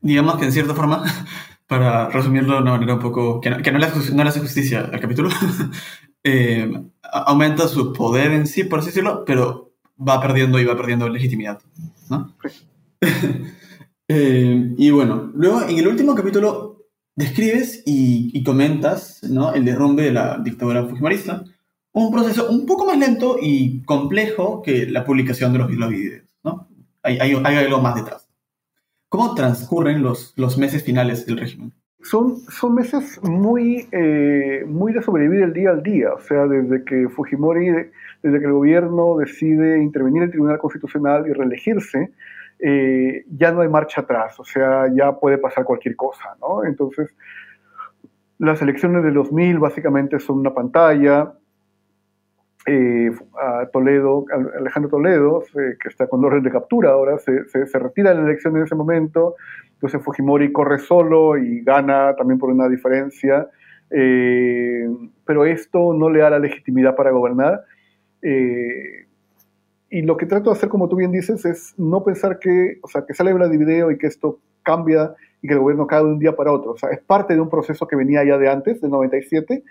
[0.00, 1.04] Digamos que en cierta forma,
[1.66, 5.00] para resumirlo de una manera un poco que no, que no, le, hace justicia al
[5.00, 5.28] capítulo,
[6.24, 6.70] eh,
[7.02, 11.60] aumenta su poder en sí, por así decirlo, pero va perdiendo y va perdiendo legitimidad.
[12.10, 12.34] ¿no?
[14.08, 16.75] Eh, y bueno, luego en el último capítulo
[17.16, 19.52] describes y, comentas ¿no?
[19.54, 21.42] el derrumbe de la dictadura fujimorista,
[21.92, 26.24] un proceso un poco más lento y complejo que la publicación de los, videos.
[26.44, 26.68] ¿no?
[27.02, 28.28] Hay, hay, algo más detrás.
[29.08, 31.72] ¿Cómo transcurren los, los meses finales del régimen?
[32.02, 36.84] Son, son meses muy, eh, muy de sobrevivir el día al día, o sea, desde
[36.84, 37.68] que Fujimori,
[38.22, 42.12] desde que el gobierno decide intervenir en el Tribunal Constitucional y reelegirse,
[42.58, 46.64] eh, ya no hay marcha atrás, o sea, ya puede pasar cualquier cosa, ¿no?
[46.64, 47.14] Entonces,
[48.38, 51.32] las elecciones del 2000 básicamente son una pantalla.
[52.68, 54.24] Eh, a Toledo,
[54.58, 57.44] Alejandro Toledo, que está con orden de captura ahora, se,
[57.78, 59.36] retira de la elección en ese momento,
[59.74, 63.48] entonces Fujimori corre solo y gana también por una diferencia,
[63.90, 64.88] eh,
[65.24, 67.62] pero esto no le da la legitimidad para gobernar.
[68.20, 69.05] Eh,
[69.88, 72.88] y lo que trato de hacer, como tú bien dices, es no pensar que, o
[72.88, 76.10] sea, que sale de video y que esto cambia y que el gobierno cae de
[76.10, 76.72] un día para otro.
[76.72, 79.62] O sea, es parte de un proceso que venía ya de antes, del 97,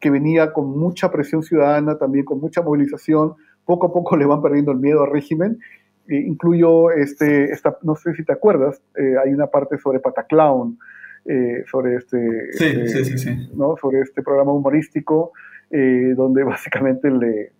[0.00, 3.34] que venía con mucha presión ciudadana, también con mucha movilización.
[3.64, 5.60] Poco a poco le van perdiendo el miedo al régimen.
[6.08, 10.76] E incluyo, este, esta, no sé si te acuerdas, eh, hay una parte sobre Pataclown,
[11.26, 13.76] eh, sobre este, sí, sí, sí, ¿no?
[13.80, 15.30] sobre este programa humorístico,
[15.70, 17.52] eh, donde básicamente le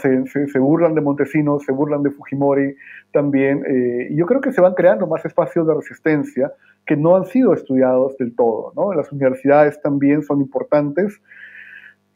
[0.00, 2.74] se, se, burlan de Montesinos, se burlan de Fujimori
[3.12, 3.64] también.
[4.10, 6.52] y yo creo que se van creando más espacios de resistencia
[6.88, 8.72] que no han sido estudiados del todo.
[8.74, 8.92] ¿no?
[8.94, 11.20] Las universidades también son importantes.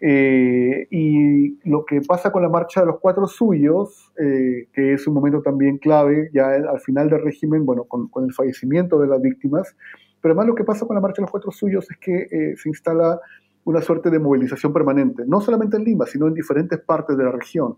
[0.00, 5.06] Eh, y lo que pasa con la marcha de los cuatro suyos, eh, que es
[5.06, 9.22] un momento también clave ya al final del régimen, bueno, con, el fallecimiento de las
[9.22, 9.76] víctimas,
[10.20, 12.56] pero además lo que pasa con la marcha de los cuatro suyos es que eh,
[12.56, 13.20] se instala
[13.64, 17.30] una suerte de movilización permanente, no solamente en Lima, sino en diferentes partes de la
[17.30, 17.76] región.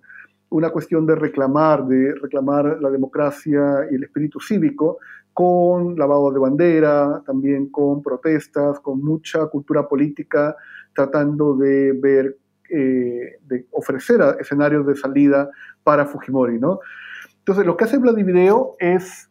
[0.51, 4.98] Una cuestión de reclamar, de reclamar la democracia y el espíritu cívico,
[5.32, 10.56] con lavado de bandera, también con protestas, con mucha cultura política,
[10.94, 12.36] tratando de ver,
[12.70, 15.51] eh, de ofrecer escenarios de salida
[15.82, 16.81] para Fujimori, ¿no?
[17.39, 19.28] Entonces, lo que hace Vladivideo es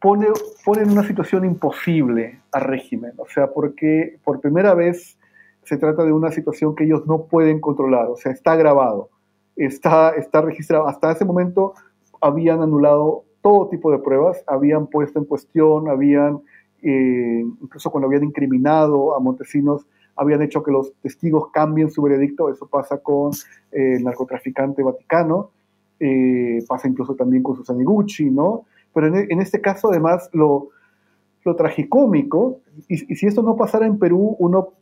[0.00, 0.28] pone,
[0.64, 5.18] pone en una situación imposible al régimen, o sea, porque por primera vez
[5.64, 9.10] se trata de una situación que ellos no pueden controlar, o sea, está grabado,
[9.56, 10.88] está, está registrado.
[10.88, 11.74] Hasta ese momento
[12.20, 16.40] habían anulado todo tipo de pruebas, habían puesto en cuestión, habían,
[16.82, 19.86] eh, incluso cuando habían incriminado a Montesinos,
[20.16, 23.32] habían hecho que los testigos cambien su veredicto, eso pasa con
[23.72, 25.50] eh, el narcotraficante vaticano,
[25.98, 28.64] eh, pasa incluso también con Susana Gucci, ¿no?
[28.94, 30.68] Pero en, este caso, además, lo,
[31.44, 32.58] lo tragicómico,
[32.88, 34.74] y, y si esto no pasara en Perú, uno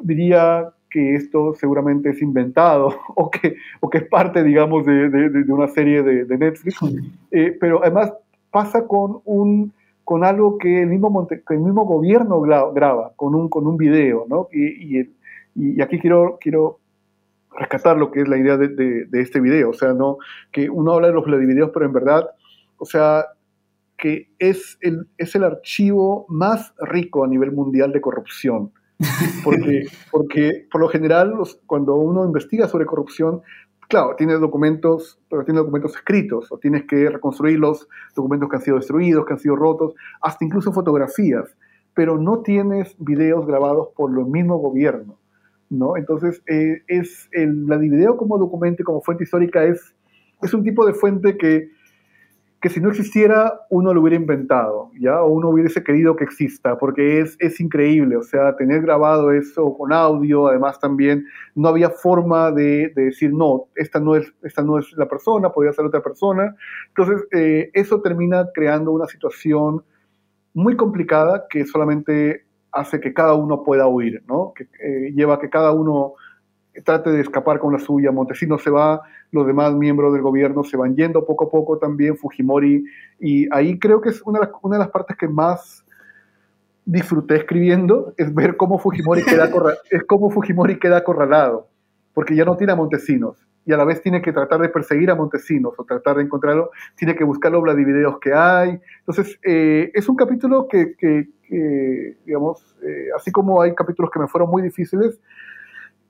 [0.00, 5.52] diría que esto seguramente es inventado o que, o que es parte, digamos, de, de,
[5.52, 6.78] una serie de, Netflix.
[7.30, 8.12] Eh, pero además
[8.50, 9.72] pasa con, un,
[10.04, 14.48] con algo que el mismo, el mismo gobierno graba, con un, con un video, ¿no?
[14.52, 15.10] Y, y,
[15.54, 16.78] y, aquí quiero, quiero
[17.58, 20.18] rescatar lo que es la idea de, este video, o sea, ¿no?
[20.52, 22.30] Que uno habla de los videos, pero en verdad,
[22.78, 23.26] o sea,
[23.98, 28.70] que es el, es el archivo más rico a nivel mundial de corrupción
[29.44, 31.34] porque, porque por lo general,
[31.66, 33.42] cuando uno investiga sobre corrupción,
[33.88, 38.62] claro, tienes documentos, pero tienes documentos escritos, o tienes que reconstruir los documentos que han
[38.62, 41.56] sido destruidos, que han sido rotos, hasta incluso fotografías,
[41.94, 45.18] pero no tienes videos grabados por el mismo gobierno,
[45.70, 45.96] ¿no?
[45.96, 49.94] Entonces, eh, es el, la video como documento, como fuente histórica, es,
[50.42, 51.70] es un tipo de fuente que
[52.66, 55.22] que si no existiera uno lo hubiera inventado, ¿ya?
[55.22, 59.72] O uno hubiese querido que exista, porque es, es increíble, o sea, tener grabado eso
[59.78, 61.24] con audio, además también
[61.54, 65.52] no había forma de, de decir, no, esta no, es, esta no es la persona,
[65.52, 66.56] podría ser otra persona.
[66.88, 69.84] Entonces, eh, eso termina creando una situación
[70.52, 74.54] muy complicada que solamente hace que cada uno pueda huir, ¿no?
[74.56, 76.14] Que eh, lleva a que cada uno
[76.84, 80.76] trate de escapar con la suya, Montesinos se va, los demás miembros del gobierno se
[80.76, 82.84] van yendo poco a poco también, Fujimori,
[83.20, 85.84] y ahí creo que es una de las, una de las partes que más
[86.84, 89.50] disfruté escribiendo, es ver cómo Fujimori queda,
[89.90, 91.68] es cómo Fujimori queda acorralado,
[92.14, 95.10] porque ya no tiene a Montesinos, y a la vez tiene que tratar de perseguir
[95.10, 98.78] a Montesinos o tratar de encontrarlo, tiene que buscar los videos que hay.
[99.00, 101.26] Entonces, eh, es un capítulo que, que,
[102.24, 105.20] digamos, eh, así como hay capítulos que me fueron muy difíciles,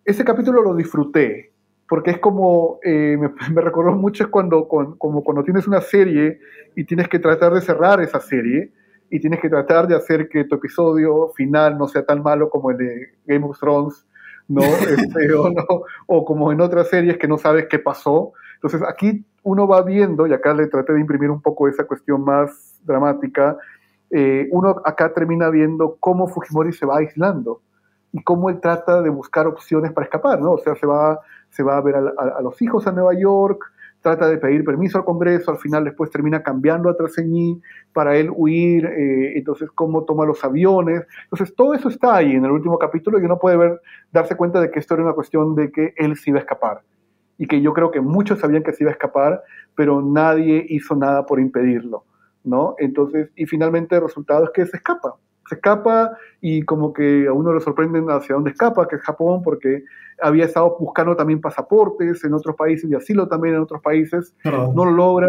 [0.07, 1.53] ese capítulo lo disfruté,
[1.89, 3.31] porque es como, eh, me,
[3.61, 6.39] recordó mucho es cuando, como cuando tienes una serie
[6.77, 8.73] y tienes que tratar de cerrar esa serie
[9.11, 12.71] y tienes que tratar de hacer que tu episodio final no sea tan malo como
[12.71, 14.07] el de Game of Thrones,
[14.49, 14.63] ¿no?
[14.97, 15.65] Este, o, ¿no?
[16.07, 18.33] o como en otras series que no sabes qué pasó.
[18.55, 22.25] Entonces aquí uno va viendo, y acá le traté de imprimir un poco esa cuestión
[22.25, 23.57] más dramática,
[24.11, 27.61] eh, uno acá termina viendo cómo Fujimori se va aislando
[28.17, 30.53] y cómo él trata de buscar opciones para escapar, ¿no?
[30.53, 31.21] O sea, se va,
[31.51, 33.63] se va a ver a, los hijos a Nueva York,
[34.01, 37.61] trata de pedir permiso al Congreso, al final después termina cambiando a Traseñí
[37.93, 41.03] para él huir, eh, entonces cómo toma los aviones.
[41.25, 44.63] Entonces todo eso está ahí en el último capítulo y uno puede ver, darse cuenta
[44.63, 46.81] de que esto era una cuestión de que él se iba a escapar
[47.37, 49.43] y que yo creo que muchos sabían que se iba a escapar,
[49.75, 52.05] pero nadie hizo nada por impedirlo,
[52.45, 52.77] ¿no?
[52.79, 55.17] Entonces, y finalmente el resultado es que se escapa
[55.49, 59.43] se escapa y como que a uno le sorprenden hacia dónde escapa, que es Japón,
[59.43, 59.85] porque
[60.21, 64.85] había estado buscando también pasaportes en otros países y asilo también en otros países, no
[64.85, 65.29] lo logra.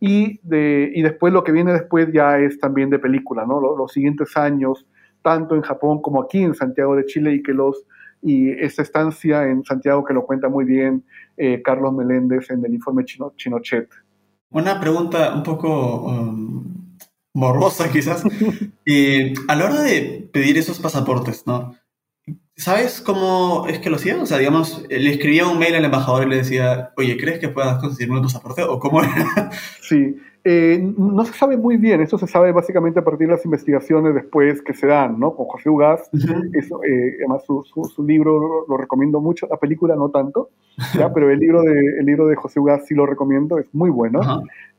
[0.00, 3.60] Y, de, y después lo que viene después ya es también de película, ¿no?
[3.60, 4.84] Los, siguientes años,
[5.22, 7.84] tanto en Japón como aquí en Santiago de Chile y que los
[8.24, 11.04] y esta estancia en Santiago que lo cuenta muy bien
[11.36, 13.88] eh, Carlos Meléndez en el informe Chino, Chinochet.
[14.50, 16.81] Una pregunta un poco um,
[17.34, 18.22] morbosa quizás.
[18.84, 21.74] y a la hora de pedir esos pasaportes, ¿no?
[22.56, 24.20] ¿Sabes cómo es que lo hacían?
[24.20, 27.48] O sea, digamos, le escribía un mail al embajador y le decía, oye, ¿crees que
[27.48, 28.62] puedas conseguirme un pasaporte?
[28.62, 29.00] ¿O cómo
[29.80, 33.44] Sí, Eh, no se sabe muy bien, eso se sabe básicamente a partir de las
[33.44, 35.36] investigaciones después que se dan, ¿no?
[35.36, 36.10] Con José Ugaz,
[36.52, 40.50] eso, eh, además su, su, libro lo, recomiendo mucho, la película no tanto,
[40.98, 41.12] ¿ya?
[41.14, 44.20] pero el libro, de, el libro de José Ugaz sí lo recomiendo, es muy bueno,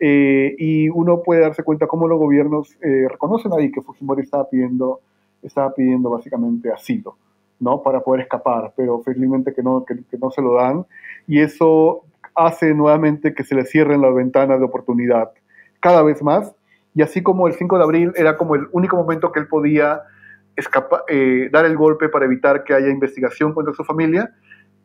[0.02, 5.00] eh, y uno puede darse cuenta cómo los gobiernos reconocen ahí que Fujimori estaba pidiendo,
[5.42, 7.16] estaba pidiendo básicamente asilo,
[7.60, 7.82] ¿no?
[7.82, 10.86] Para poder escapar, pero felizmente que no, que, no se lo dan,
[11.28, 12.04] y eso
[12.36, 15.32] hace nuevamente que se le cierren las ventanas de oportunidad
[15.80, 16.54] cada vez más,
[16.96, 20.02] y así como el 5 de abril era como el único momento que él podía
[21.08, 24.32] eh, dar el golpe para evitar que haya investigación contra su familia,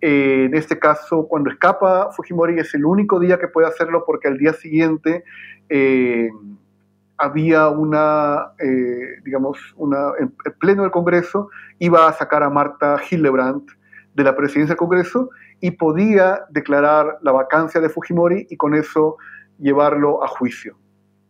[0.00, 4.28] eh, en este caso, cuando escapa Fujimori es el único día que puede hacerlo porque
[4.28, 5.24] al día siguiente
[5.68, 6.30] eh,
[7.18, 8.52] había una,
[9.24, 13.70] digamos, una, en pleno del Congreso, iba a sacar a Marta Hildebrandt
[14.14, 15.30] de la presidencia del Congreso
[15.60, 19.16] y podía declarar la vacancia de Fujimori y con eso
[19.58, 20.76] llevarlo a juicio.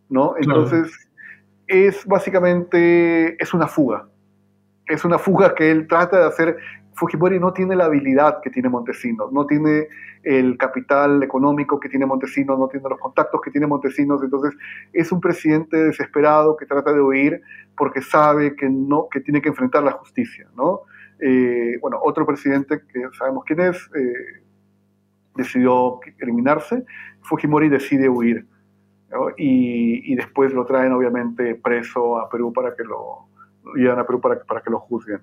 [0.09, 0.35] ¿no?
[0.37, 0.91] Entonces,
[1.67, 4.07] es básicamente, es una fuga.
[4.87, 6.57] Es una fuga que él trata de hacer.
[6.93, 9.87] Fujimori no tiene la habilidad que tiene Montesinos, no tiene
[10.23, 14.53] el capital económico que tiene Montesinos, no tiene los contactos que tiene Montesinos, entonces
[14.91, 17.41] es un presidente desesperado que trata de huir
[17.77, 20.81] porque sabe que, no, que tiene que enfrentar la justicia, ¿no?
[21.21, 24.43] Eh, bueno, otro presidente que sabemos quién es, eh,
[25.35, 26.85] decidió eliminarse,
[27.21, 28.45] Fujimori decide huir
[29.37, 33.27] y, después lo traen obviamente preso a Perú para que lo,
[33.97, 35.21] a Perú para, para que lo juzguen.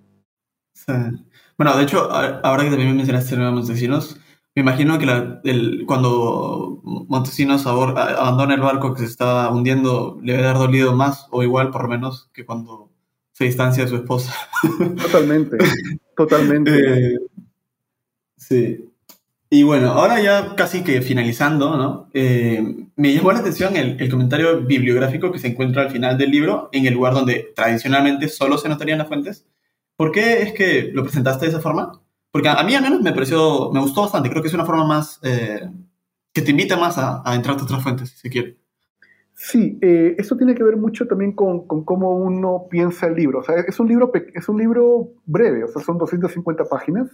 [1.57, 4.19] Bueno, de hecho, ahora que también me mencionaste a Montesinos,
[4.55, 5.05] me imagino que
[5.51, 11.27] el, cuando Montesinos abandona el barco que se está hundiendo, le debe haber dolido más,
[11.31, 12.91] o igual por lo menos, que cuando
[13.33, 14.33] se distancia de su esposa.
[15.03, 15.59] Totalmente,
[16.17, 17.15] totalmente.
[17.15, 17.19] Eh,
[18.39, 18.91] sí.
[19.51, 22.11] Y bueno, ahora ya casi que finalizando, ¿no?
[22.15, 26.71] Eh, me llamó la atención el, comentario bibliográfico que se encuentra al final del libro,
[26.73, 29.47] en el lugar donde tradicionalmente solo se notarían las fuentes.
[29.97, 32.01] ¿Por qué es que lo presentaste de esa forma?
[32.31, 34.85] Porque a, mí al menos me pareció, me gustó bastante, creo que es una forma
[34.87, 35.71] más, eh,
[36.33, 38.57] que te invita más a, entrar a otras fuentes, si se quiere.
[39.33, 43.41] Sí, eh, eso tiene que ver mucho también con, con, cómo uno piensa el libro.
[43.41, 47.09] O sea, es un libro, es un libro breve, o sea, son 250 páginas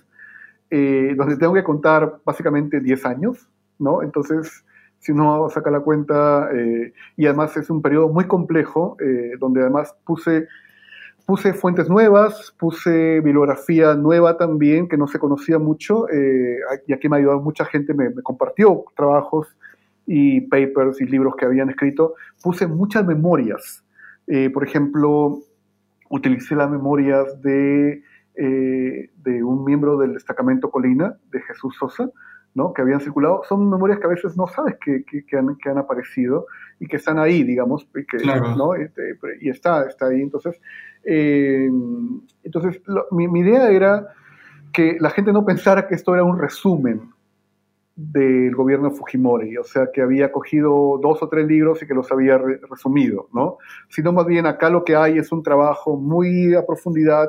[0.75, 3.47] eh, donde tengo que contar básicamente 10 años,
[3.79, 4.03] ¿no?
[4.03, 4.65] Entonces,
[5.01, 9.61] si uno saca la cuenta, eh, y además es un periodo muy complejo, eh, donde
[9.61, 10.49] además puse,
[11.27, 16.07] puse fuentes nuevas, puse bibliografía nueva también, que no se conocía mucho,
[16.87, 19.49] y aquí me ha ayudado mucha gente, me, compartió trabajos
[20.07, 23.85] y papers y libros que habían escrito, puse muchas memorias.
[24.53, 25.39] por ejemplo,
[26.11, 28.03] utilicé las memorias de
[28.35, 32.11] eh, de un miembro del destacamento Colina, de Jesús Sosa,
[32.55, 32.73] ¿no?
[32.73, 33.43] que habían circulado.
[33.49, 36.47] Son memorias que a veces no sabes que, que, han, que han, aparecido
[36.79, 38.19] y que están ahí, digamos, y, que,
[38.57, 38.75] ¿no?
[38.75, 40.21] Este, y, está, está ahí.
[40.21, 40.61] Entonces,
[41.05, 41.71] eh,
[42.43, 44.09] entonces mi, mi, idea era
[44.73, 47.13] que la gente no pensara que esto era un resumen
[47.95, 51.95] del gobierno de Fujimori, o sea, que había cogido dos o tres libros y que
[51.95, 53.59] los había resumido, ¿no?
[53.89, 57.29] Sino más bien acá lo que hay es un trabajo muy a profundidad,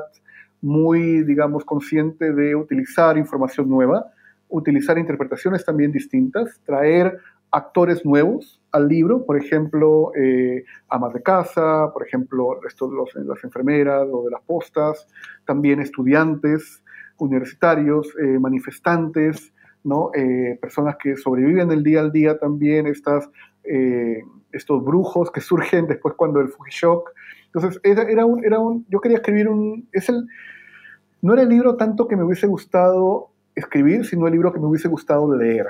[0.62, 4.06] muy, digamos, consciente de utilizar información nueva,
[4.54, 7.18] utilizar interpretaciones también distintas, traer
[7.50, 14.06] actores nuevos al libro, por ejemplo, eh, amas de casa, por ejemplo, los, las enfermeras
[14.10, 15.06] o de las postas,
[15.44, 16.82] también estudiantes
[17.18, 19.52] universitarios, eh, manifestantes,
[19.84, 20.10] ¿no?
[20.14, 23.28] Eh, personas que sobreviven el día al día también, estas,
[24.52, 27.12] estos brujos que surgen después cuando el Fujishock.
[27.46, 30.26] Entonces, era, era, era un, yo quería escribir un, es el,
[31.22, 34.66] no era el libro tanto que me hubiese gustado escribir, sino el libro que me
[34.66, 35.66] hubiese gustado leer.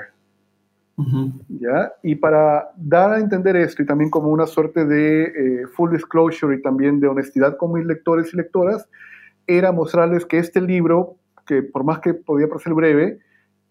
[1.49, 1.91] ¿Ya?
[2.03, 6.55] Y para dar a entender esto y también como una suerte de eh, full disclosure
[6.55, 8.87] y también de honestidad con mis lectores y lectoras,
[9.45, 13.19] era mostrarles que este libro, que por más que podía parecer breve,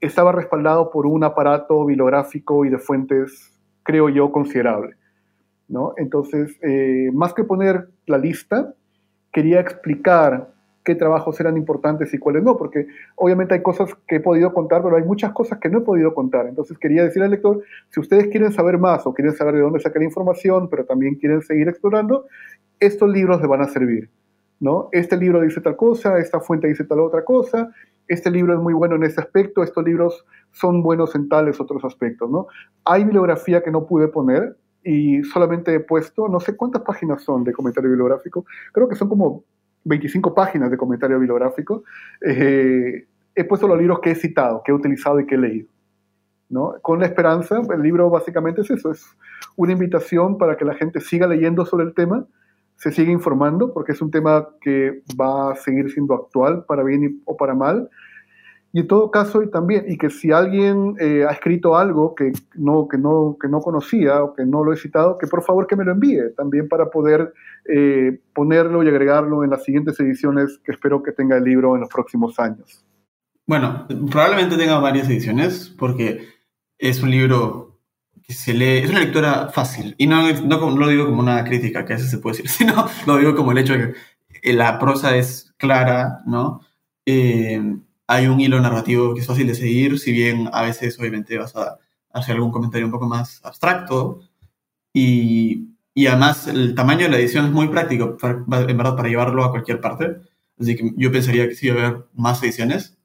[0.01, 4.97] estaba respaldado por un aparato bibliográfico y de fuentes, creo yo, considerable.
[5.69, 5.95] ¿no?
[5.97, 8.75] Entonces, eh, más que poner la lista,
[9.33, 10.54] quería explicar
[10.85, 12.87] qué trabajos eran importantes y cuáles no, porque
[13.17, 16.15] obviamente hay cosas que he podido contar, pero hay muchas cosas que no he podido
[16.15, 16.47] contar.
[16.47, 19.81] Entonces quería decir al lector, si ustedes quieren saber más o quieren saber de dónde
[19.81, 22.27] sacar información, pero también quieren seguir explorando,
[22.79, 24.11] estos libros les van a servir.
[24.61, 24.89] ¿no?
[24.93, 27.71] Este libro dice tal cosa, esta fuente dice tal otra cosa,
[28.07, 31.85] este libro es muy bueno en este aspecto, estos libros son buenos en tales otros
[31.85, 32.31] aspectos.
[32.31, 32.47] ¿no?
[32.85, 37.43] Hay bibliografía que no pude poner, y solamente he puesto, no sé cuántas páginas son
[37.43, 39.45] de comentario bibliográfico, creo que son como
[39.85, 41.85] 25 páginas de comentario bibliográfico,
[42.21, 45.69] eh, he puesto los libros que he citado, que he utilizado y que he leído.
[46.49, 46.75] ¿no?
[46.83, 49.05] Con la esperanza, el libro básicamente es eso, es
[49.57, 52.27] una invitación para que la gente siga leyendo sobre el tema,
[52.77, 57.23] se siga informando, porque es un tema que va a seguir siendo actual, para bien
[57.25, 57.89] o para mal,
[58.75, 62.33] y en todo caso, y también, y que si alguien eh, ha escrito algo que
[62.57, 65.69] no, que, no, que no conocía o que no lo he citado, que por favor
[65.69, 67.33] que me lo envíe también para poder
[67.73, 71.83] eh, ponerlo y agregarlo en las siguientes ediciones que espero que tenga el libro en
[71.83, 72.85] los próximos años.
[73.47, 76.27] Bueno, probablemente tenga varias ediciones porque
[76.77, 77.79] es un libro
[78.25, 79.95] que se lee, es una lectura fácil.
[79.99, 82.89] Y no, no, lo digo como una crítica, que a veces se puede decir, sino
[83.07, 83.95] lo digo como el hecho de
[84.43, 86.61] que la prosa es clara, ¿no?
[87.07, 87.63] Eh,
[88.07, 91.57] hay un hilo narrativo que es fácil de seguir, si bien a veces obviamente vas
[91.57, 91.79] a
[92.13, 94.21] hacer algún comentario un poco más abstracto.
[94.93, 99.45] Y, y además el tamaño de la edición es muy práctico, en verdad, para llevarlo
[99.45, 100.17] a cualquier parte.
[100.59, 102.97] Así que yo pensaría que sí va a haber más ediciones.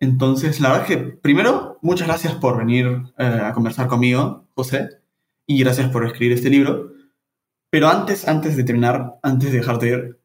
[0.00, 4.88] Entonces, la verdad es que, primero, muchas gracias por venir eh, a conversar conmigo, José,
[5.46, 6.92] y gracias por escribir este libro.
[7.70, 10.17] Pero antes, antes de terminar, antes de dejarte ir,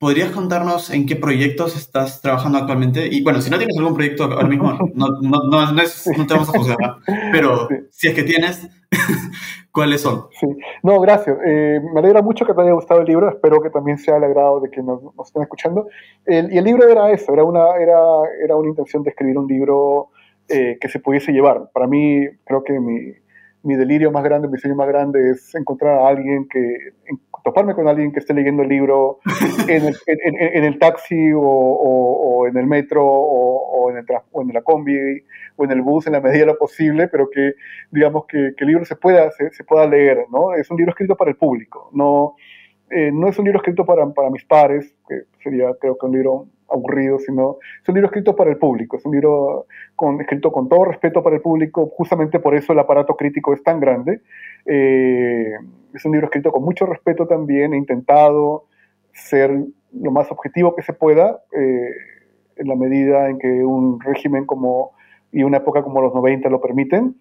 [0.00, 3.06] ¿Podrías contarnos en qué proyectos estás trabajando actualmente?
[3.06, 6.48] Y bueno, si no tienes algún proyecto ahora mismo, no, no, no, no te vamos
[6.48, 6.78] a juzgar,
[7.30, 8.66] pero si es que tienes,
[9.70, 10.28] ¿cuáles son?
[10.40, 10.46] Sí,
[10.82, 11.36] no, gracias.
[11.44, 14.24] Eh, me alegra mucho que te haya gustado el libro, espero que también sea el
[14.24, 15.86] agrado de que nos, nos estén escuchando.
[16.24, 18.00] El, y el libro era eso, era una, era,
[18.42, 20.08] era una intención de escribir un libro
[20.48, 21.70] eh, que se pudiese llevar.
[21.74, 23.12] Para mí, creo que mi,
[23.62, 26.92] mi delirio más grande, mi sueño más grande es encontrar a alguien que,
[27.44, 29.18] toparme con alguien que esté leyendo el libro
[29.68, 34.42] en el, en, el taxi o, o, en el metro o, o, en el, o
[34.42, 34.96] en la combi
[35.56, 37.54] o en el bus en la medida de lo posible, pero que
[37.90, 40.54] digamos que, que el libro se pueda, se, se, pueda leer, ¿no?
[40.54, 42.36] Es un libro escrito para el público, no,
[42.90, 46.12] eh, no es un libro escrito para, para mis pares, que sería creo que un
[46.12, 49.66] libro aburrido, sino es un libro escrito para el público, es un libro
[49.96, 53.62] con, escrito con todo respeto para el público, justamente por eso el aparato crítico es
[53.62, 54.20] tan grande.
[54.66, 55.54] Eh,
[55.94, 58.64] es un libro escrito con mucho respeto también, he intentado
[59.12, 59.50] ser
[59.92, 61.90] lo más objetivo que se pueda, eh,
[62.56, 64.92] en la medida en que un régimen como,
[65.32, 67.16] y una época como los 90 lo permiten.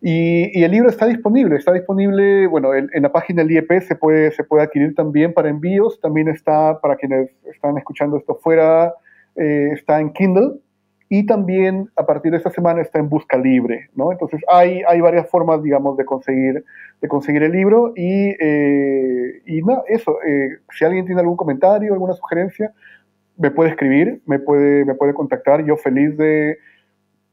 [0.00, 4.30] Y, el libro está disponible, está disponible, bueno, en, la página del IEP se puede,
[4.30, 8.94] se puede adquirir también para envíos, también está, para quienes están escuchando esto fuera,
[9.34, 10.60] eh, está en Kindle
[11.08, 14.12] y también a partir de esta semana está en busca libre, ¿no?
[14.12, 16.64] Entonces hay, hay varias formas, digamos, de conseguir,
[17.00, 21.92] de conseguir el libro y, eh, y nada, eso, eh, si alguien tiene algún comentario,
[21.92, 22.72] alguna sugerencia,
[23.36, 26.58] me puede escribir, me puede, me puede contactar, yo feliz de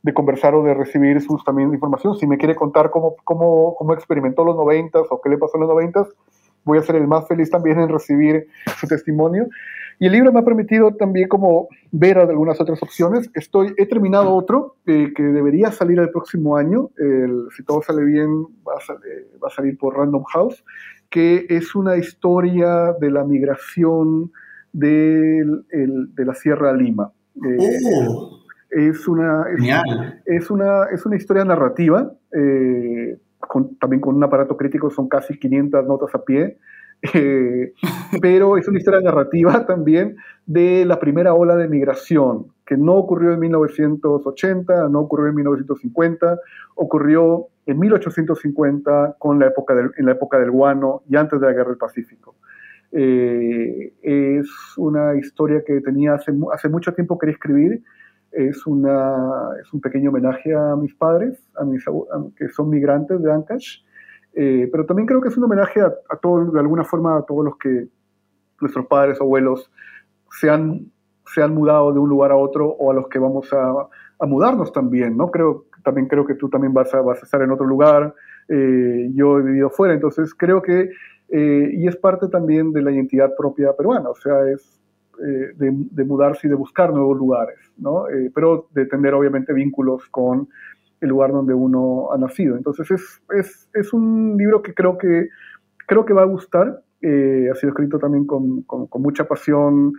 [0.06, 2.16] de conversar o de recibir sus también información.
[2.16, 5.62] Si me quiere contar cómo, cómo, cómo experimentó los noventas o qué le pasó en
[5.62, 6.08] los noventas,
[6.64, 8.46] voy a ser el más feliz también en recibir
[8.80, 9.48] su testimonio.
[10.00, 13.32] Y el libro me ha permitido también como ver algunas otras opciones.
[13.34, 16.92] Estoy, he terminado otro eh, que debería salir el próximo año.
[17.58, 20.64] Si todo sale bien, va a, salir, a, por Random House,
[21.10, 24.32] que es una historia de la migración
[24.72, 27.12] del, el, de la Sierra Lima.
[27.44, 28.45] Eh, oh.
[28.70, 29.46] Es una,
[30.26, 33.18] es, una, es una historia narrativa, eh,
[33.80, 36.58] también con un aparato crítico, son casi 500 notas a pie,
[37.14, 37.74] eh,
[38.22, 40.16] pero es una historia narrativa también
[40.46, 46.40] de la primera ola de migración, que no ocurrió en 1980, no ocurrió en 1950,
[46.76, 51.48] ocurrió en 1850 con la época del, en la época del guano y antes de
[51.48, 52.36] la Guerra del Pacífico.
[52.92, 54.48] Eh, es
[54.78, 57.84] una historia que tenía hace, hace mucho tiempo quería escribir
[58.36, 61.84] es, una, es un pequeño homenaje a mis padres, a mis,
[62.36, 63.80] que son migrantes de Ancash,
[64.34, 67.24] eh, pero también creo que es un homenaje a, a todos, de alguna forma, a
[67.24, 67.88] todos los que
[68.60, 69.72] nuestros padres abuelos
[70.30, 70.92] se han,
[71.26, 73.88] se han mudado de un lugar a otro o a los que vamos a,
[74.20, 75.32] a mudarnos también, ¿no?
[75.32, 78.14] Creo, también creo que tú también vas a, vas a estar en otro lugar,
[78.50, 80.90] eh, yo he vivido fuera, entonces creo que,
[81.30, 84.80] eh, y es parte también de la identidad propia peruana, o sea, es,
[85.24, 88.08] eh, de, mudarse y de buscar nuevos lugares, ¿no?
[88.10, 90.50] Eh, pero de tener obviamente vínculos con
[91.02, 92.56] el lugar donde uno ha nacido.
[92.56, 95.30] Entonces es, es, es un libro que creo que,
[95.88, 96.82] creo que va a gustar.
[97.02, 99.94] Eh, ha sido escrito también con, con, mucha pasión,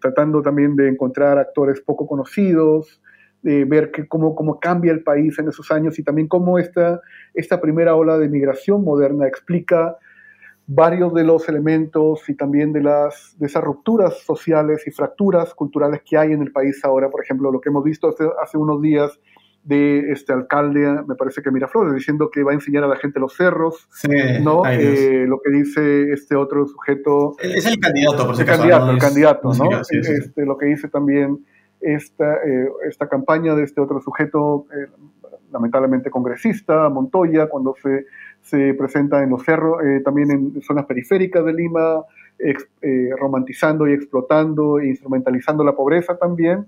[0.00, 3.00] tratando también de encontrar actores poco conocidos,
[3.42, 7.00] de ver que cómo, cómo cambia el país en esos años y también cómo esta,
[7.34, 9.96] esta primera ola de migración moderna explica
[10.66, 16.02] varios de los elementos y también de, las, de esas rupturas sociales y fracturas culturales
[16.04, 17.10] que hay en el país ahora.
[17.10, 19.18] Por ejemplo, lo que hemos visto hace, hace unos días
[19.64, 23.18] de este alcalde, me parece que Miraflores, diciendo que va a enseñar a la gente
[23.18, 23.88] los cerros,
[24.42, 24.62] ¿no?
[24.66, 27.34] Eh, lo que dice este otro sujeto.
[27.40, 29.80] Es el candidato, por si el candidato, el candidato, ¿no?
[29.80, 31.46] Este, lo que dice también
[31.80, 34.86] esta, eh, esta campaña de este otro sujeto, eh,
[35.50, 38.04] lamentablemente congresista, Montoya, cuando se,
[38.44, 42.04] se presenta en los cerros, eh, también en zonas periféricas de Lima,
[42.38, 46.66] eh, romantizando y explotando e instrumentalizando la pobreza también.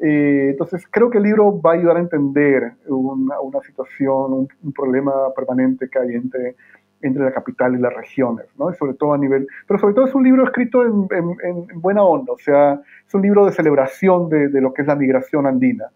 [0.00, 5.88] entonces, creo que el libro va a ayudar a entender una, situación, un, problema permanente
[5.90, 6.54] que hay entre,
[7.02, 8.70] entre la capital y las regiones, ¿no?
[8.70, 11.08] Y sobre todo a nivel, pero sobre todo es un libro escrito en,
[11.42, 14.96] en, buena onda, o sea, es un libro de celebración de, lo que es la
[14.96, 15.86] migración andina,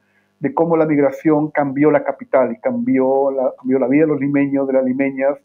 [0.42, 4.20] de cómo la migración cambió la capital y cambió la, cambió la vida de los
[4.20, 5.38] limeños, de las limeñas,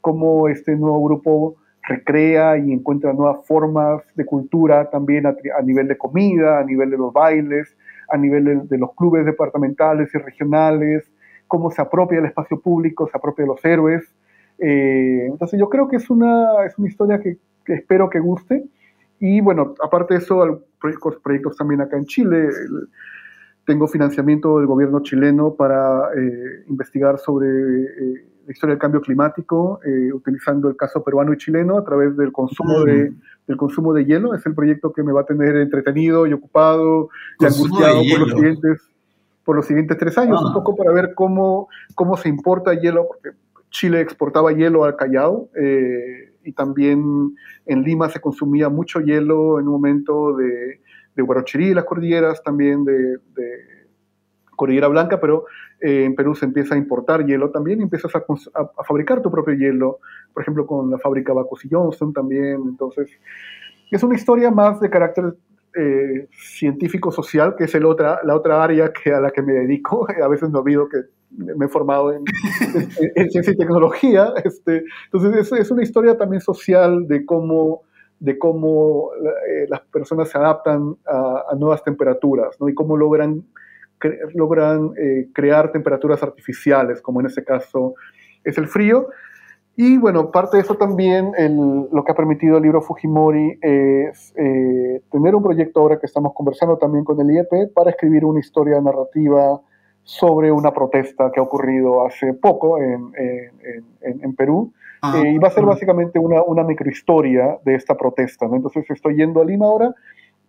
[0.00, 1.54] cómo este nuevo grupo
[1.84, 6.98] recrea y encuentra nuevas formas de cultura también a, nivel de comida, a nivel de
[6.98, 7.76] los bailes,
[8.08, 11.08] a nivel de, los clubes departamentales y regionales,
[11.46, 14.12] cómo se apropia el espacio público, se apropia de los héroes,
[14.58, 18.64] eh, entonces yo creo que es una, es una historia que, espero que guste.
[19.20, 22.48] Y bueno, aparte de eso, proyectos, proyectos también acá en Chile.
[23.70, 29.78] Tengo financiamiento del gobierno chileno para eh, investigar sobre eh, la historia del cambio climático,
[30.12, 33.12] utilizando el caso peruano y chileno a través del consumo, de,
[33.46, 34.34] del consumo de hielo.
[34.34, 38.30] Es el proyecto que me va a tener entretenido y ocupado y angustiado por los
[38.32, 38.80] siguientes
[39.44, 40.54] por los siguientes tres años, un ah.
[40.54, 43.30] poco para ver cómo, cómo se importa hielo, porque
[43.70, 47.36] Chile exportaba hielo al Callao eh, y también
[47.66, 50.80] en Lima se consumía mucho hielo en un momento de,
[51.20, 53.18] de Huarochirí, las cordilleras, también de,
[54.56, 55.46] Cordillera Blanca, pero
[55.80, 58.22] eh, en Perú se empieza a importar hielo también y empiezas a,
[58.84, 60.00] fabricar tu propio hielo,
[60.34, 62.60] por ejemplo con la fábrica Bacus y Johnson también.
[62.68, 63.08] Entonces,
[63.90, 65.34] es una historia más de carácter
[65.74, 70.06] eh, científico-social, que es el otra, la otra área que, a la que me dedico.
[70.22, 70.98] A veces me olvido que
[71.30, 72.24] me he formado en,
[73.30, 74.32] ciencia y tecnología.
[74.44, 77.82] Este, entonces, es, una historia también social de cómo,
[78.20, 82.68] de cómo eh, las personas se adaptan a, nuevas temperaturas ¿no?
[82.68, 83.44] y cómo logran,
[84.34, 87.94] logran eh, crear temperaturas artificiales, como en este caso
[88.44, 89.08] es el frío.
[89.74, 91.32] Y bueno, parte de eso también,
[91.90, 96.34] lo que ha permitido el libro Fujimori es eh, tener un proyecto ahora que estamos
[96.34, 99.58] conversando también con el IEP para escribir una historia narrativa
[100.02, 104.72] sobre una protesta que ha ocurrido hace poco en, en, en, Perú.
[105.02, 108.46] Ah, eh, y va a ser básicamente una, una microhistoria de esta protesta.
[108.46, 108.56] ¿no?
[108.56, 109.94] Entonces estoy yendo a Lima ahora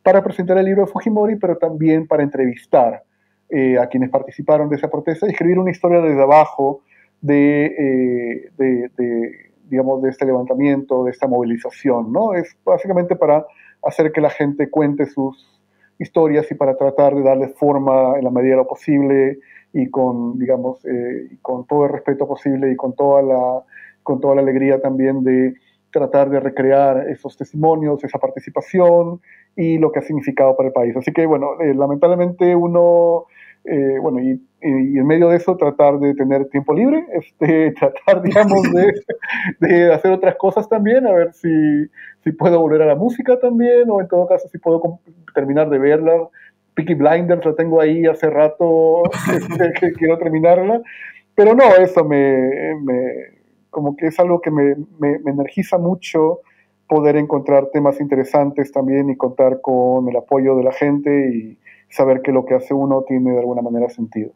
[0.04, 3.04] para presentar el libro de Fujimori, pero también para entrevistar
[3.50, 6.82] eh, a quienes participaron de esa protesta y escribir una historia desde abajo
[7.28, 9.32] eh, de, de,
[9.70, 12.34] digamos, de este levantamiento, de esta movilización, ¿no?
[12.34, 13.46] Es básicamente para
[13.84, 15.62] hacer que la gente cuente sus
[16.00, 19.40] historias y para tratar de darle forma en la medida de lo posible
[19.72, 20.80] y con, digamos,
[21.42, 23.64] con todo el respeto posible y con toda la,
[24.04, 25.54] con toda la alegría también de
[25.92, 29.20] tratar de recrear esos testimonios, esa participación
[29.56, 30.96] y lo que ha significado para el país.
[30.96, 33.26] Así que, bueno, eh, lamentablemente uno
[33.64, 38.62] eh, bueno, y, en medio de eso tratar de tener tiempo libre, este, tratar, digamos,
[39.60, 41.50] de, hacer otras cosas también, a ver si,
[42.24, 45.00] si, puedo volver a la música también, o en todo caso si puedo
[45.34, 46.28] terminar de verla.
[46.74, 49.04] Peaky Blinders la tengo ahí hace rato
[49.60, 50.82] este, quiero terminarla,
[51.36, 52.78] pero no, eso me,
[53.72, 56.42] como que es algo que me, me, me energiza mucho
[56.88, 61.58] poder encontrar temas interesantes también y contar con el apoyo de la gente y,
[61.92, 64.34] saber que lo que hace uno tiene de alguna manera sentido.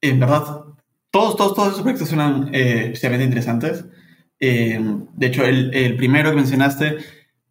[0.00, 0.64] En verdad,
[1.10, 3.86] todos, todos, todos esos proyectos suenan eh, especialmente interesantes.
[4.40, 4.78] Eh,
[5.14, 6.96] de hecho, el, el, primero que mencionaste,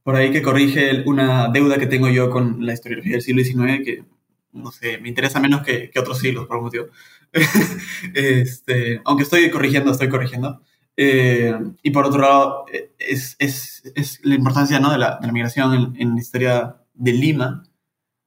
[0.03, 3.83] por ahí que corrige una deuda que tengo yo con la historiografía del siglo XIX,
[3.83, 4.03] que,
[4.51, 6.85] no sé, me interesa menos que, que otros siglos, por un motivo.
[8.13, 10.61] este, aunque estoy corrigiendo, estoy corrigiendo.
[10.95, 12.65] Eh, y por otro lado,
[12.99, 14.91] es, es, es la importancia ¿no?
[14.91, 17.63] de, la, de, la, migración en, en, la historia de Lima.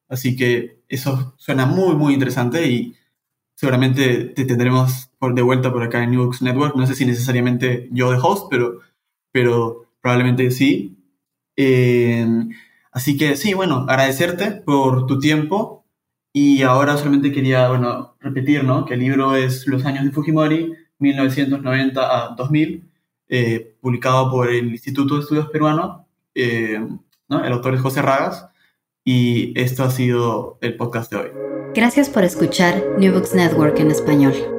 [0.08, 2.96] Así que eso suena muy, muy interesante y
[3.54, 6.76] seguramente te tendremos por, de vuelta por acá en New Books Network.
[6.76, 8.80] No sé si necesariamente yo de host, pero,
[9.32, 10.98] pero probablemente sí.
[11.56, 12.26] Eh,
[12.92, 15.86] así que sí, bueno, agradecerte por tu tiempo
[16.32, 18.84] y ahora solamente quería, bueno, repetir, ¿no?
[18.84, 22.84] Que el libro es Los años de Fujimori, 1990 a 2000,
[23.28, 26.02] eh, publicado por el Instituto de Estudios Peruanos,
[26.34, 26.80] eh,
[27.28, 27.44] ¿no?
[27.44, 28.48] El autor es José Ragas.
[29.04, 31.28] Y esto ha sido el podcast de hoy.
[31.74, 34.55] Gracias por escuchar New Books Network en español.